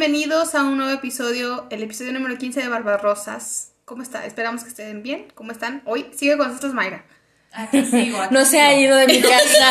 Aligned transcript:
bienvenidos 0.00 0.54
a 0.54 0.64
un 0.64 0.78
nuevo 0.78 0.92
episodio, 0.92 1.66
el 1.68 1.82
episodio 1.82 2.14
número 2.14 2.38
15 2.38 2.62
de 2.62 2.68
Barbarosas. 2.68 3.72
¿Cómo 3.84 4.02
está? 4.02 4.24
Esperamos 4.24 4.62
que 4.62 4.70
estén 4.70 5.02
bien. 5.02 5.28
¿Cómo 5.34 5.52
están? 5.52 5.82
Hoy 5.84 6.06
sigue 6.14 6.38
con 6.38 6.48
nosotros 6.48 6.72
Mayra. 6.72 7.04
Aquí 7.52 7.84
sigo, 7.84 8.18
aquí 8.18 8.34
No 8.34 8.46
se 8.46 8.62
ha 8.62 8.80
ido 8.80 8.96
de 8.96 9.06
mi 9.06 9.20
casa. 9.20 9.70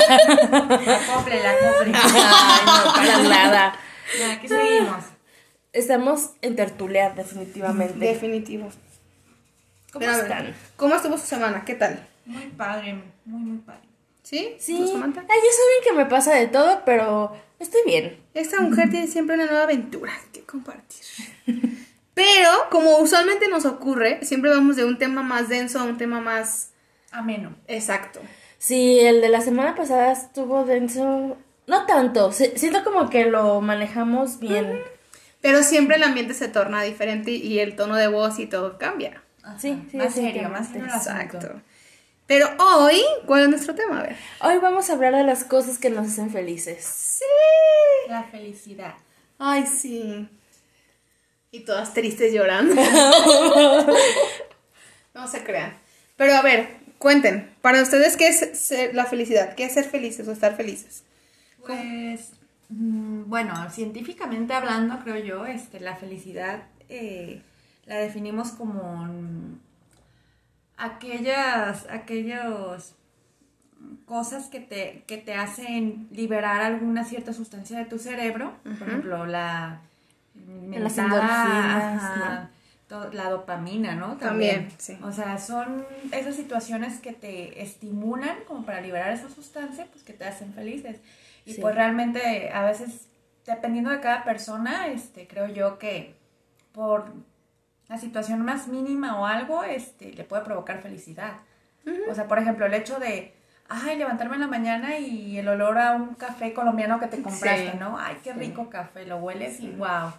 La 0.86 0.98
acople, 0.98 1.42
la 1.42 1.50
acople. 1.50 1.94
Ay, 1.96 2.62
no, 2.64 2.94
para 2.94 3.24
nada. 3.24 3.76
Ya, 4.20 4.34
aquí 4.34 4.48
seguimos. 4.48 5.04
Estamos 5.74 6.30
en 6.44 6.56
tertulia, 6.56 7.10
definitivamente. 7.10 7.98
Definitivo. 7.98 8.70
¿Cómo 9.92 10.00
Pero 10.00 10.12
a 10.12 10.16
ver, 10.18 10.26
están? 10.26 10.56
¿Cómo 10.76 10.94
estuvo 10.94 11.18
su 11.18 11.26
semana? 11.26 11.66
¿Qué 11.66 11.74
tal? 11.74 12.08
Muy 12.28 12.46
padre, 12.50 13.02
muy, 13.26 13.42
muy 13.42 13.58
padre. 13.58 13.82
¿Sí? 14.22 14.56
Sí. 14.60 14.78
¿Tú, 14.78 14.84
Ay, 14.84 14.92
Samantha? 14.92 15.22
ya 15.22 15.28
saben 15.28 15.84
que 15.84 15.94
me 15.94 16.06
pasa 16.06 16.36
de 16.36 16.46
todo, 16.46 16.84
pero 16.86 17.36
estoy 17.60 17.82
bien. 17.86 18.18
Esta 18.34 18.62
mujer 18.62 18.90
tiene 18.90 19.08
siempre 19.08 19.36
una 19.36 19.46
nueva 19.46 19.64
aventura 19.64 20.12
que 20.34 20.42
compartir. 20.44 21.04
Pero, 22.14 22.50
como 22.70 22.98
usualmente 22.98 23.48
nos 23.48 23.66
ocurre, 23.66 24.20
siempre 24.24 24.50
vamos 24.50 24.76
de 24.76 24.84
un 24.86 24.98
tema 24.98 25.24
más 25.24 25.48
denso 25.48 25.80
a 25.80 25.84
un 25.84 25.98
tema 25.98 26.20
más 26.20 26.72
Ameno. 27.12 27.56
exacto. 27.68 28.20
Sí, 28.58 29.00
el 29.00 29.22
de 29.22 29.30
la 29.30 29.40
semana 29.42 29.74
pasada 29.76 30.12
estuvo 30.12 30.66
denso. 30.66 31.38
No 31.66 31.86
tanto. 31.86 32.32
si- 32.34 32.58
Siento 32.58 32.84
como 32.84 33.10
que 33.10 33.26
lo 33.26 33.62
manejamos 33.62 34.40
bien. 34.40 34.82
Pero 35.40 35.64
siempre 35.64 35.96
el 35.96 36.04
ambiente 36.04 36.34
se 36.34 36.50
torna 36.50 36.82
diferente 36.82 37.32
y 37.32 37.60
el 37.60 37.78
tono 37.78 37.96
de 37.96 38.10
voz 38.10 38.38
y 38.40 38.48
todo 38.48 38.78
cambia. 38.78 39.24
Sí, 39.58 39.82
sí, 39.90 39.96
Más 39.98 40.14
serio, 40.14 40.50
más 40.50 40.68
serio. 40.68 40.88
Exacto. 40.94 41.62
Pero 42.30 42.48
hoy, 42.60 43.02
¿cuál 43.26 43.42
es 43.42 43.50
nuestro 43.50 43.74
tema? 43.74 44.02
A 44.02 44.04
ver. 44.04 44.16
Hoy 44.42 44.60
vamos 44.60 44.88
a 44.88 44.94
hablar 44.94 45.16
de 45.16 45.24
las 45.24 45.44
cosas 45.44 45.80
que 45.80 45.90
nos 45.90 46.06
hacen 46.10 46.30
felices. 46.30 46.86
Sí. 46.86 47.26
La 48.08 48.22
felicidad. 48.22 48.94
Ay, 49.40 49.66
sí. 49.66 50.30
Y 51.50 51.62
todas 51.62 51.92
tristes 51.96 52.32
llorando. 52.32 52.76
no 55.16 55.28
se 55.28 55.44
crean. 55.44 55.76
Pero 56.18 56.36
a 56.36 56.44
ver, 56.44 56.78
cuenten, 57.00 57.52
para 57.64 57.82
ustedes, 57.82 58.16
¿qué 58.16 58.28
es 58.28 58.48
ser- 58.60 58.94
la 58.94 59.06
felicidad? 59.06 59.56
¿Qué 59.56 59.64
es 59.64 59.74
ser 59.74 59.86
felices 59.86 60.28
o 60.28 60.32
estar 60.32 60.56
felices? 60.56 61.04
Pues, 61.66 62.30
mm, 62.70 63.24
bueno, 63.28 63.56
científicamente 63.72 64.54
hablando, 64.54 65.00
creo 65.04 65.18
yo, 65.18 65.48
este, 65.48 65.80
la 65.80 65.96
felicidad 65.96 66.62
eh, 66.90 67.42
la 67.88 67.96
definimos 67.96 68.50
como 68.52 68.84
mm, 69.06 69.60
aquellas, 70.80 71.88
aquellos 71.90 72.96
cosas 74.06 74.48
que 74.48 74.60
te, 74.60 75.04
que 75.08 75.18
te 75.18 75.34
hacen 75.36 76.08
liberar 76.12 76.62
alguna 76.62 77.04
cierta 77.06 77.34
sustancia 77.34 77.78
de 77.78 77.86
tu 77.86 77.98
cerebro, 78.00 78.54
por 78.64 78.88
ejemplo, 78.88 79.26
la 79.26 79.82
Las 80.72 80.98
endorfinas, 80.98 82.50
la 83.14 83.30
dopamina, 83.30 83.96
¿no? 83.96 84.18
También, 84.18 84.70
sí. 84.78 84.98
O 85.04 85.12
sea, 85.12 85.38
son 85.38 85.86
esas 86.12 86.36
situaciones 86.36 87.00
que 87.00 87.14
te 87.14 87.62
estimulan 87.62 88.38
como 88.48 88.66
para 88.66 88.82
liberar 88.82 89.12
esa 89.12 89.30
sustancia, 89.30 89.86
pues 89.92 90.04
que 90.04 90.14
te 90.14 90.26
hacen 90.26 90.54
felices. 90.54 91.00
Y 91.46 91.54
Sí. 91.54 91.62
pues 91.62 91.76
realmente 91.76 92.50
a 92.52 92.66
veces, 92.66 93.08
dependiendo 93.46 93.92
de 93.92 94.00
cada 94.00 94.24
persona, 94.24 94.88
este, 94.88 95.28
creo 95.28 95.48
yo 95.48 95.78
que 95.78 96.16
por 96.72 97.14
la 97.90 97.98
situación 97.98 98.42
más 98.44 98.68
mínima 98.68 99.20
o 99.20 99.26
algo, 99.26 99.64
este, 99.64 100.14
le 100.14 100.24
puede 100.24 100.44
provocar 100.44 100.82
felicidad. 100.82 101.40
O 102.10 102.14
sea, 102.16 102.28
por 102.28 102.38
ejemplo, 102.38 102.68
el 102.68 102.74
hecho 102.76 103.00
de, 103.00 103.34
ay, 103.68 103.98
levantarme 103.98 104.36
en 104.36 104.42
la 104.42 104.48
mañana 104.48 105.00
y 105.00 105.38
el 105.40 105.48
olor 105.48 105.78
a 105.80 105.94
un 105.94 106.14
café 106.14 106.54
colombiano 106.54 107.00
que 107.00 107.08
te 107.08 107.22
compraste, 107.22 107.72
Sí. 107.72 107.78
¿no? 107.80 107.98
Ay, 107.98 108.18
qué 108.24 108.32
rico 108.34 108.70
café, 108.70 109.06
lo 109.08 109.18
hueles 109.18 109.60
y 109.60 109.70
wow. 109.72 110.12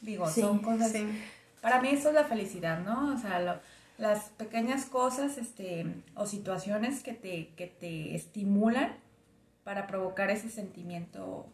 Digo, 0.00 0.28
Sí, 0.28 0.40
son 0.40 0.58
cosas... 0.58 0.90
sí. 0.90 1.06
Para 1.60 1.80
mí 1.80 1.90
eso 1.90 2.08
es 2.08 2.14
la 2.16 2.24
felicidad, 2.24 2.80
¿no? 2.80 3.14
O 3.14 3.18
sea, 3.18 3.38
lo- 3.40 3.60
las 3.98 4.30
pequeñas 4.30 4.86
cosas 4.86 5.38
este, 5.38 5.86
o 6.16 6.26
situaciones 6.26 7.04
que 7.04 7.12
te, 7.12 7.50
que 7.56 7.68
te 7.68 8.16
estimulan 8.16 8.96
para 9.62 9.86
provocar 9.86 10.28
ese 10.30 10.48
sentimiento 10.50 11.46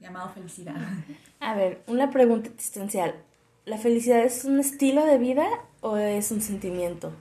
llamado 0.00 0.30
felicidad. 0.30 0.74
A 1.38 1.54
ver, 1.54 1.82
una 1.86 2.10
pregunta 2.10 2.48
existencial. 2.48 3.14
¿La 3.66 3.78
felicidad 3.78 4.20
es 4.22 4.44
un 4.44 4.60
estilo 4.60 5.04
de 5.04 5.18
vida 5.18 5.44
o 5.80 5.96
es 5.96 6.30
un 6.30 6.40
sentimiento? 6.40 7.12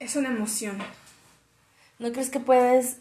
Es 0.00 0.16
una 0.16 0.28
emoción. 0.28 0.76
¿No 2.00 2.10
crees 2.12 2.30
que 2.30 2.40
puedes, 2.40 2.98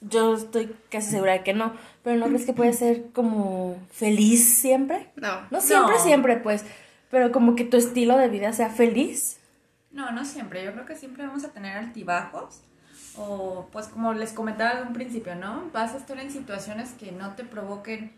yo 0.00 0.34
estoy 0.34 0.74
casi 0.90 1.10
segura 1.10 1.34
de 1.34 1.42
que 1.44 1.52
no, 1.52 1.74
pero 2.02 2.16
no 2.18 2.26
crees 2.26 2.46
que 2.46 2.54
puedes 2.54 2.78
ser 2.78 3.10
como 3.12 3.76
feliz 3.92 4.56
siempre? 4.58 5.10
No. 5.16 5.42
No 5.50 5.60
siempre, 5.60 5.94
No. 5.96 6.02
siempre, 6.02 6.36
pues, 6.38 6.64
pero 7.10 7.30
como 7.32 7.54
que 7.54 7.64
tu 7.64 7.76
estilo 7.76 8.16
de 8.16 8.28
vida 8.28 8.54
sea 8.54 8.70
feliz. 8.70 9.36
No, 9.92 10.10
no 10.10 10.24
siempre. 10.24 10.64
Yo 10.64 10.72
creo 10.72 10.86
que 10.86 10.96
siempre 10.96 11.26
vamos 11.26 11.44
a 11.44 11.50
tener 11.52 11.76
altibajos. 11.76 12.62
O 13.16 13.68
pues 13.70 13.86
como 13.86 14.12
les 14.14 14.32
comentaba 14.32 14.80
en 14.80 14.88
un 14.88 14.92
principio, 14.94 15.36
¿no? 15.36 15.70
Vas 15.72 15.92
a 15.94 15.98
estar 15.98 16.18
en 16.18 16.32
situaciones 16.32 16.92
que 16.98 17.12
no 17.12 17.34
te 17.36 17.44
provoquen 17.44 18.10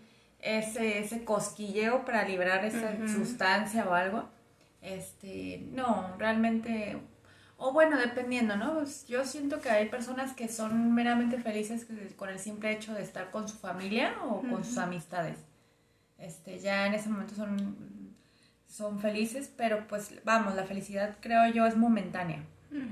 ese, 0.46 0.98
ese 1.00 1.24
cosquilleo 1.24 2.04
para 2.04 2.26
liberar 2.26 2.64
esa 2.64 2.92
sustancia 3.08 3.84
o 3.88 3.94
algo. 3.94 4.28
Este, 4.82 5.66
no, 5.72 6.14
realmente, 6.18 6.96
o 7.56 7.72
bueno, 7.72 7.98
dependiendo, 7.98 8.56
¿no? 8.56 8.74
Pues, 8.74 9.06
yo 9.06 9.24
siento 9.24 9.60
que 9.60 9.70
hay 9.70 9.88
personas 9.88 10.32
que 10.34 10.48
son 10.48 10.94
meramente 10.94 11.38
felices 11.38 11.86
con 12.16 12.28
el 12.28 12.38
simple 12.38 12.70
hecho 12.72 12.94
de 12.94 13.02
estar 13.02 13.30
con 13.30 13.48
su 13.48 13.56
familia 13.58 14.14
o 14.24 14.40
con 14.42 14.64
sus 14.64 14.78
amistades. 14.78 15.38
Este, 16.18 16.58
ya 16.60 16.86
en 16.86 16.94
ese 16.94 17.08
momento 17.08 17.34
son 17.34 18.14
son 18.68 18.98
felices, 19.00 19.50
pero 19.56 19.86
pues 19.88 20.10
vamos, 20.24 20.54
la 20.54 20.64
felicidad 20.64 21.16
creo 21.20 21.46
yo 21.50 21.64
es 21.66 21.76
momentánea, 21.76 22.42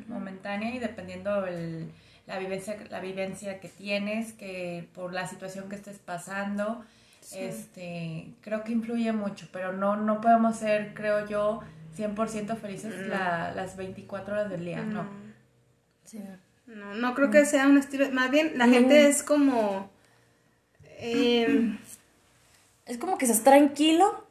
momentánea 0.09 0.75
y 0.75 0.79
dependiendo 0.79 1.45
el- 1.47 1.91
la 2.27 2.39
vivencia 2.39 2.77
la 2.91 3.01
vivencia 3.01 3.61
que 3.61 3.69
tienes, 3.69 4.33
que 4.33 4.89
por 4.95 5.13
la 5.13 5.27
situación 5.27 5.69
que 5.69 5.77
estés 5.77 5.99
pasando, 5.99 6.85
este, 7.33 8.29
creo 8.41 8.65
que 8.65 8.73
influye 8.73 9.13
mucho, 9.13 9.49
pero 9.53 9.73
no 9.73 9.97
no 9.97 10.21
podemos 10.21 10.57
ser, 10.57 10.95
creo 10.95 11.27
yo, 11.27 11.61
100% 11.97 12.57
felices 12.57 13.07
la- 13.09 13.53
las 13.55 13.77
24 13.77 14.35
horas 14.35 14.51
del 14.51 14.65
día, 14.65 14.83
no. 14.83 15.07
Sí. 16.05 16.21
No, 16.67 16.95
no 16.95 17.15
creo 17.15 17.31
que 17.31 17.45
sea 17.47 17.67
un 17.67 17.79
estilo. 17.79 18.11
Más 18.13 18.31
bien, 18.31 18.53
la 18.59 18.67
gente 18.69 19.07
es 19.09 19.23
como. 19.23 19.91
em, 20.99 21.79
Es 22.87 22.99
como 22.99 23.17
que 23.17 23.25
estás 23.25 23.43
tranquilo. 23.43 24.25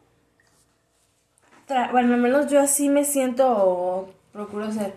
Tra- 1.67 1.91
bueno, 1.91 2.13
al 2.13 2.19
menos 2.21 2.51
yo 2.51 2.59
así 2.59 2.89
me 2.89 3.03
siento 3.05 3.47
o 3.49 4.13
procuro 4.31 4.71
ser. 4.71 4.93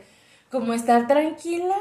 Como 0.51 0.73
estar 0.75 1.07
tranquila 1.07 1.77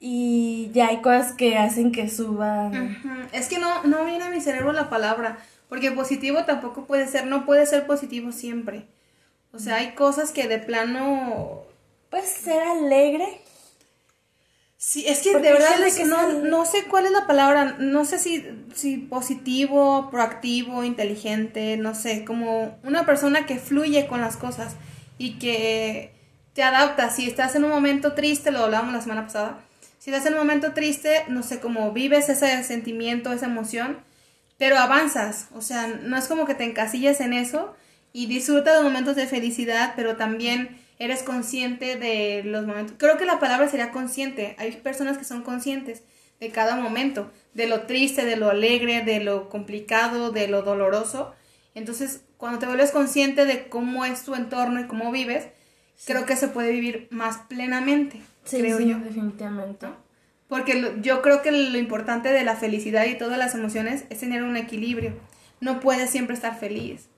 y 0.00 0.70
ya 0.72 0.88
hay 0.88 1.02
cosas 1.02 1.32
que 1.34 1.58
hacen 1.58 1.92
que 1.92 2.08
suban. 2.08 3.28
Es 3.32 3.48
que 3.48 3.58
no, 3.58 3.84
no 3.84 4.04
viene 4.06 4.24
a 4.24 4.30
mi 4.30 4.40
cerebro 4.40 4.72
la 4.72 4.88
palabra, 4.88 5.38
porque 5.68 5.92
positivo 5.92 6.44
tampoco 6.44 6.86
puede 6.86 7.06
ser, 7.06 7.26
no 7.26 7.44
puede 7.44 7.66
ser 7.66 7.86
positivo 7.86 8.32
siempre. 8.32 8.86
O 9.52 9.58
sea, 9.58 9.76
hay 9.76 9.92
cosas 9.92 10.32
que 10.32 10.48
de 10.48 10.58
plano... 10.58 11.62
Puedes 12.08 12.30
ser 12.30 12.62
alegre. 12.62 13.40
Sí, 14.76 15.04
es 15.06 15.20
que 15.20 15.32
Porque 15.32 15.48
de 15.48 15.52
verdad 15.52 15.82
es- 15.84 15.96
que 15.96 16.06
no, 16.06 16.32
no 16.32 16.64
sé 16.64 16.84
cuál 16.84 17.04
es 17.04 17.10
la 17.12 17.26
palabra, 17.26 17.76
no 17.78 18.06
sé 18.06 18.18
si, 18.18 18.46
si 18.74 18.96
positivo, 18.96 20.08
proactivo, 20.10 20.82
inteligente, 20.84 21.76
no 21.76 21.94
sé, 21.94 22.24
como 22.24 22.78
una 22.82 23.04
persona 23.04 23.44
que 23.44 23.58
fluye 23.58 24.06
con 24.06 24.22
las 24.22 24.38
cosas 24.38 24.76
y 25.18 25.38
que 25.38 26.14
te 26.54 26.62
adapta. 26.62 27.10
Si 27.10 27.28
estás 27.28 27.54
en 27.56 27.64
un 27.64 27.70
momento 27.70 28.14
triste, 28.14 28.50
lo 28.50 28.60
hablábamos 28.64 28.94
la 28.94 29.02
semana 29.02 29.24
pasada, 29.24 29.58
si 30.00 30.10
estás 30.10 30.24
en 30.24 30.32
un 30.32 30.38
momento 30.38 30.72
triste, 30.72 31.24
no 31.28 31.42
sé, 31.42 31.60
como 31.60 31.92
vives 31.92 32.30
ese 32.30 32.64
sentimiento, 32.64 33.34
esa 33.34 33.46
emoción, 33.46 33.98
pero 34.56 34.78
avanzas, 34.78 35.48
o 35.54 35.60
sea, 35.60 35.86
no 35.88 36.16
es 36.16 36.26
como 36.26 36.46
que 36.46 36.54
te 36.54 36.64
encasilles 36.64 37.20
en 37.20 37.34
eso 37.34 37.74
y 38.14 38.26
disfrutas 38.26 38.78
de 38.78 38.82
momentos 38.82 39.14
de 39.14 39.26
felicidad, 39.26 39.92
pero 39.96 40.16
también 40.16 40.80
eres 40.98 41.22
consciente 41.22 41.96
de 41.96 42.42
los 42.44 42.66
momentos. 42.66 42.96
Creo 42.98 43.18
que 43.18 43.26
la 43.26 43.38
palabra 43.38 43.68
sería 43.68 43.90
consciente. 43.90 44.56
Hay 44.58 44.72
personas 44.72 45.18
que 45.18 45.24
son 45.24 45.42
conscientes 45.42 46.02
de 46.40 46.48
cada 46.48 46.76
momento, 46.76 47.30
de 47.52 47.66
lo 47.66 47.82
triste, 47.82 48.24
de 48.24 48.36
lo 48.36 48.48
alegre, 48.48 49.02
de 49.02 49.20
lo 49.20 49.50
complicado, 49.50 50.30
de 50.30 50.48
lo 50.48 50.62
doloroso. 50.62 51.34
Entonces, 51.74 52.22
cuando 52.38 52.58
te 52.58 52.66
vuelves 52.66 52.90
consciente 52.90 53.44
de 53.44 53.68
cómo 53.68 54.06
es 54.06 54.24
tu 54.24 54.34
entorno 54.34 54.80
y 54.80 54.86
cómo 54.86 55.12
vives, 55.12 55.46
creo 56.06 56.24
que 56.24 56.36
se 56.36 56.48
puede 56.48 56.72
vivir 56.72 57.06
más 57.10 57.36
plenamente, 57.48 58.22
creo 58.48 58.78
sí, 58.78 58.88
yo. 58.90 58.98
definitivamente. 58.98 59.86
Porque 60.48 60.74
lo- 60.74 60.96
yo 61.00 61.22
creo 61.22 61.42
que 61.42 61.52
lo 61.52 61.78
importante 61.78 62.30
de 62.30 62.44
la 62.44 62.56
felicidad 62.56 63.04
y 63.04 63.16
todas 63.16 63.38
las 63.38 63.54
emociones 63.54 64.04
es 64.10 64.20
tener 64.20 64.42
un 64.42 64.56
equilibrio. 64.56 65.14
No 65.60 65.78
puedes 65.80 66.10
siempre 66.10 66.34
estar 66.34 66.58
feliz. 66.58 67.08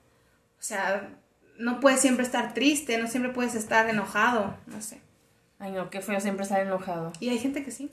O 0.59 0.61
sea, 0.61 1.09
no 1.57 1.79
puedes 1.79 1.99
siempre 1.99 2.23
estar 2.25 2.53
triste, 2.53 2.97
no 2.97 3.07
siempre 3.07 3.31
puedes 3.31 3.55
estar 3.55 3.89
enojado, 3.89 4.55
no 4.67 4.81
sé. 4.81 5.01
Ay, 5.59 5.71
no, 5.71 5.89
qué 5.89 6.01
feo 6.01 6.19
siempre 6.19 6.43
estar 6.43 6.59
enojado. 6.61 7.11
Y 7.19 7.29
hay 7.29 7.39
gente 7.39 7.63
que 7.63 7.71
sí. 7.71 7.91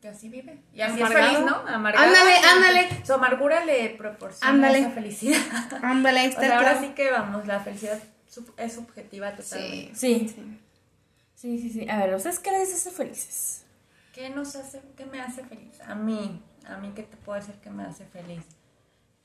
que 0.00 0.08
así 0.08 0.28
vive. 0.28 0.58
Y 0.74 0.82
así 0.82 1.00
Amargado. 1.00 1.26
es 1.26 1.32
feliz, 1.36 1.50
¿no? 1.50 1.56
Amargado. 1.68 2.06
Ándale, 2.06 2.36
Sí. 2.36 2.44
ándale. 2.54 2.88
Su 3.06 3.12
amargura 3.14 3.64
le 3.64 3.88
proporciona 3.90 4.52
Ándale. 4.52 4.78
esa 4.80 4.90
felicidad. 4.90 5.40
Ándale, 5.82 6.20
O 6.20 6.24
está 6.24 6.40
sea, 6.42 6.48
el 6.50 6.52
ahora 6.58 6.80
sí 6.80 6.88
que 6.94 7.10
vamos, 7.10 7.46
la 7.46 7.60
felicidad 7.60 7.98
es 8.58 8.72
subjetiva 8.74 9.34
totalmente. 9.34 9.94
Sí. 9.94 10.28
Sí. 10.28 10.34
Sí, 10.34 10.58
sí, 11.58 11.70
sí. 11.70 11.88
A 11.88 11.98
ver, 11.98 12.14
¿ustedes 12.14 12.38
qué 12.40 12.50
les 12.50 12.72
hace 12.74 12.90
felices? 12.90 13.64
¿Qué 14.12 14.30
nos 14.30 14.56
hace, 14.56 14.80
qué 14.96 15.04
me 15.06 15.20
hace 15.20 15.44
feliz? 15.44 15.80
A 15.82 15.94
mí, 15.94 16.42
a 16.66 16.78
mí, 16.78 16.92
¿qué 16.94 17.02
te 17.02 17.16
puedo 17.18 17.38
decir 17.38 17.54
que 17.56 17.70
me 17.70 17.84
hace 17.84 18.04
feliz? 18.06 18.42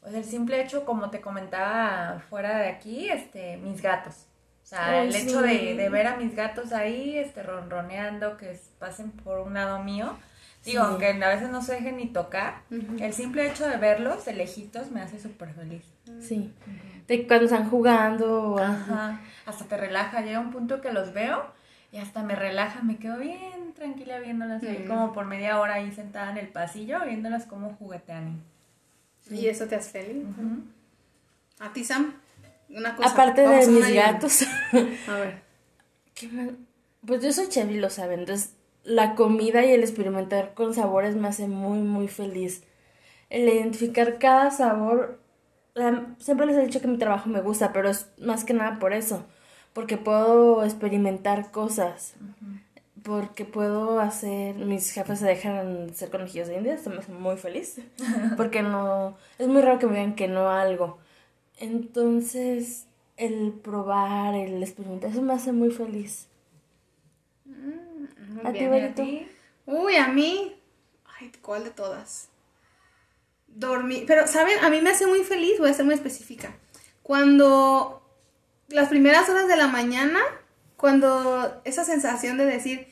Pues 0.02 0.14
el 0.16 0.26
simple 0.26 0.62
hecho, 0.62 0.84
como 0.86 1.10
te 1.10 1.22
comentaba 1.22 2.22
fuera 2.30 2.58
de 2.58 2.68
aquí, 2.70 3.10
este, 3.10 3.58
mis 3.58 3.82
gatos. 3.82 4.26
O 4.64 4.66
sea, 4.66 5.00
Ay, 5.02 5.08
el 5.08 5.14
sí. 5.14 5.28
hecho 5.28 5.42
de, 5.42 5.76
de 5.76 5.90
ver 5.90 6.08
a 6.08 6.18
mis 6.18 6.36
gatos 6.36 6.72
ahí, 6.74 7.18
este, 7.18 7.44
ronroneando, 7.44 8.38
que 8.38 8.60
pasen 8.80 9.12
por 9.12 9.40
un 9.40 9.54
lado 9.54 9.84
mío. 9.84 10.18
Digo, 10.66 10.84
Sí. 10.84 10.90
aunque 10.90 11.08
a 11.08 11.30
veces 11.30 11.50
no 11.50 11.62
se 11.64 11.74
dejen 11.74 11.98
ni 11.98 12.08
tocar, 12.08 12.62
el 12.70 13.14
simple 13.14 13.48
hecho 13.50 13.68
de 13.68 13.78
verlos 13.78 14.26
de 14.26 14.34
lejitos 14.34 14.92
me 14.92 15.02
hace 15.02 15.20
súper 15.20 15.54
feliz. 15.54 15.84
Sí. 16.20 16.54
De 17.08 17.26
cuando 17.28 17.46
están 17.46 17.70
jugando. 17.70 18.58
Ajá. 18.60 19.22
Hasta 19.46 19.66
te 19.66 19.78
relaja, 19.78 20.22
llega 20.22 20.40
un 20.40 20.52
punto 20.52 20.80
que 20.82 20.92
los 20.92 21.14
veo 21.14 21.46
y 21.92 21.98
hasta 21.98 22.24
me 22.24 22.36
relaja, 22.36 22.82
me 22.84 22.98
quedo 22.98 23.18
bien 23.18 23.74
tranquila 23.76 24.20
viéndolas 24.20 24.64
ahí, 24.64 24.84
Mm. 24.86 24.88
como 24.88 25.14
por 25.14 25.26
media 25.26 25.60
hora 25.60 25.76
ahí 25.76 25.92
sentada 25.92 26.32
en 26.32 26.38
el 26.38 26.48
pasillo, 26.48 27.00
viéndolas 27.06 27.46
como 27.46 27.74
juguetean. 27.76 28.42
Y 29.30 29.48
eso 29.48 29.68
te 29.68 29.76
hace 29.76 29.92
feliz. 29.92 30.24
A 31.60 31.72
ti, 31.74 31.84
Sam, 31.84 32.14
una 32.70 32.96
cosa. 32.96 33.10
Aparte 33.10 33.42
de 33.48 33.68
mis 33.68 33.90
y 33.90 33.96
gatos. 33.96 34.44
A 35.08 35.14
ver. 35.16 35.42
¿Qué 36.14 36.28
más? 36.30 36.50
Pues 37.06 37.24
yo 37.24 37.32
soy 37.32 37.48
Chevy, 37.48 37.78
lo 37.80 37.90
saben. 37.90 38.22
Entonces, 38.22 38.56
la 38.84 39.16
comida 39.16 39.64
y 39.66 39.72
el 39.72 39.82
experimentar 39.82 40.54
con 40.54 40.74
sabores 40.74 41.16
me 41.16 41.28
hace 41.28 41.48
muy, 41.48 41.80
muy 41.80 42.08
feliz. 42.08 42.64
El 43.30 43.48
identificar 43.48 44.18
cada 44.20 44.52
sabor. 44.52 45.20
Siempre 46.20 46.46
les 46.46 46.58
he 46.58 46.66
dicho 46.66 46.82
que 46.82 46.88
mi 46.88 46.98
trabajo 46.98 47.30
me 47.30 47.42
gusta, 47.42 47.72
pero 47.74 47.90
es 47.90 48.08
más 48.18 48.44
que 48.44 48.54
nada 48.54 48.78
por 48.80 48.94
eso. 48.94 49.26
Porque 49.74 49.98
puedo 49.98 50.64
experimentar 50.64 51.52
cosas. 51.52 52.16
Porque 53.04 53.46
puedo 53.46 54.00
hacer. 54.00 54.56
Mis 54.56 54.92
jefes 54.92 55.20
se 55.20 55.26
dejan 55.26 55.94
ser 55.94 56.10
conejillos 56.10 56.48
de 56.48 56.58
indias. 56.58 56.80
Esto 56.80 56.90
me 56.90 56.98
hace 56.98 57.12
muy 57.12 57.38
feliz. 57.38 57.80
Porque 58.38 58.62
no. 58.62 59.18
Es 59.38 59.48
muy 59.48 59.62
raro 59.62 59.80
que 59.80 59.88
me 59.88 59.94
digan 59.94 60.16
que 60.16 60.28
no 60.28 60.50
a 60.50 60.62
algo. 60.62 61.00
Entonces, 61.58 62.88
el 63.18 63.54
probar, 63.54 64.36
el 64.36 64.62
experimentar, 64.62 65.12
eso 65.12 65.22
me 65.22 65.34
hace 65.34 65.52
muy 65.52 65.72
feliz. 65.72 66.28
Muy 67.46 68.46
¿A 68.46 68.52
ti, 68.52 68.60
bien. 68.60 68.74
¿Y 68.74 68.80
a 68.80 68.96
ti? 68.96 69.28
Uy, 69.66 69.96
a 69.96 70.08
mí. 70.08 70.56
Ay, 71.20 71.32
¿cuál 71.42 71.64
de 71.64 71.70
todas? 71.72 72.30
Dormir. 73.48 74.06
Pero, 74.08 74.28
¿saben? 74.28 74.58
A 74.64 74.70
mí 74.70 74.82
me 74.82 74.90
hace 74.90 75.08
muy 75.08 75.24
feliz, 75.24 75.60
voy 75.60 75.70
a 75.70 75.74
ser 75.74 75.86
muy 75.86 75.94
específica. 75.94 76.56
Cuando 77.04 78.01
las 78.72 78.90
primeras 78.90 79.30
horas 79.30 79.48
de 79.48 79.58
la 79.58 79.68
mañana, 79.68 80.20
cuando 80.78 81.62
esa 81.64 81.84
sensación 81.84 82.38
de 82.38 82.46
decir, 82.46 82.88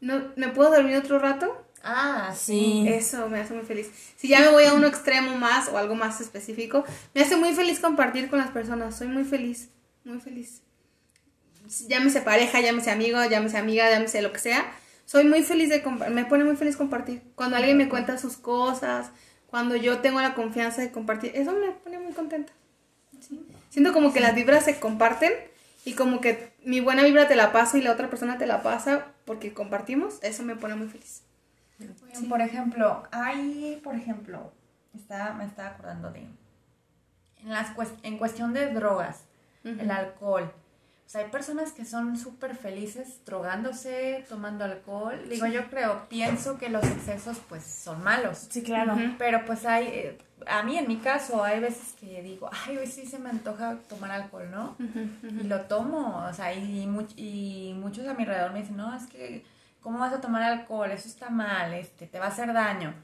no, 0.00 0.32
¿me 0.36 0.48
puedo 0.48 0.70
dormir 0.70 0.96
otro 0.96 1.18
rato? 1.18 1.64
Ah, 1.82 2.32
Sí. 2.34 2.86
Eso 2.88 3.28
me 3.28 3.40
hace 3.40 3.52
muy 3.54 3.64
feliz. 3.64 3.90
Si 4.16 4.28
ya 4.28 4.40
me 4.40 4.48
voy 4.48 4.64
a 4.64 4.72
uno 4.72 4.86
extremo 4.86 5.36
más 5.36 5.68
o 5.68 5.76
algo 5.76 5.94
más 5.94 6.20
específico, 6.20 6.84
me 7.14 7.20
hace 7.20 7.36
muy 7.36 7.52
feliz 7.52 7.78
compartir 7.80 8.30
con 8.30 8.38
las 8.38 8.50
personas. 8.50 8.96
Soy 8.96 9.08
muy 9.08 9.24
feliz, 9.24 9.68
muy 10.04 10.20
feliz. 10.20 10.62
Llámese 11.88 12.20
pareja, 12.22 12.60
llámese 12.60 12.90
amigo, 12.90 13.18
llámese 13.24 13.58
amiga, 13.58 13.88
llámese 13.90 14.22
lo 14.22 14.32
que 14.32 14.38
sea. 14.38 14.64
Soy 15.04 15.24
muy 15.24 15.42
feliz 15.42 15.68
de 15.68 15.82
compartir. 15.82 16.14
Me 16.14 16.24
pone 16.24 16.44
muy 16.44 16.56
feliz 16.56 16.76
compartir. 16.76 17.22
Cuando 17.34 17.56
alguien 17.56 17.76
me 17.76 17.88
cuenta 17.88 18.16
sus 18.18 18.36
cosas, 18.36 19.10
cuando 19.46 19.76
yo 19.76 19.98
tengo 19.98 20.20
la 20.20 20.34
confianza 20.34 20.80
de 20.82 20.90
compartir, 20.90 21.32
eso 21.34 21.52
me 21.52 21.70
pone 21.72 21.98
muy 21.98 22.12
contenta. 22.12 22.52
Siento 23.74 23.92
como 23.92 24.12
que 24.12 24.20
las 24.20 24.36
vibras 24.36 24.64
se 24.64 24.78
comparten 24.78 25.32
y 25.84 25.94
como 25.94 26.20
que 26.20 26.52
mi 26.62 26.78
buena 26.78 27.02
vibra 27.02 27.26
te 27.26 27.34
la 27.34 27.50
paso 27.50 27.76
y 27.76 27.82
la 27.82 27.90
otra 27.90 28.08
persona 28.08 28.38
te 28.38 28.46
la 28.46 28.62
pasa 28.62 29.06
porque 29.24 29.52
compartimos. 29.52 30.22
Eso 30.22 30.44
me 30.44 30.54
pone 30.54 30.76
muy 30.76 30.86
feliz. 30.86 31.24
Por 32.28 32.40
ejemplo, 32.40 33.02
hay, 33.10 33.80
por 33.82 33.96
ejemplo, 33.96 34.52
está, 34.94 35.32
me 35.32 35.44
estaba 35.44 35.70
acordando 35.70 36.12
de, 36.12 36.20
en, 36.20 37.48
las 37.48 37.72
en 38.04 38.16
cuestión 38.16 38.52
de 38.52 38.72
drogas, 38.72 39.24
el 39.64 39.90
alcohol. 39.90 40.52
O 41.04 41.08
sea, 41.08 41.22
hay 41.22 41.30
personas 41.30 41.72
que 41.72 41.84
son 41.84 42.16
súper 42.16 42.54
felices 42.54 43.24
drogándose, 43.26 44.24
tomando 44.28 44.64
alcohol. 44.64 45.20
Digo, 45.28 45.46
yo 45.48 45.68
creo, 45.68 46.08
pienso 46.08 46.58
que 46.58 46.68
los 46.68 46.84
excesos 46.84 47.40
pues 47.48 47.64
son 47.64 48.04
malos. 48.04 48.46
Sí, 48.50 48.62
claro. 48.62 48.96
Pero 49.18 49.44
pues 49.44 49.66
hay, 49.66 49.88
eh, 49.88 50.18
a 50.48 50.62
mí 50.62 50.78
en 50.78 50.86
mi 50.88 50.96
caso, 50.98 51.42
hay 51.44 51.60
veces 51.60 51.94
que 52.00 52.22
digo, 52.22 52.48
ay, 52.66 52.76
hoy 52.78 52.86
sí 52.86 53.06
se 53.06 53.18
me 53.18 53.30
antoja 53.30 53.76
tomar 53.88 54.10
alcohol, 54.10 54.50
¿no? 54.50 54.76
Y 55.40 55.44
lo 55.44 55.62
tomo, 55.62 56.24
o 56.28 56.32
sea, 56.32 56.52
y, 56.54 56.86
much- 56.86 57.14
y 57.16 57.74
muchos 57.76 58.06
a 58.06 58.14
mi 58.14 58.22
alrededor 58.24 58.52
me 58.52 58.60
dicen, 58.60 58.76
no, 58.76 58.94
es 58.94 59.06
que, 59.06 59.44
¿cómo 59.80 59.98
vas 59.98 60.12
a 60.12 60.20
tomar 60.20 60.42
alcohol? 60.42 60.90
Eso 60.90 61.08
está 61.08 61.30
mal, 61.30 61.74
este, 61.74 62.06
te 62.06 62.18
va 62.18 62.26
a 62.26 62.28
hacer 62.28 62.52
daño. 62.52 62.94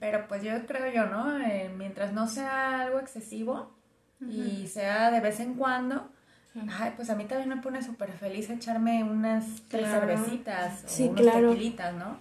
Pero 0.00 0.26
pues 0.28 0.42
yo 0.42 0.66
creo 0.66 0.92
yo, 0.92 1.06
¿no? 1.06 1.38
Eh, 1.38 1.70
mientras 1.76 2.12
no 2.12 2.26
sea 2.28 2.82
algo 2.82 2.98
excesivo 3.00 3.72
y 4.28 4.66
sea 4.68 5.10
de 5.10 5.20
vez 5.20 5.40
en 5.40 5.54
cuando, 5.54 6.10
ay, 6.78 6.92
pues 6.96 7.10
a 7.10 7.14
mí 7.14 7.24
también 7.24 7.48
me 7.50 7.56
pone 7.58 7.82
súper 7.82 8.12
feliz 8.12 8.48
echarme 8.50 9.02
unas 9.04 9.44
tres 9.68 9.88
Claro. 9.88 10.06
cervecitas 10.06 10.84
o 10.84 10.88
Sí, 10.88 11.02
unos 11.04 11.20
claro. 11.22 11.50
tequilitas, 11.50 11.94
¿no? 11.94 12.18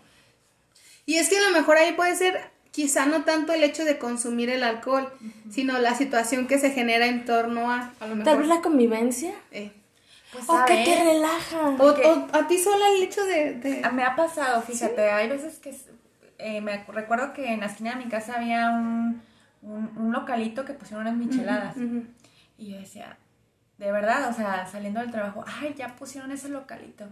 Y 1.06 1.16
es 1.16 1.30
que 1.30 1.38
a 1.38 1.50
lo 1.50 1.52
mejor 1.58 1.78
ahí 1.78 1.94
puede 1.94 2.16
ser 2.16 2.40
quizá 2.76 3.06
no 3.06 3.24
tanto 3.24 3.54
el 3.54 3.64
hecho 3.64 3.86
de 3.86 3.98
consumir 3.98 4.50
el 4.50 4.62
alcohol, 4.64 5.08
sino 5.50 5.80
la 5.80 5.96
situación 5.96 6.46
que 6.48 6.60
se 6.60 6.72
genera 6.72 7.06
en 7.08 7.24
torno 7.24 7.72
a, 7.72 7.94
a 8.02 8.08
lo 8.08 8.16
mejor. 8.18 8.24
Tal 8.26 8.38
vez 8.40 8.48
la 8.50 8.62
convivencia. 8.62 9.34
eh. 9.52 9.72
Pues 10.34 10.44
O 10.50 10.66
que 10.66 10.84
te 10.84 11.04
relaja. 11.04 11.70
o, 11.70 12.28
a 12.34 12.48
ti 12.48 12.58
sola 12.58 12.86
el 12.98 13.04
hecho 13.04 13.24
de... 13.24 13.54
de- 13.54 13.82
Ah, 13.86 13.92
Me 13.92 14.04
ha 14.04 14.18
pasado, 14.18 14.62
fíjate, 14.62 15.10
hay 15.10 15.30
veces 15.30 15.60
que 15.60 15.74
eh, 16.38 16.60
me 16.60 16.84
recuerdo 16.84 17.32
que 17.32 17.54
en 17.54 17.62
la 17.62 17.68
esquina 17.68 17.92
de 17.96 18.04
mi 18.04 18.10
casa 18.12 18.34
había 18.36 18.70
un, 18.72 19.22
un, 19.62 19.92
un 19.96 20.12
localito 20.12 20.66
que 20.66 20.74
pusieron 20.74 21.08
unas 21.08 21.16
micheladas. 21.18 21.78
Y 22.58 22.72
yo 22.72 22.78
decía, 22.80 23.18
de 23.78 23.92
verdad, 23.94 24.30
o 24.30 24.34
sea, 24.34 24.68
saliendo 24.70 25.00
del 25.00 25.12
trabajo, 25.12 25.46
ay, 25.48 25.74
ya 25.78 25.96
pusieron 25.96 26.30
ese 26.34 26.50
localito. 26.50 27.06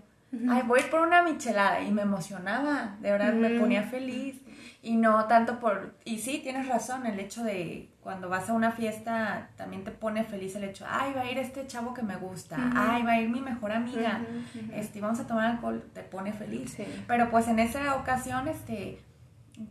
Ay, 0.50 0.64
voy 0.66 0.82
por 0.92 1.00
una 1.02 1.22
michelada. 1.24 1.80
Y 1.82 1.92
me 1.92 2.02
emocionaba, 2.02 2.98
de 3.00 3.12
verdad, 3.12 3.34
me 3.34 3.60
ponía 3.62 3.84
feliz. 3.84 4.36
Y 4.84 4.98
no 4.98 5.26
tanto 5.26 5.62
por... 5.62 5.96
Y 6.04 6.20
sí, 6.20 6.42
tienes 6.44 6.68
razón, 6.68 7.06
el 7.06 7.18
hecho 7.18 7.42
de 7.42 7.90
cuando 8.02 8.28
vas 8.28 8.50
a 8.50 8.54
una 8.54 8.74
fiesta 8.74 9.50
también 9.56 9.86
te 9.86 9.92
pone 9.92 10.26
feliz 10.26 10.58
el 10.58 10.66
hecho, 10.66 10.86
ay, 10.90 11.14
va 11.14 11.22
a 11.22 11.32
ir 11.32 11.38
este 11.38 11.66
chavo 11.68 11.94
que 11.94 12.02
me 12.04 12.18
gusta, 12.18 12.58
ay, 12.76 13.02
va 13.04 13.14
a 13.14 13.22
ir 13.22 13.30
mi 13.30 13.40
mejor 13.40 13.72
amiga, 13.72 14.20
ujú. 14.22 14.74
este, 14.74 15.00
vamos 15.00 15.22
a 15.22 15.26
tomar 15.26 15.52
alcohol, 15.52 15.82
te 15.94 16.04
pone 16.04 16.34
feliz. 16.34 16.74
Sí. 16.76 16.86
Pero 17.08 17.32
pues 17.32 17.48
en 17.48 17.60
esa 17.60 17.96
ocasión, 17.96 18.50
este, 18.50 19.02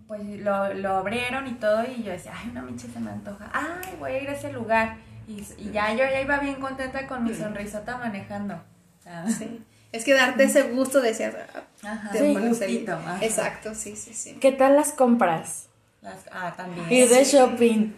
pues 0.07 0.23
lo, 0.40 0.73
lo 0.73 0.95
abrieron 0.97 1.47
y 1.47 1.52
todo 1.57 1.85
y 1.85 2.02
yo 2.02 2.11
decía, 2.11 2.33
ay, 2.35 2.49
una 2.49 2.62
miche 2.62 2.88
se 2.88 2.99
me 2.99 3.11
antoja, 3.11 3.50
ay, 3.52 3.95
voy 3.99 4.12
a 4.12 4.23
ir 4.23 4.31
a 4.31 4.33
ese 4.33 4.50
lugar. 4.50 4.97
Y, 5.28 5.45
y 5.59 5.71
ya 5.73 5.90
yo 5.92 5.99
ya 5.99 6.23
iba 6.23 6.38
bien 6.38 6.54
contenta 6.54 7.07
con 7.07 7.23
mi 7.23 7.35
sonrisota 7.35 7.99
manejando. 7.99 8.59
Sea, 9.00 9.28
Sí. 9.28 9.62
Es 9.92 10.04
que 10.04 10.14
darte 10.14 10.44
ese 10.44 10.62
gusto 10.70 11.00
de 11.00 11.08
decir... 11.08 11.32
ah, 11.54 11.62
Ajá. 11.84 12.11
te 12.12 12.18
Sí. 12.18 12.32
pone 12.32 12.54
feliz. 12.54 12.58
Gustito, 12.80 12.92
ajá. 12.92 13.18
Exacto, 13.20 13.75
sí, 13.75 13.94
sí, 13.96 14.14
sí. 14.14 14.34
¿Qué 14.40 14.52
tal 14.52 14.75
las 14.76 14.92
compras? 14.92 15.66
Las- 16.00 16.25
ah, 16.32 16.54
también. 16.56 16.87
Y 16.90 17.06
de 17.06 17.25
shopping. 17.25 17.92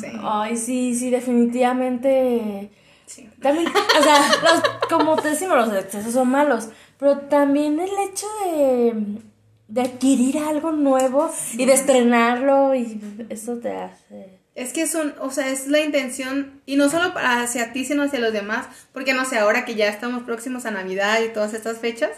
Sí, 0.00 0.06
Ay, 0.22 0.56
sí, 0.56 0.94
sí, 0.94 1.10
definitivamente. 1.10 2.70
sí. 3.06 3.28
También, 3.42 3.68
o 3.68 4.02
sea, 4.02 4.18
los- 4.42 4.88
como 4.88 5.16
te 5.16 5.30
decimos, 5.30 5.56
los 5.68 5.76
excesos 5.76 6.12
son 6.12 6.28
malos. 6.30 6.68
Pero 6.98 7.18
también 7.20 7.78
el 7.78 7.90
hecho 8.08 8.26
de, 8.44 9.18
de 9.68 9.80
adquirir 9.82 10.38
algo 10.38 10.72
nuevo 10.72 11.30
y 11.54 11.64
de 11.66 11.72
estrenarlo, 11.74 12.74
y 12.74 13.00
eso 13.28 13.56
te 13.58 13.72
hace. 13.76 14.35
Es 14.56 14.72
que 14.72 14.86
son, 14.86 15.14
o 15.20 15.30
sea, 15.30 15.50
es 15.50 15.68
la 15.68 15.80
intención, 15.80 16.62
y 16.64 16.76
no 16.76 16.88
solo 16.88 17.12
para 17.12 17.42
hacia 17.42 17.72
ti, 17.74 17.84
sino 17.84 18.02
hacia 18.02 18.18
los 18.18 18.32
demás, 18.32 18.66
porque 18.92 19.12
no 19.12 19.26
sé, 19.26 19.38
ahora 19.38 19.66
que 19.66 19.74
ya 19.74 19.86
estamos 19.88 20.22
próximos 20.22 20.64
a 20.64 20.70
Navidad 20.70 21.20
y 21.22 21.28
todas 21.28 21.52
estas 21.52 21.78
fechas, 21.78 22.10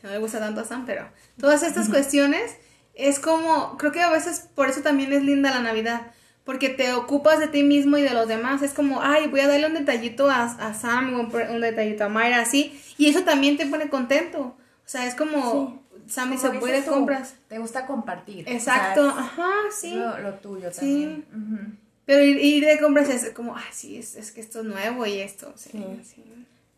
que 0.00 0.06
no 0.06 0.10
le 0.12 0.18
gusta 0.18 0.38
tanto 0.40 0.62
a 0.62 0.64
Sam, 0.64 0.84
pero 0.86 1.06
todas 1.38 1.62
estas 1.62 1.90
cuestiones, 1.90 2.56
es 2.94 3.20
como, 3.20 3.76
creo 3.76 3.92
que 3.92 4.00
a 4.00 4.10
veces 4.10 4.48
por 4.54 4.68
eso 4.70 4.80
también 4.80 5.12
es 5.12 5.22
linda 5.22 5.50
la 5.50 5.60
Navidad, 5.60 6.00
porque 6.44 6.70
te 6.70 6.92
ocupas 6.94 7.38
de 7.38 7.48
ti 7.48 7.62
mismo 7.62 7.98
y 7.98 8.02
de 8.02 8.14
los 8.14 8.26
demás, 8.26 8.62
es 8.62 8.72
como, 8.72 9.02
ay, 9.02 9.28
voy 9.28 9.40
a 9.40 9.48
darle 9.48 9.66
un 9.66 9.74
detallito 9.74 10.30
a, 10.30 10.44
a 10.44 10.72
Sam, 10.74 11.12
un, 11.12 11.34
un 11.50 11.60
detallito 11.60 12.04
a 12.04 12.08
Mayra, 12.08 12.40
así, 12.40 12.80
y 12.96 13.10
eso 13.10 13.22
también 13.22 13.58
te 13.58 13.66
pone 13.66 13.90
contento, 13.90 14.40
o 14.40 14.56
sea, 14.86 15.06
es 15.06 15.14
como, 15.14 15.82
Sam 16.06 16.30
Como 16.30 16.34
dice, 16.34 16.46
dices 16.48 16.60
voy 16.60 16.70
de 16.72 16.82
tú, 16.82 16.90
compras. 16.90 17.36
Te 17.48 17.58
gusta 17.58 17.86
compartir. 17.86 18.44
Exacto, 18.48 19.08
O 19.08 19.12
sea, 19.12 19.20
ajá, 19.20 19.50
sí. 19.70 19.94
Lo, 19.94 20.18
lo 20.18 20.34
tuyo 20.34 20.70
Sí. 20.72 20.78
también. 20.80 21.78
Pero 22.04 22.22
ir, 22.22 22.38
ir 22.38 22.64
de 22.64 22.78
compras 22.80 23.08
es 23.08 23.30
como, 23.30 23.56
ay, 23.56 23.62
sí, 23.72 23.96
es, 23.98 24.16
es 24.16 24.32
que 24.32 24.40
esto 24.40 24.60
es 24.60 24.66
nuevo 24.66 25.06
y 25.06 25.18
esto, 25.20 25.52
sí, 25.56 25.70
Sí. 25.72 26.02
sí. 26.04 26.24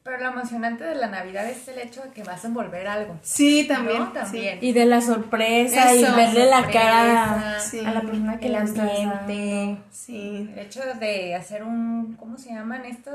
Pero 0.03 0.19
lo 0.19 0.29
emocionante 0.33 0.85
de 0.85 0.97
la 0.97 1.07
Navidad 1.07 1.49
es 1.49 1.67
el 1.67 1.79
hecho 1.79 2.03
de 2.03 2.11
que 2.11 2.23
vas 2.23 2.45
a 2.45 2.49
envolver 2.49 2.87
algo. 2.87 3.19
Sí, 3.23 3.67
también. 3.67 4.01
¿no? 4.01 4.13
También. 4.13 4.59
Y 4.61 4.75
de 4.75 4.85
la 4.85 5.01
sorpresa 5.01 5.95
y 5.95 6.03
verle 6.03 6.45
la 6.45 6.71
cara 6.71 7.59
sí. 7.59 7.81
a 7.81 7.91
la 7.91 8.03
persona 8.03 8.39
que 8.39 8.49
el 8.49 8.53
la 8.53 8.65
está 8.65 8.83
ambiente. 8.83 9.79
Sí. 9.91 10.51
El 10.53 10.59
hecho 10.59 10.83
de 11.01 11.35
hacer 11.35 11.63
un, 11.65 12.17
¿cómo 12.19 12.37
se 12.37 12.51
llaman 12.51 12.85
estos? 12.85 13.15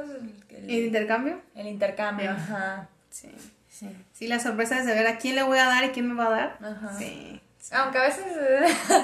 El, 0.50 0.68
¿El 0.68 0.86
intercambio? 0.88 1.40
el 1.54 1.68
intercambio, 1.68 2.32
ajá. 2.32 2.88
Sí. 3.12 3.30
Sí. 3.70 3.88
Sí, 4.14 4.28
la 4.28 4.40
sorpresa 4.40 4.80
es 4.80 4.86
saber 4.86 5.06
a 5.06 5.20
quién 5.20 5.36
le 5.36 5.44
voy 5.44 5.60
a 5.60 5.66
dar 5.66 5.84
y 5.86 5.90
quién 5.90 6.08
me 6.08 6.16
va 6.16 6.26
a 6.26 6.32
dar. 6.32 6.58
Ajá. 6.60 6.98
Sí. 6.98 7.40
Aunque 7.72 8.00
a 8.00 8.02
veces... 8.02 8.26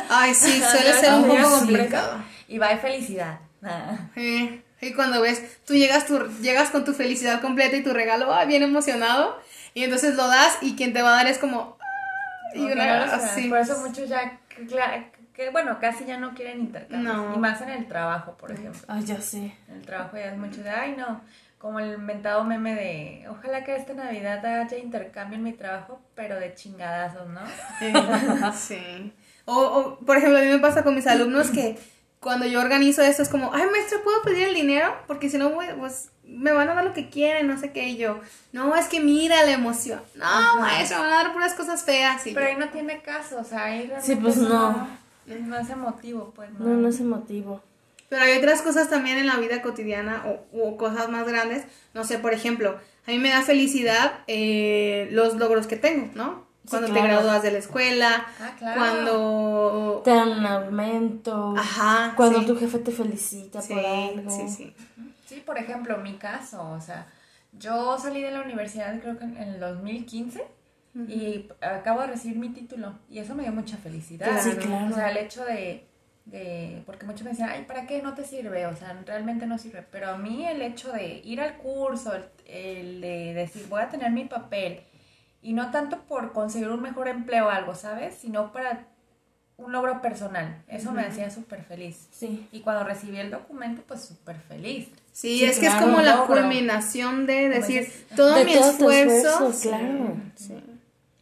Ay, 0.09 0.33
sí, 0.33 0.59
suele 0.59 0.91
ser 0.99 1.13
un 1.13 1.27
poco 1.27 1.59
complicado. 1.59 2.17
Y 2.47 2.57
va 2.57 2.69
de 2.69 2.77
felicidad. 2.77 3.39
Ah. 3.63 3.97
Sí. 4.13 4.61
Y 4.81 4.93
cuando 4.93 5.21
ves, 5.21 5.63
tú 5.65 5.73
llegas, 5.73 6.05
tu, 6.05 6.19
llegas 6.41 6.69
con 6.69 6.85
tu 6.85 6.93
felicidad 6.93 7.41
completa 7.41 7.75
y 7.75 7.83
tu 7.83 7.93
regalo, 7.93 8.33
ay, 8.33 8.47
bien 8.47 8.61
emocionado. 8.61 9.39
Y 9.73 9.83
entonces 9.83 10.15
lo 10.15 10.27
das 10.27 10.57
y 10.61 10.75
quien 10.75 10.93
te 10.93 11.01
va 11.01 11.13
a 11.13 11.15
dar 11.17 11.27
es 11.27 11.37
como... 11.39 11.77
"Ah", 11.81 12.49
Y 12.53 12.67
que 12.67 12.73
una, 12.73 13.05
no 13.05 13.11
así. 13.13 13.49
Por 13.49 13.57
eso 13.59 13.77
muchos 13.79 14.07
ya, 14.07 14.39
que, 15.33 15.49
bueno, 15.49 15.79
casi 15.79 16.05
ya 16.05 16.17
no 16.17 16.33
quieren 16.33 16.59
intercambios. 16.59 17.15
No. 17.15 17.33
Y 17.35 17.39
más 17.39 17.61
en 17.61 17.69
el 17.69 17.87
trabajo, 17.87 18.37
por 18.37 18.51
ejemplo. 18.51 18.79
Ay, 18.87 19.03
ya 19.05 19.19
sé. 19.19 19.55
En 19.67 19.75
el 19.75 19.81
trabajo 19.85 20.17
ya 20.17 20.25
es 20.31 20.37
mucho 20.37 20.61
de, 20.63 20.69
ay, 20.69 20.95
no. 20.97 21.21
Como 21.57 21.79
el 21.79 21.93
inventado 21.95 22.43
meme 22.43 22.75
de, 22.75 23.25
ojalá 23.29 23.63
que 23.63 23.75
esta 23.75 23.93
Navidad 23.93 24.45
haya 24.45 24.77
intercambio 24.77 25.37
en 25.37 25.43
mi 25.43 25.53
trabajo, 25.53 25.99
pero 26.13 26.39
de 26.39 26.53
chingadazos, 26.53 27.27
¿no? 27.29 27.41
Sí. 28.53 29.13
O, 29.45 29.53
o, 29.55 29.99
por 30.05 30.17
ejemplo, 30.17 30.37
a 30.37 30.41
mí 30.41 30.47
me 30.47 30.59
pasa 30.59 30.83
con 30.83 30.95
mis 30.95 31.07
alumnos 31.07 31.49
que 31.49 31.77
cuando 32.25 32.47
yo 32.47 32.59
organizo 32.59 33.03
esto 33.03 33.21
es 33.21 33.29
como, 33.29 33.53
ay, 33.53 33.63
maestra, 33.71 33.99
¿puedo 34.03 34.21
pedir 34.23 34.47
el 34.47 34.55
dinero? 34.55 34.95
Porque 35.05 35.29
si 35.29 35.37
no, 35.37 35.51
voy- 35.51 35.67
pues 35.77 36.09
me 36.23 36.51
van 36.51 36.67
a 36.67 36.73
dar 36.73 36.83
lo 36.83 36.91
que 36.93 37.09
quieren, 37.11 37.45
no 37.47 37.55
sé 37.59 37.71
qué. 37.71 37.87
Y 37.89 37.97
yo, 37.97 38.19
no, 38.51 38.75
es 38.75 38.87
que 38.87 38.99
mira 38.99 39.43
la 39.43 39.51
emoción. 39.51 40.01
No, 40.15 40.59
maestra, 40.59 40.97
me 40.97 41.03
van 41.05 41.13
a 41.13 41.23
dar 41.23 41.33
puras 41.33 41.53
cosas 41.53 41.83
feas. 41.83 42.25
Y 42.25 42.33
Pero 42.33 42.47
yo, 42.47 42.51
ahí 42.53 42.57
no 42.59 42.69
tiene 42.69 43.01
caso, 43.03 43.37
o 43.39 43.43
sea, 43.43 43.65
ahí 43.65 43.81
realmente 43.87 44.07
Sí, 44.07 44.15
pues 44.15 44.37
no. 44.37 44.87
No 45.27 45.57
es 45.59 45.69
emotivo, 45.69 46.33
pues, 46.35 46.49
¿no? 46.51 46.65
No, 46.65 46.75
no 46.77 46.87
es 46.87 46.99
emotivo. 46.99 47.61
Pero 48.09 48.23
hay 48.23 48.37
otras 48.37 48.61
cosas 48.63 48.89
también 48.89 49.17
en 49.17 49.27
la 49.27 49.37
vida 49.37 49.61
cotidiana 49.61 50.23
o, 50.25 50.45
o 50.59 50.77
cosas 50.77 51.09
más 51.09 51.27
grandes. 51.27 51.63
No 51.93 52.03
sé, 52.03 52.17
por 52.17 52.33
ejemplo, 52.33 52.79
a 53.07 53.11
mí 53.11 53.19
me 53.19 53.29
da 53.29 53.41
felicidad 53.43 54.19
eh, 54.27 55.09
los 55.11 55.35
logros 55.35 55.67
que 55.67 55.75
tengo, 55.77 56.09
¿no? 56.15 56.44
Cuando 56.69 56.87
te 56.87 56.93
claro. 56.93 57.07
gradúas 57.07 57.43
de 57.43 57.51
la 57.51 57.57
escuela, 57.59 58.25
Ah, 58.39 58.51
claro. 58.57 58.79
cuando... 58.81 60.01
Te 60.03 60.11
dan 60.11 60.29
un 60.39 60.45
aumento. 60.45 61.53
Ajá, 61.57 62.13
Cuando 62.15 62.39
sí. 62.41 62.45
tu 62.47 62.57
jefe 62.57 62.79
te 62.79 62.91
felicita 62.91 63.61
Sí, 63.61 63.73
por 63.73 63.85
algo. 63.85 64.29
sí, 64.31 64.49
sí. 64.49 64.73
Sí, 65.25 65.41
por 65.45 65.57
ejemplo, 65.57 65.97
mi 65.97 66.13
caso, 66.13 66.71
o 66.71 66.79
sea, 66.81 67.07
yo 67.53 67.97
salí 67.97 68.21
de 68.21 68.31
la 68.31 68.41
universidad 68.41 68.99
creo 68.99 69.17
que 69.17 69.23
en 69.25 69.37
el 69.37 69.59
2015 69.59 70.43
y 71.09 71.49
acabo 71.61 72.01
de 72.01 72.07
recibir 72.07 72.37
mi 72.37 72.49
título 72.49 72.93
y 73.09 73.19
eso 73.19 73.35
me 73.35 73.43
dio 73.43 73.51
mucha 73.51 73.75
felicidad. 73.77 74.27
Claro. 74.29 74.43
Sí, 74.51 74.55
claro. 74.57 74.87
O 74.91 74.95
sea, 74.95 75.09
el 75.11 75.17
hecho 75.17 75.43
de, 75.43 75.85
de, 76.25 76.83
porque 76.85 77.05
muchos 77.05 77.23
me 77.23 77.31
decían, 77.31 77.49
ay, 77.49 77.65
¿para 77.67 77.85
qué 77.85 78.01
no 78.01 78.13
te 78.13 78.23
sirve? 78.23 78.65
O 78.67 78.75
sea, 78.75 78.97
realmente 79.05 79.45
no 79.45 79.57
sirve. 79.57 79.83
Pero 79.91 80.09
a 80.11 80.17
mí 80.17 80.45
el 80.47 80.61
hecho 80.61 80.91
de 80.93 81.21
ir 81.25 81.41
al 81.41 81.57
curso, 81.57 82.13
el, 82.13 82.23
el 82.45 83.01
de 83.01 83.33
decir, 83.33 83.65
voy 83.67 83.81
a 83.81 83.89
tener 83.89 84.11
mi 84.11 84.23
papel 84.25 84.81
y 85.45 85.53
no 85.53 85.69
tanto 85.71 85.99
por 86.01 86.33
conseguir 86.33 86.69
un 86.69 86.81
mejor 86.81 87.07
empleo 87.07 87.45
o 87.45 87.49
algo, 87.49 87.75
¿sabes? 87.75 88.15
Sino 88.19 88.51
para 88.51 88.87
un 89.57 89.71
logro 89.71 90.01
personal. 90.01 90.63
Eso 90.67 90.91
me 90.91 91.03
hacía 91.03 91.29
súper 91.29 91.63
feliz. 91.63 92.07
Sí. 92.11 92.47
Y 92.51 92.61
cuando 92.61 92.83
recibí 92.83 93.17
el 93.19 93.29
documento, 93.31 93.83
pues 93.87 94.03
súper 94.03 94.37
feliz. 94.37 94.89
Sí, 95.13 95.39
Sí, 95.39 95.45
es 95.45 95.59
que 95.59 95.67
es 95.67 95.75
como 95.75 96.01
la 96.01 96.15
logro. 96.15 96.35
culminación 96.41 97.25
de 97.25 97.47
decir 97.49 97.81
dices, 97.85 98.05
todo 98.15 98.35
De 98.35 98.43
mi 98.45 98.53
esfuerzo. 98.53 99.53
claro. 99.61 100.15
Sí. 100.35 100.61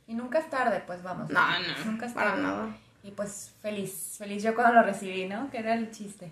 Y 0.08 0.14
nunca 0.16 0.40
es 0.40 0.50
tarde, 0.50 0.82
pues 0.88 1.04
vamos. 1.04 1.30
No, 1.30 1.42
no, 1.60 1.86
Nunca 1.92 2.06
es 2.08 2.14
para 2.14 2.32
tarde. 2.32 2.44
nada. 2.44 2.78
Y 3.04 3.12
pues 3.12 3.52
feliz, 3.62 4.16
feliz 4.18 4.42
yo 4.42 4.56
cuando 4.56 4.74
lo 4.76 4.84
recibí, 4.84 5.26
¿no? 5.28 5.52
Que 5.52 5.58
era 5.60 5.74
el 5.76 5.92
chiste. 5.92 6.32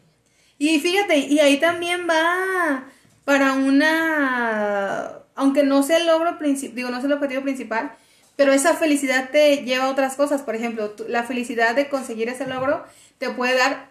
Y 0.57 0.79
fíjate, 0.79 1.17
y 1.17 1.39
ahí 1.39 1.59
también 1.59 2.07
va 2.09 2.85
para 3.25 3.53
una, 3.53 5.19
aunque 5.41 5.63
no 5.63 5.83
sea 5.83 5.97
el 5.97 6.05
logro 6.07 6.37
principal, 6.37 6.75
digo, 6.75 6.89
no 6.89 6.97
sea 6.97 7.07
el 7.07 7.13
objetivo 7.13 7.41
principal, 7.41 7.91
pero 8.35 8.53
esa 8.53 8.75
felicidad 8.75 9.29
te 9.31 9.57
lleva 9.63 9.85
a 9.85 9.89
otras 9.89 10.15
cosas. 10.15 10.41
Por 10.41 10.55
ejemplo, 10.55 10.93
la 11.07 11.23
felicidad 11.23 11.75
de 11.75 11.89
conseguir 11.89 12.29
ese 12.29 12.47
logro 12.47 12.83
te 13.17 13.29
puede 13.29 13.57
dar 13.57 13.89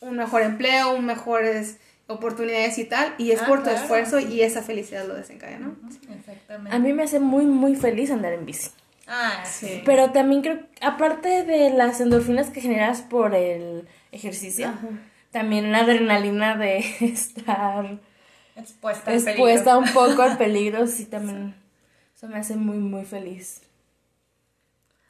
un 0.00 0.16
mejor 0.16 0.42
empleo, 0.42 0.94
un 0.94 1.04
mejores 1.04 1.78
oportunidades 2.08 2.78
y 2.78 2.84
tal, 2.84 3.14
y 3.18 3.30
es 3.30 3.40
Ah, 3.42 3.46
por 3.46 3.58
tu 3.58 3.64
claro. 3.70 3.78
esfuerzo 3.80 4.18
y 4.18 4.42
esa 4.42 4.62
felicidad 4.62 5.06
lo 5.06 5.14
desencadena, 5.14 5.66
¿no? 5.68 5.76
Exactamente. 6.18 6.74
A 6.74 6.78
mí 6.78 6.92
me 6.92 7.04
hace 7.04 7.20
muy, 7.20 7.44
muy 7.46 7.74
feliz 7.76 8.10
andar 8.10 8.32
en 8.32 8.44
bici. 8.46 8.70
Ah, 9.06 9.42
Sí. 9.44 9.66
sí. 9.66 9.82
Pero 9.84 10.10
también 10.10 10.42
creo, 10.42 10.60
aparte 10.80 11.42
de 11.44 11.70
las 11.70 12.00
endorfinas 12.00 12.50
que 12.50 12.60
generas 12.60 13.02
por 13.02 13.34
el 13.34 13.86
ejercicio, 14.10 14.72
también 15.30 15.70
la 15.72 15.78
adrenalina 15.80 16.56
de 16.56 16.78
estar 17.00 17.98
Expuesta 18.56 19.10
al 19.10 19.16
expuesta 19.16 19.76
un 19.78 19.92
poco 19.92 20.22
al 20.22 20.36
peligro, 20.38 20.86
sí, 20.86 21.06
también 21.06 21.54
eso 22.16 22.28
me 22.28 22.38
hace 22.38 22.56
muy, 22.56 22.76
muy 22.78 23.04
feliz. 23.04 23.62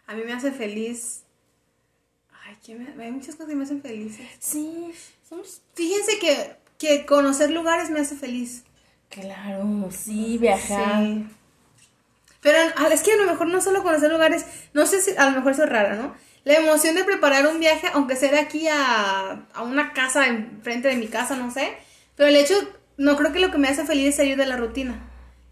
A 0.06 0.14
mí 0.14 0.22
me 0.24 0.32
hace 0.32 0.52
feliz. 0.52 1.22
Ay, 2.44 2.56
¿qué 2.64 2.74
me- 2.74 3.02
hay 3.02 3.10
muchas 3.12 3.34
cosas 3.34 3.48
que 3.48 3.54
me 3.56 3.64
hacen 3.64 3.82
felices. 3.82 4.26
Sí, 4.38 4.92
somos... 5.28 5.62
Fíjense 5.74 6.18
que, 6.18 6.56
que 6.78 7.06
conocer 7.06 7.50
lugares 7.50 7.90
me 7.90 8.00
hace 8.00 8.16
feliz. 8.16 8.64
Claro, 9.08 9.88
sí, 9.90 10.38
viajar. 10.38 11.04
Sí. 11.04 11.26
Pero 12.40 12.58
ah, 12.76 12.88
es 12.90 13.02
que 13.02 13.12
a 13.12 13.16
lo 13.16 13.26
mejor 13.26 13.46
no 13.48 13.60
solo 13.60 13.82
conocer 13.82 14.10
lugares, 14.10 14.44
no 14.74 14.86
sé 14.86 15.00
si 15.00 15.16
a 15.16 15.26
lo 15.30 15.36
mejor 15.36 15.52
eso 15.52 15.64
es 15.64 15.68
raro, 15.70 15.94
¿no? 15.96 16.14
La 16.44 16.54
emoción 16.54 16.96
de 16.96 17.04
preparar 17.04 17.46
un 17.46 17.60
viaje, 17.60 17.86
aunque 17.92 18.16
sea 18.16 18.32
de 18.32 18.40
aquí 18.40 18.66
a, 18.68 19.46
a 19.54 19.62
una 19.62 19.92
casa 19.92 20.26
enfrente 20.26 20.88
de 20.88 20.96
mi 20.96 21.06
casa, 21.06 21.36
no 21.36 21.52
sé. 21.52 21.74
Pero 22.16 22.28
el 22.30 22.36
hecho, 22.36 22.54
no 22.96 23.16
creo 23.16 23.32
que 23.32 23.40
lo 23.40 23.50
que 23.50 23.58
me 23.58 23.68
hace 23.68 23.84
feliz 23.84 24.08
es 24.08 24.16
salir 24.16 24.36
de 24.36 24.46
la 24.46 24.56
rutina. 24.56 25.00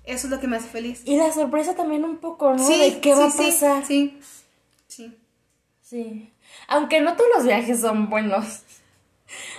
Eso 0.04 0.26
es 0.26 0.30
lo 0.30 0.40
que 0.40 0.48
me 0.48 0.56
hace 0.56 0.68
feliz. 0.68 1.02
Y 1.04 1.16
la 1.16 1.32
sorpresa 1.32 1.74
también 1.74 2.04
un 2.04 2.18
poco, 2.18 2.54
¿no? 2.54 2.68
de 2.68 3.00
qué 3.00 3.14
va 3.14 3.26
a 3.26 3.30
sí, 3.30 3.44
pasar. 3.44 3.84
Sí, 3.84 4.18
sí. 4.88 5.16
Sí. 5.82 6.32
Aunque 6.68 7.00
no 7.00 7.14
todos 7.16 7.30
los 7.36 7.44
viajes 7.46 7.80
son 7.80 8.10
buenos. 8.10 8.62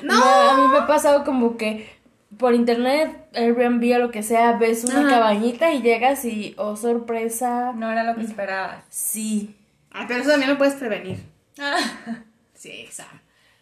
No. 0.04 0.22
A 0.22 0.58
mí 0.58 0.68
me 0.68 0.80
ha 0.80 0.88
pasado 0.88 1.24
como 1.24 1.56
que 1.56 1.90
por 2.38 2.54
internet, 2.54 3.28
Airbnb 3.34 3.96
o 3.96 4.00
lo 4.00 4.12
que 4.12 4.24
sea, 4.24 4.54
ves 4.54 4.84
una 4.84 5.02
Ajá. 5.02 5.10
cabañita 5.10 5.74
y 5.74 5.82
llegas 5.82 6.26
y, 6.26 6.54
oh, 6.58 6.76
sorpresa. 6.76 7.72
No 7.74 7.92
era 7.92 8.04
lo 8.04 8.16
que 8.16 8.24
esperabas. 8.24 8.84
Sí. 8.90 9.56
Ah, 9.92 10.06
pero 10.08 10.22
eso 10.22 10.32
también 10.32 10.52
lo 10.52 10.58
puedes 10.58 10.76
prevenir. 10.76 11.20
Sí, 12.54 12.88
sabe. 12.92 13.21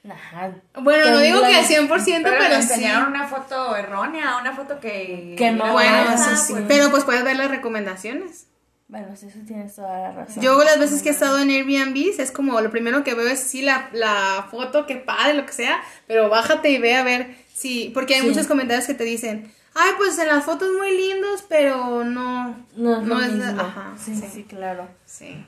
Ajá. 0.09 0.51
Bueno, 0.81 1.11
no 1.11 1.19
digo 1.19 1.41
que 1.41 1.55
al 1.55 1.65
100%, 1.65 1.87
Pero, 2.23 2.23
pero, 2.23 2.39
me 2.55 2.61
sí. 2.63 2.73
enseñaron 2.73 3.07
una 3.09 3.27
foto 3.27 3.75
errónea, 3.75 4.37
una 4.37 4.53
foto 4.55 4.79
que... 4.79 5.35
Que 5.37 5.51
no, 5.51 5.71
Bueno, 5.73 6.13
eso 6.13 6.35
sí. 6.37 6.53
pues. 6.53 6.65
Pero 6.67 6.89
pues 6.91 7.03
puedes 7.03 7.23
ver 7.23 7.35
las 7.35 7.49
recomendaciones. 7.51 8.47
Bueno, 8.87 9.15
sí, 9.15 9.27
eso 9.27 9.37
tienes 9.45 9.75
toda 9.75 9.99
la 9.99 10.11
razón. 10.13 10.41
Yo 10.41 10.63
las 10.63 10.79
veces 10.79 11.03
que 11.03 11.09
he 11.09 11.11
estado 11.11 11.37
en 11.39 11.49
Airbnb 11.51 11.95
es 12.19 12.31
como 12.31 12.59
lo 12.61 12.71
primero 12.71 13.03
que 13.03 13.13
veo 13.13 13.27
es 13.27 13.39
sí 13.39 13.61
la, 13.61 13.89
la 13.93 14.47
foto, 14.49 14.87
que 14.87 14.95
padre, 14.95 15.35
lo 15.35 15.45
que 15.45 15.53
sea, 15.53 15.79
pero 16.07 16.27
bájate 16.29 16.69
y 16.71 16.79
ve 16.79 16.95
a 16.95 17.03
ver 17.03 17.35
si, 17.53 17.91
porque 17.93 18.15
hay 18.15 18.21
Sí. 18.21 18.27
muchos 18.29 18.47
comentarios 18.47 18.87
que 18.87 18.95
te 18.95 19.03
dicen, 19.03 19.53
ay, 19.75 19.91
pues 19.97 20.17
en 20.17 20.27
las 20.27 20.43
fotos 20.43 20.69
muy 20.75 20.97
lindos, 20.97 21.43
pero 21.47 22.03
no, 22.03 22.55
No 22.77 23.01
es 23.01 23.07
lo 23.07 23.15
no 23.15 23.21
es- 23.23 23.31
mismo. 23.33 23.61
ajá, 23.61 23.93
sí, 24.03 24.15
sí. 24.15 24.25
sí, 24.33 24.43
claro. 24.45 24.87
sí. 25.05 25.45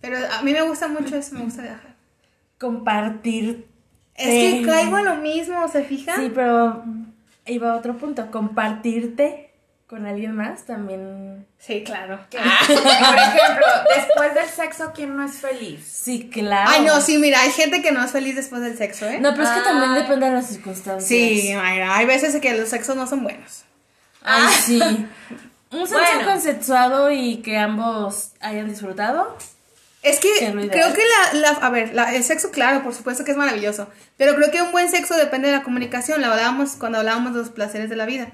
Pero 0.00 0.18
a 0.32 0.42
mí 0.42 0.52
me 0.52 0.62
gusta 0.62 0.86
mucho 0.86 1.16
eso, 1.16 1.34
me 1.34 1.40
gusta 1.40 1.62
viajar. 1.62 1.96
Compartir. 2.58 3.67
Es 4.18 4.54
que 4.54 4.66
caigo 4.66 4.96
a 4.96 5.02
lo 5.02 5.16
mismo, 5.16 5.66
¿se 5.68 5.84
fijan? 5.84 6.20
Sí, 6.20 6.32
pero 6.34 6.82
ahí 7.46 7.58
va 7.58 7.76
otro 7.76 7.96
punto. 7.96 8.30
Compartirte 8.30 9.50
con 9.86 10.04
alguien 10.06 10.34
más 10.36 10.64
también. 10.66 11.46
Sí, 11.58 11.82
claro. 11.82 12.18
Por 12.30 12.38
ejemplo, 12.40 13.66
después 13.96 14.34
del 14.34 14.46
sexo, 14.48 14.92
¿quién 14.94 15.16
no 15.16 15.24
es 15.24 15.36
feliz? 15.36 15.82
Sí, 15.84 16.28
claro. 16.30 16.70
Ay, 16.70 16.82
no, 16.84 17.00
sí, 17.00 17.16
mira, 17.18 17.40
hay 17.40 17.50
gente 17.50 17.80
que 17.80 17.90
no 17.90 18.04
es 18.04 18.10
feliz 18.10 18.36
después 18.36 18.60
del 18.60 18.76
sexo, 18.76 19.06
¿eh? 19.08 19.18
No, 19.20 19.30
pero 19.32 19.44
es 19.44 19.50
que 19.50 19.60
también 19.62 19.94
depende 19.94 20.26
de 20.26 20.32
las 20.32 20.46
circunstancias. 20.46 21.08
Sí, 21.08 21.52
ay, 21.52 21.80
hay 21.80 22.06
veces 22.06 22.38
que 22.40 22.54
los 22.56 22.68
sexos 22.68 22.96
no 22.96 23.06
son 23.06 23.22
buenos. 23.22 23.64
Ay, 24.22 24.52
sí. 24.60 24.80
Un 25.70 25.86
sexo 25.86 25.94
Bueno. 25.98 26.30
consensuado 26.30 27.10
y 27.10 27.36
que 27.38 27.56
ambos 27.56 28.32
hayan 28.40 28.68
disfrutado. 28.68 29.36
Es 30.08 30.20
que 30.20 30.28
creo 30.70 30.92
que 30.92 31.02
la, 31.32 31.40
la- 31.40 31.48
a 31.50 31.70
ver, 31.70 31.94
la- 31.94 32.14
el 32.14 32.24
sexo, 32.24 32.50
claro, 32.50 32.82
por 32.82 32.94
supuesto 32.94 33.24
que 33.24 33.30
es 33.32 33.36
maravilloso, 33.36 33.88
pero 34.16 34.34
creo 34.36 34.50
que 34.50 34.62
un 34.62 34.72
buen 34.72 34.88
sexo 34.90 35.16
depende 35.16 35.48
de 35.48 35.56
la 35.56 35.62
comunicación, 35.62 36.20
lo 36.20 36.28
hablábamos 36.28 36.70
cuando 36.78 36.98
hablábamos 36.98 37.32
de 37.34 37.40
los 37.40 37.50
placeres 37.50 37.88
de 37.90 37.96
la 37.96 38.06
vida. 38.06 38.28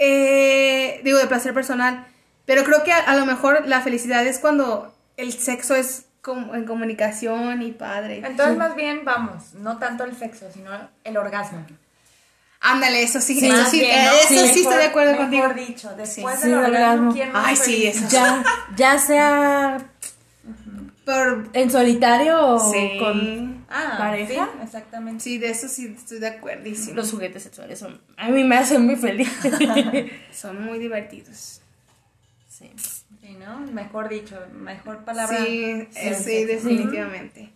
Eh, 0.00 1.00
digo, 1.04 1.18
de 1.18 1.26
placer 1.26 1.54
personal, 1.54 2.06
pero 2.46 2.64
creo 2.64 2.82
que 2.82 2.92
a, 2.92 2.98
a 2.98 3.16
lo 3.16 3.26
mejor 3.26 3.66
la 3.66 3.80
felicidad 3.82 4.26
es 4.26 4.38
cuando 4.38 4.94
el 5.16 5.32
sexo 5.32 5.74
es 5.74 6.06
como 6.22 6.54
en 6.54 6.64
comunicación 6.64 7.62
y 7.62 7.72
padre. 7.72 8.22
Entonces, 8.24 8.56
más 8.56 8.74
bien, 8.74 9.04
vamos, 9.04 9.54
no 9.54 9.78
tanto 9.78 10.04
el 10.04 10.16
sexo, 10.16 10.46
sino 10.52 10.70
el 11.04 11.16
orgasmo. 11.16 11.64
Ándale, 12.64 13.02
eso 13.02 13.20
sí, 13.20 13.38
Sí, 13.40 13.46
eso 13.48 13.56
Más 13.56 13.70
sí, 13.70 13.80
bien, 13.80 14.04
¿no? 14.04 14.12
eso 14.12 14.28
sí, 14.28 14.34
Mejor- 14.36 14.50
estoy 14.56 14.76
de 14.76 14.84
acuerdo 14.84 15.16
contigo. 15.16 15.48
Mejor 15.48 15.66
dicho, 15.66 15.90
después 15.96 16.38
Sí, 16.40 16.48
del 16.48 16.54
orgasmo. 16.58 16.76
orgasmo, 16.78 17.12
¿quién 17.12 17.32
más 17.32 17.46
Ay, 17.48 17.56
sí, 17.56 17.86
eso. 17.88 18.04
Ya, 18.08 18.44
ya 18.76 18.98
sea 18.98 19.78
Por, 21.04 21.48
en 21.52 21.70
solitario 21.70 22.40
o 22.54 22.72
sí, 22.72 22.96
con 22.98 23.64
Ah, 23.68 23.96
pareja. 23.98 24.48
sí, 24.54 24.58
exactamente. 24.62 25.24
sí, 25.24 25.38
de 25.38 25.50
eso 25.50 25.66
sí 25.68 25.94
estoy 25.96 26.18
de 26.20 26.28
acuerdísimo. 26.28 26.94
Los 26.96 27.10
juguetes 27.10 27.42
sexuales 27.42 27.78
son, 27.78 28.00
a 28.16 28.28
mí 28.28 28.44
me 28.44 28.56
hacen 28.56 28.84
muy 28.86 28.96
feliz. 28.96 29.28
Son 30.32 30.64
muy 30.64 30.78
divertidos. 30.78 31.60
sí. 32.48 32.70
Sí, 33.20 33.36
¿no? 33.38 33.60
Mejor 33.72 34.08
dicho, 34.08 34.36
mejor 34.52 35.04
palabra. 35.04 35.44
Sí, 35.44 35.86
eh, 35.94 36.14
Sí, 36.20 36.44
definitivamente. 36.44 37.52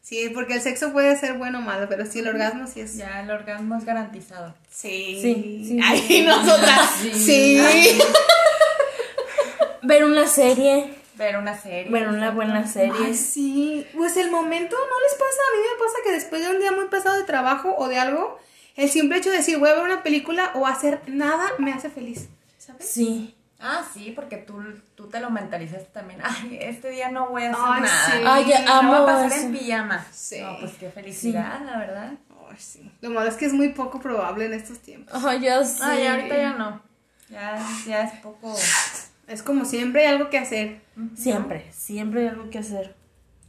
Sí, 0.00 0.30
porque 0.32 0.54
el 0.54 0.60
sexo 0.60 0.92
puede 0.92 1.16
ser 1.16 1.34
bueno 1.36 1.58
o 1.58 1.62
malo, 1.62 1.88
pero 1.88 2.06
sí 2.06 2.20
el 2.20 2.28
orgasmo 2.28 2.66
sí 2.68 2.80
es. 2.80 2.96
Ya 2.96 3.20
el 3.22 3.30
orgasmo 3.30 3.76
es 3.76 3.84
garantizado. 3.84 4.54
Sí. 4.70 5.18
Sí, 5.20 5.64
sí, 5.66 5.80
Ay, 5.82 5.98
sí. 6.06 6.22
nosotras. 6.22 6.90
Sí. 7.02 7.58
Sí. 7.58 7.98
Ver 9.82 10.04
una 10.04 10.26
serie, 10.28 10.94
Ver 11.20 11.36
una 11.36 11.54
serie. 11.56 11.92
ver 11.92 12.08
una 12.08 12.30
buena 12.30 12.66
serie. 12.66 12.94
Ay, 13.04 13.14
sí. 13.14 13.86
Pues 13.94 14.16
el 14.16 14.30
momento 14.30 14.74
no 14.74 15.00
les 15.02 15.12
pasa. 15.12 15.40
A 15.52 15.56
mí 15.56 15.62
me 15.70 15.78
pasa 15.84 15.98
que 16.02 16.12
después 16.12 16.40
de 16.42 16.50
un 16.50 16.58
día 16.58 16.72
muy 16.72 16.86
pesado 16.86 17.16
de 17.18 17.24
trabajo 17.24 17.74
o 17.76 17.88
de 17.88 17.98
algo, 17.98 18.38
el 18.74 18.88
simple 18.88 19.18
hecho 19.18 19.30
de 19.30 19.36
decir 19.36 19.58
voy 19.58 19.68
a 19.68 19.74
ver 19.74 19.84
una 19.84 20.02
película 20.02 20.50
o 20.54 20.66
hacer 20.66 21.02
nada 21.08 21.46
me 21.58 21.74
hace 21.74 21.90
feliz. 21.90 22.28
¿Sabes? 22.56 22.88
Sí. 22.90 23.36
Ah, 23.62 23.84
sí, 23.92 24.12
porque 24.16 24.38
tú, 24.38 24.62
tú 24.94 25.08
te 25.10 25.20
lo 25.20 25.28
mentalizaste 25.28 25.90
también. 25.92 26.20
Ay, 26.24 26.56
este 26.62 26.88
día 26.88 27.10
no 27.10 27.28
voy 27.28 27.42
a 27.44 27.50
hacer 27.50 27.62
Ay, 27.66 27.80
nada. 27.82 28.06
sí. 28.06 28.22
Ay, 28.26 28.44
ya 28.48 28.82
No 28.82 28.88
voy 28.88 29.02
a 29.02 29.04
pasar 29.04 29.26
eso. 29.38 29.46
en 29.46 29.52
pijama. 29.58 30.06
Sí. 30.10 30.40
No, 30.40 30.56
pues 30.58 30.72
qué 30.80 30.88
felicidad, 30.88 31.60
la 31.66 31.78
verdad. 31.78 32.12
Ay, 32.50 32.56
sí. 32.58 32.90
Lo 33.02 33.10
malo 33.10 33.28
es 33.28 33.36
que 33.36 33.44
es 33.44 33.52
muy 33.52 33.68
poco 33.68 34.00
probable 34.00 34.46
en 34.46 34.54
estos 34.54 34.78
tiempos. 34.78 35.22
Ay, 35.22 35.40
ya 35.40 35.62
sé. 35.62 35.84
Ay, 35.84 36.06
ahorita 36.06 36.34
ya 36.38 36.52
no. 36.54 36.80
Ya, 37.28 37.62
ya 37.86 38.04
es 38.04 38.18
poco. 38.20 38.56
Es 39.30 39.42
como 39.42 39.64
siempre 39.64 40.06
hay 40.06 40.14
algo 40.14 40.28
que 40.28 40.38
hacer. 40.38 40.80
Siempre, 41.14 41.66
siempre 41.72 42.22
hay 42.22 42.26
algo 42.28 42.50
que 42.50 42.58
hacer. 42.58 42.94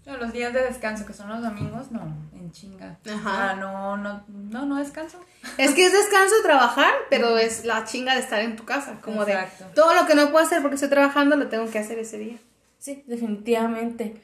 No, 0.06 0.18
los 0.18 0.32
días 0.34 0.54
de 0.54 0.64
descanso, 0.64 1.06
que 1.06 1.14
son 1.14 1.30
los 1.30 1.42
domingos, 1.42 1.92
no, 1.92 2.02
en 2.34 2.52
chinga. 2.52 2.98
Ajá. 3.08 3.52
Ah, 3.52 3.56
no, 3.56 3.98
no, 3.98 4.24
no, 4.28 4.66
no 4.66 4.76
descanso. 4.78 5.20
Es 5.58 5.72
que 5.72 5.86
es 5.86 5.92
descanso 5.92 6.36
de 6.38 6.42
trabajar, 6.44 6.92
pero 7.10 7.38
es 7.38 7.66
la 7.66 7.84
chinga 7.86 8.14
de 8.16 8.22
estar 8.22 8.42
en 8.42 8.56
tu 8.56 8.64
casa. 8.66 9.00
Como 9.02 9.24
Exacto. 9.24 9.66
de 9.66 9.74
todo 9.74 9.94
lo 9.94 10.06
que 10.08 10.16
no 10.16 10.32
puedo 10.32 10.44
hacer 10.46 10.62
porque 10.62 10.76
estoy 10.76 10.90
trabajando 10.90 11.36
lo 11.36 11.48
tengo 11.50 11.70
que 11.70 11.80
hacer 11.80 12.00
ese 12.00 12.18
día. 12.18 12.38
Sí, 12.80 13.04
definitivamente. 13.08 14.16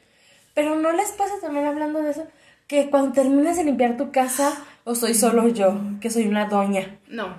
Pero 0.56 0.76
¿no 0.76 0.92
les 0.94 1.12
pasa 1.12 1.34
también 1.42 1.66
hablando 1.68 2.02
de 2.02 2.12
eso? 2.12 2.28
Que 2.68 2.90
cuando 2.90 3.12
terminas 3.14 3.58
de 3.58 3.64
limpiar 3.64 3.98
tu 3.98 4.12
casa, 4.12 4.54
o 4.84 4.96
soy 4.96 5.14
solo 5.14 5.48
yo, 5.48 5.80
que 6.02 6.10
soy 6.10 6.28
una 6.28 6.46
doña, 6.48 6.98
No. 7.08 7.36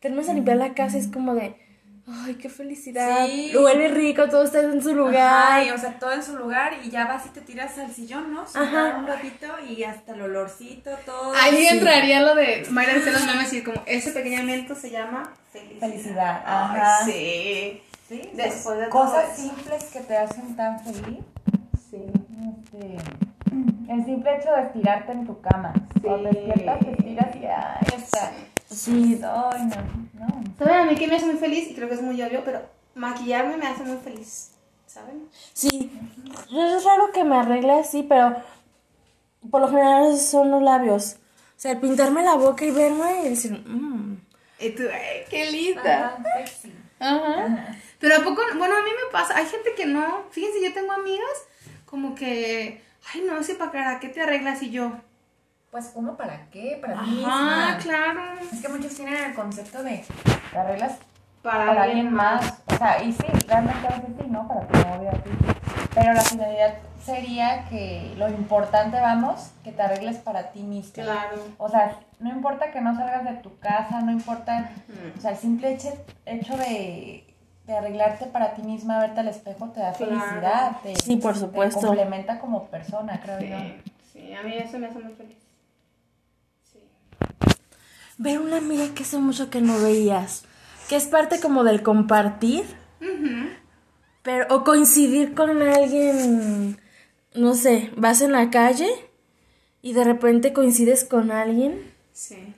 terminas 0.00 0.26
de 0.26 0.34
limpiar 0.34 0.58
la 0.58 0.74
casa 0.74 0.98
y 0.98 1.00
es 1.00 1.08
como 1.08 1.34
de, 1.34 1.56
ay, 2.06 2.34
qué 2.34 2.48
felicidad. 2.48 3.26
Sí. 3.26 3.52
Huele 3.56 3.88
rico, 3.88 4.28
todo 4.28 4.44
está 4.44 4.60
en 4.60 4.82
su 4.82 4.94
lugar. 4.94 5.52
Ay, 5.52 5.70
o 5.70 5.78
sea, 5.78 5.98
todo 5.98 6.12
en 6.12 6.22
su 6.22 6.36
lugar 6.36 6.72
y 6.84 6.90
ya 6.90 7.06
vas 7.06 7.26
y 7.26 7.30
te 7.30 7.40
tiras 7.40 7.78
al 7.78 7.90
sillón, 7.92 8.32
¿no? 8.34 8.42
Ajá. 8.42 8.96
un 8.98 9.06
ratito 9.06 9.46
y 9.68 9.82
hasta 9.84 10.12
el 10.14 10.22
olorcito, 10.22 10.90
todo. 11.06 11.32
Ahí 11.34 11.56
Sí. 11.56 11.68
entraría 11.68 12.20
lo 12.20 12.34
de 12.34 12.66
Mayra 12.70 12.94
dice 12.94 13.10
los 13.12 13.24
memes 13.26 13.52
y 13.52 13.62
como 13.62 13.82
ese 13.86 14.10
pequeño 14.12 14.40
evento 14.42 14.74
se 14.74 14.90
llama 14.90 15.32
felicidad. 15.52 15.80
Felicidad, 15.88 16.42
Ay, 16.46 16.78
ajá. 16.80 17.04
sí. 17.04 17.82
Sí, 18.08 18.30
Después 18.34 18.78
de 18.78 18.88
cosas 18.90 19.34
todo 19.34 19.36
simples 19.48 19.84
que 19.84 20.00
te 20.00 20.16
hacen 20.16 20.54
tan 20.56 20.78
feliz. 20.80 21.20
Sí. 21.90 22.02
Este, 22.02 22.96
el 23.92 24.04
simple 24.04 24.36
hecho 24.36 24.50
de 24.52 24.62
estirarte 24.62 25.12
en 25.12 25.26
tu 25.26 25.40
cama. 25.40 25.72
Cuando 26.02 26.28
te 26.28 26.38
despiertas, 26.40 26.78
te 26.80 26.90
estiras 26.90 27.36
y 27.36 27.44
ahí 27.46 27.86
está. 27.96 28.30
Sí, 28.74 29.20
Ay, 29.22 29.66
no, 29.66 29.76
no. 30.14 30.44
¿Saben 30.58 30.74
a 30.74 30.84
mí 30.84 30.96
que 30.96 31.06
me 31.06 31.16
hace 31.16 31.26
muy 31.26 31.36
feliz? 31.36 31.70
Y 31.70 31.74
creo 31.74 31.88
que 31.88 31.94
es 31.94 32.02
muy 32.02 32.20
obvio, 32.22 32.42
pero 32.44 32.62
maquillarme 32.94 33.56
me 33.56 33.66
hace 33.66 33.84
muy 33.84 33.98
feliz. 33.98 34.50
¿Saben? 34.86 35.28
sí. 35.52 35.90
Es 36.50 36.84
raro 36.84 37.10
que 37.12 37.24
me 37.24 37.36
arregle 37.36 37.72
así, 37.80 38.04
pero 38.04 38.36
por 39.50 39.60
lo 39.60 39.68
general 39.68 40.16
son 40.16 40.50
los 40.50 40.62
labios. 40.62 41.16
O 41.56 41.60
sea, 41.60 41.80
pintarme 41.80 42.22
la 42.22 42.34
boca 42.34 42.64
y 42.64 42.70
verme 42.70 43.26
y 43.26 43.30
decir, 43.30 43.52
mmm. 43.52 44.16
Y 44.58 44.70
tú, 44.70 44.84
ay, 44.92 45.24
qué 45.28 45.50
linda. 45.50 46.06
Ajá, 46.06 46.22
sexy. 46.36 46.72
Ajá. 47.00 47.76
Pero 47.98 48.16
a 48.16 48.24
poco, 48.24 48.42
bueno, 48.56 48.76
a 48.76 48.82
mí 48.82 48.90
me 48.90 49.10
pasa, 49.10 49.36
hay 49.36 49.46
gente 49.46 49.70
que 49.76 49.86
no, 49.86 50.24
fíjense, 50.30 50.62
yo 50.62 50.72
tengo 50.72 50.92
amigas 50.92 51.46
como 51.86 52.14
que, 52.14 52.82
ay, 53.12 53.22
no 53.26 53.42
sé 53.42 53.54
para 53.54 53.98
qué 54.00 54.08
te 54.08 54.20
arreglas 54.20 54.62
y 54.62 54.70
yo. 54.70 54.92
Pues, 55.74 55.90
¿cómo 55.92 56.16
para 56.16 56.46
qué? 56.52 56.78
Para 56.80 56.94
ti 57.02 57.24
Ajá, 57.24 57.74
misma. 57.74 57.78
claro. 57.82 58.20
Es 58.52 58.62
que 58.62 58.68
muchos 58.68 58.94
tienen 58.94 59.16
el 59.16 59.34
concepto 59.34 59.82
de 59.82 60.04
te 60.52 60.56
arreglas 60.56 60.98
Para, 61.42 61.66
para, 61.66 61.82
alguien 61.82 62.12
más. 62.12 62.62
O 62.68 62.76
sea, 62.76 63.02
y 63.02 63.12
sí, 63.12 63.24
realmente 63.48 63.84
a 63.88 63.96
veces 63.96 64.14
sí, 64.20 64.26
¿no? 64.30 64.46
Para 64.46 64.68
tu 64.68 64.78
novio, 64.88 65.08
a 65.10 65.14
ti. 65.14 65.30
Pero 65.92 66.12
la 66.12 66.20
finalidad 66.20 66.74
sería 67.04 67.64
que 67.68 68.14
lo 68.16 68.28
importante, 68.28 69.00
vamos, 69.00 69.50
que 69.64 69.72
te 69.72 69.82
arregles 69.82 70.18
para 70.18 70.52
ti 70.52 70.62
misma. 70.62 71.02
Claro. 71.02 71.42
O 71.58 71.68
sea, 71.68 71.98
no 72.20 72.30
importa 72.30 72.70
que 72.70 72.80
no 72.80 72.94
salgas 72.94 73.24
de 73.24 73.32
tu 73.38 73.58
casa, 73.58 74.00
no 74.00 74.12
importa, 74.12 74.70
o 75.18 75.20
sea, 75.20 75.32
el 75.32 75.36
simple 75.38 75.72
hecho, 75.72 75.88
hecho 76.24 76.56
de, 76.56 77.26
de 77.66 77.76
arreglarte 77.76 78.26
para 78.26 78.54
ti 78.54 78.62
misma, 78.62 79.00
verte 79.00 79.18
al 79.18 79.26
espejo, 79.26 79.70
te 79.70 79.80
da 79.80 79.92
Claro. 79.92 80.12
felicidad. 80.20 80.76
Te, 80.84 80.94
Sí, 80.94 81.16
por 81.16 81.34
supuesto. 81.34 81.80
Te 81.80 81.86
complementa 81.88 82.38
como 82.38 82.66
persona, 82.66 83.20
creo 83.20 83.40
yo. 83.40 83.58
Sí, 83.58 83.82
sí, 84.12 84.34
a 84.34 84.44
mí 84.44 84.54
eso 84.56 84.78
me 84.78 84.86
hace 84.86 85.00
muy 85.00 85.12
feliz. 85.14 85.43
Ver 88.18 88.38
una 88.40 88.58
amiga 88.58 88.94
que 88.94 89.02
hace 89.02 89.18
mucho 89.18 89.50
que 89.50 89.60
no 89.60 89.80
veías. 89.80 90.44
Que 90.88 90.96
es 90.96 91.04
parte 91.06 91.40
como 91.40 91.64
del 91.64 91.82
compartir. 91.82 92.64
Ujú. 93.00 93.48
Pero, 94.22 94.46
o 94.54 94.64
coincidir 94.64 95.34
con 95.34 95.60
alguien, 95.62 96.80
no 97.34 97.54
sé, 97.54 97.90
vas 97.96 98.20
en 98.22 98.32
la 98.32 98.50
calle 98.50 98.88
y 99.82 99.92
de 99.92 100.04
repente 100.04 100.52
coincides 100.52 101.04
con 101.04 101.30
alguien. 101.30 101.92
Sí. 102.12 102.54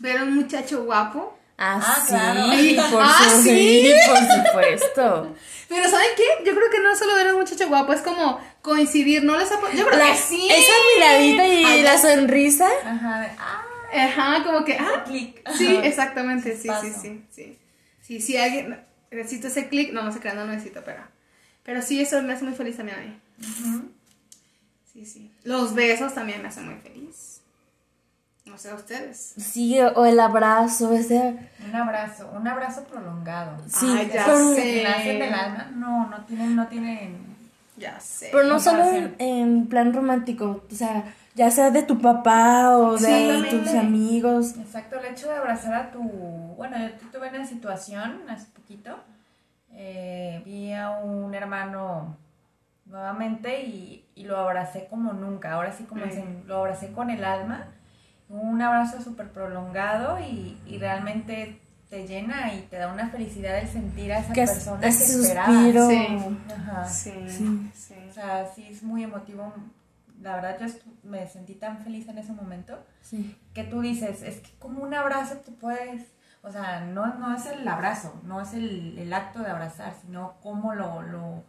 Ver 0.00 0.18
a 0.18 0.22
un 0.24 0.34
muchacho 0.34 0.84
guapo. 0.84 1.38
Ah, 1.56 1.80
Ah, 1.82 2.02
sí, 2.04 2.74
claro. 2.74 2.90
por, 2.90 3.02
Ah, 3.04 3.30
su- 3.32 3.42
¿sí? 3.42 3.92
por 4.08 4.18
supuesto. 4.18 5.34
Pero 5.68 5.88
¿saben 5.88 6.08
qué? 6.16 6.44
Yo 6.44 6.54
creo 6.54 6.68
que 6.70 6.80
no 6.80 6.90
es 6.92 6.98
solo 6.98 7.14
ver 7.14 7.28
a 7.28 7.32
un 7.34 7.40
muchacho 7.40 7.68
guapo, 7.68 7.92
es 7.92 8.00
como 8.02 8.38
coincidir, 8.60 9.22
¿no 9.24 9.38
les 9.38 9.48
Yo 9.50 9.86
creo 9.86 9.98
La- 9.98 10.10
que 10.12 10.16
sí. 10.18 10.48
Esa 10.50 10.72
miradita 10.96 11.46
y 11.46 11.64
Ay, 11.64 11.82
la 11.82 11.96
sonrisa. 11.96 12.68
Ajá, 12.84 13.20
de, 13.20 13.28
ah, 13.38 13.62
Ajá, 13.94 14.42
como 14.44 14.64
que, 14.64 14.76
ah, 14.78 15.04
clic. 15.04 15.42
Sí, 15.56 15.76
exactamente, 15.82 16.56
sí, 16.56 16.68
sí, 16.80 16.92
sí, 17.00 17.24
sí. 17.30 17.58
Sí, 18.00 18.20
si 18.20 18.36
alguien 18.36 18.84
necesito 19.10 19.46
ese 19.46 19.68
clic, 19.68 19.92
no, 19.92 20.02
no 20.02 20.12
sé 20.12 20.20
qué, 20.20 20.28
no 20.30 20.44
lo 20.44 20.52
necesito, 20.52 20.82
pero. 20.84 21.02
Pero 21.62 21.80
sí, 21.80 22.00
eso 22.00 22.20
me 22.22 22.34
hace 22.34 22.44
muy 22.44 22.54
feliz 22.54 22.76
también 22.76 22.98
a 22.98 23.02
mí. 23.02 23.20
Sí, 24.92 25.06
sí. 25.06 25.32
Los 25.44 25.74
besos 25.74 26.14
también 26.14 26.42
me 26.42 26.48
hacen 26.48 26.66
muy 26.66 26.76
feliz. 26.76 27.40
No 28.44 28.58
sé 28.58 28.70
a 28.70 28.74
ustedes. 28.74 29.34
Sí, 29.38 29.80
o 29.80 30.04
el 30.04 30.20
abrazo, 30.20 30.92
ese... 30.92 31.34
Un 31.66 31.74
abrazo, 31.74 32.30
un 32.30 32.46
abrazo 32.46 32.84
prolongado. 32.84 33.62
Sí, 33.66 33.86
Ay, 33.88 34.10
ya 34.12 34.26
sé. 34.26 34.54
Que 34.62 34.82
nacen 34.82 35.18
del 35.18 35.32
alma, 35.32 35.70
no, 35.74 36.08
no 36.08 36.24
tienen, 36.26 36.54
no 36.54 36.68
tienen. 36.68 37.33
Ya 37.76 37.98
sé. 38.00 38.28
pero 38.32 38.44
no 38.44 38.60
solo 38.60 38.84
en, 38.84 39.14
en 39.18 39.66
plan 39.66 39.92
romántico, 39.92 40.62
o 40.70 40.74
sea, 40.74 41.04
ya 41.34 41.50
sea 41.50 41.70
de 41.72 41.82
tu 41.82 41.98
papá 42.00 42.76
o 42.78 42.96
de 42.96 43.46
tus 43.50 43.74
amigos. 43.74 44.56
Exacto, 44.56 44.98
el 45.00 45.06
hecho 45.06 45.28
de 45.28 45.36
abrazar 45.36 45.74
a 45.74 45.90
tu. 45.90 46.00
Bueno, 46.00 46.76
yo 46.78 46.92
tu- 46.92 47.06
tuve 47.06 47.28
una 47.30 47.44
situación 47.44 48.20
hace 48.28 48.46
poquito. 48.52 48.96
eh, 49.76 50.40
vi 50.44 50.72
a 50.72 50.90
un 50.90 51.34
hermano 51.34 52.16
nuevamente 52.86 53.62
y, 53.64 54.04
y 54.14 54.24
lo 54.24 54.36
abracé 54.38 54.86
como 54.88 55.12
nunca. 55.12 55.52
Ahora 55.54 55.72
sí, 55.72 55.82
como 55.84 56.04
Mm. 56.06 56.46
lo 56.46 56.58
abracé 56.58 56.92
con 56.92 57.10
el 57.10 57.24
alma. 57.24 57.66
Un 58.28 58.62
abrazo 58.62 59.02
súper 59.02 59.30
prolongado 59.30 60.18
y, 60.20 60.56
y 60.66 60.78
realmente 60.78 61.60
te 61.94 62.08
llena 62.08 62.52
y 62.52 62.62
te 62.62 62.76
da 62.76 62.92
una 62.92 63.08
felicidad 63.08 63.56
el 63.58 63.68
sentir 63.68 64.12
a 64.12 64.18
esa 64.18 64.32
Que 64.32 64.44
persona 64.46 64.80
que 64.80 64.90
suspiro. 64.92 65.88
Sí. 65.88 66.06
Ajá. 66.56 66.84
Sí, 66.88 67.12
Sí. 67.28 67.70
sí. 67.72 67.94
O 68.10 68.12
sea, 68.12 68.50
sí 68.52 68.66
es 68.68 68.82
muy 68.82 69.04
emotivo. 69.04 69.52
La 70.20 70.34
verdad, 70.36 70.58
yo 70.60 70.66
me 71.04 71.26
sentí 71.28 71.54
tan 71.54 71.78
feliz 71.84 72.08
en 72.08 72.18
ese 72.18 72.32
momento 72.32 72.84
Sí. 73.00 73.36
que 73.52 73.62
tú 73.62 73.80
dices, 73.80 74.22
es 74.22 74.40
que 74.40 74.50
como 74.58 74.82
un 74.82 74.92
abrazo 74.92 75.36
te 75.36 75.52
puedes, 75.52 76.02
o 76.42 76.50
sea, 76.50 76.80
no, 76.80 77.14
no 77.18 77.32
es 77.36 77.46
el 77.46 77.66
abrazo, 77.68 78.20
no 78.24 78.40
es 78.40 78.54
el, 78.54 78.98
el 78.98 79.12
acto 79.12 79.40
de 79.40 79.50
abrazar, 79.50 79.94
sino 80.02 80.34
cómo 80.42 80.74
lo, 80.74 81.00
lo 81.02 81.44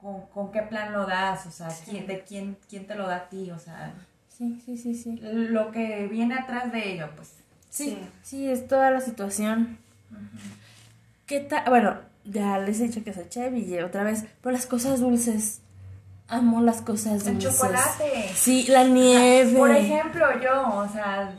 con, 0.00 0.22
con 0.28 0.50
qué 0.50 0.62
plan 0.62 0.92
lo 0.94 1.04
das, 1.06 1.44
o 1.46 1.50
sea, 1.50 1.68
quién, 1.84 2.06
de 2.06 2.22
quién, 2.24 2.56
quién 2.70 2.86
te 2.86 2.94
lo 2.94 3.06
da 3.06 3.16
a 3.16 3.28
ti, 3.28 3.50
o 3.50 3.58
sea, 3.58 3.92
Sí, 4.28 4.60
sí, 4.64 4.76
sí, 4.78 4.94
sí. 4.94 5.18
lo 5.20 5.70
que 5.70 6.06
viene 6.08 6.34
atrás 6.36 6.72
de 6.72 6.92
ello, 6.94 7.08
pues. 7.16 7.34
Sí, 7.74 7.98
Sí. 8.22 8.48
es 8.48 8.68
toda 8.68 8.90
la 8.92 9.00
situación. 9.00 9.78
¿Qué 11.26 11.40
tal? 11.40 11.64
Bueno, 11.68 11.96
ya 12.24 12.58
les 12.58 12.78
he 12.80 12.84
dicho 12.84 13.02
que 13.02 13.12
soy 13.12 13.28
Chevy 13.28 13.78
otra 13.80 14.04
vez, 14.04 14.24
pero 14.40 14.52
las 14.52 14.66
cosas 14.66 15.00
dulces. 15.00 15.60
Amo 16.28 16.60
las 16.62 16.80
cosas 16.82 17.26
El 17.26 17.34
dulces. 17.34 17.56
chocolate. 17.58 18.28
Sí, 18.34 18.66
la 18.68 18.84
nieve. 18.84 19.58
Por 19.58 19.72
ejemplo, 19.72 20.24
yo, 20.40 20.76
o 20.76 20.88
sea, 20.88 21.34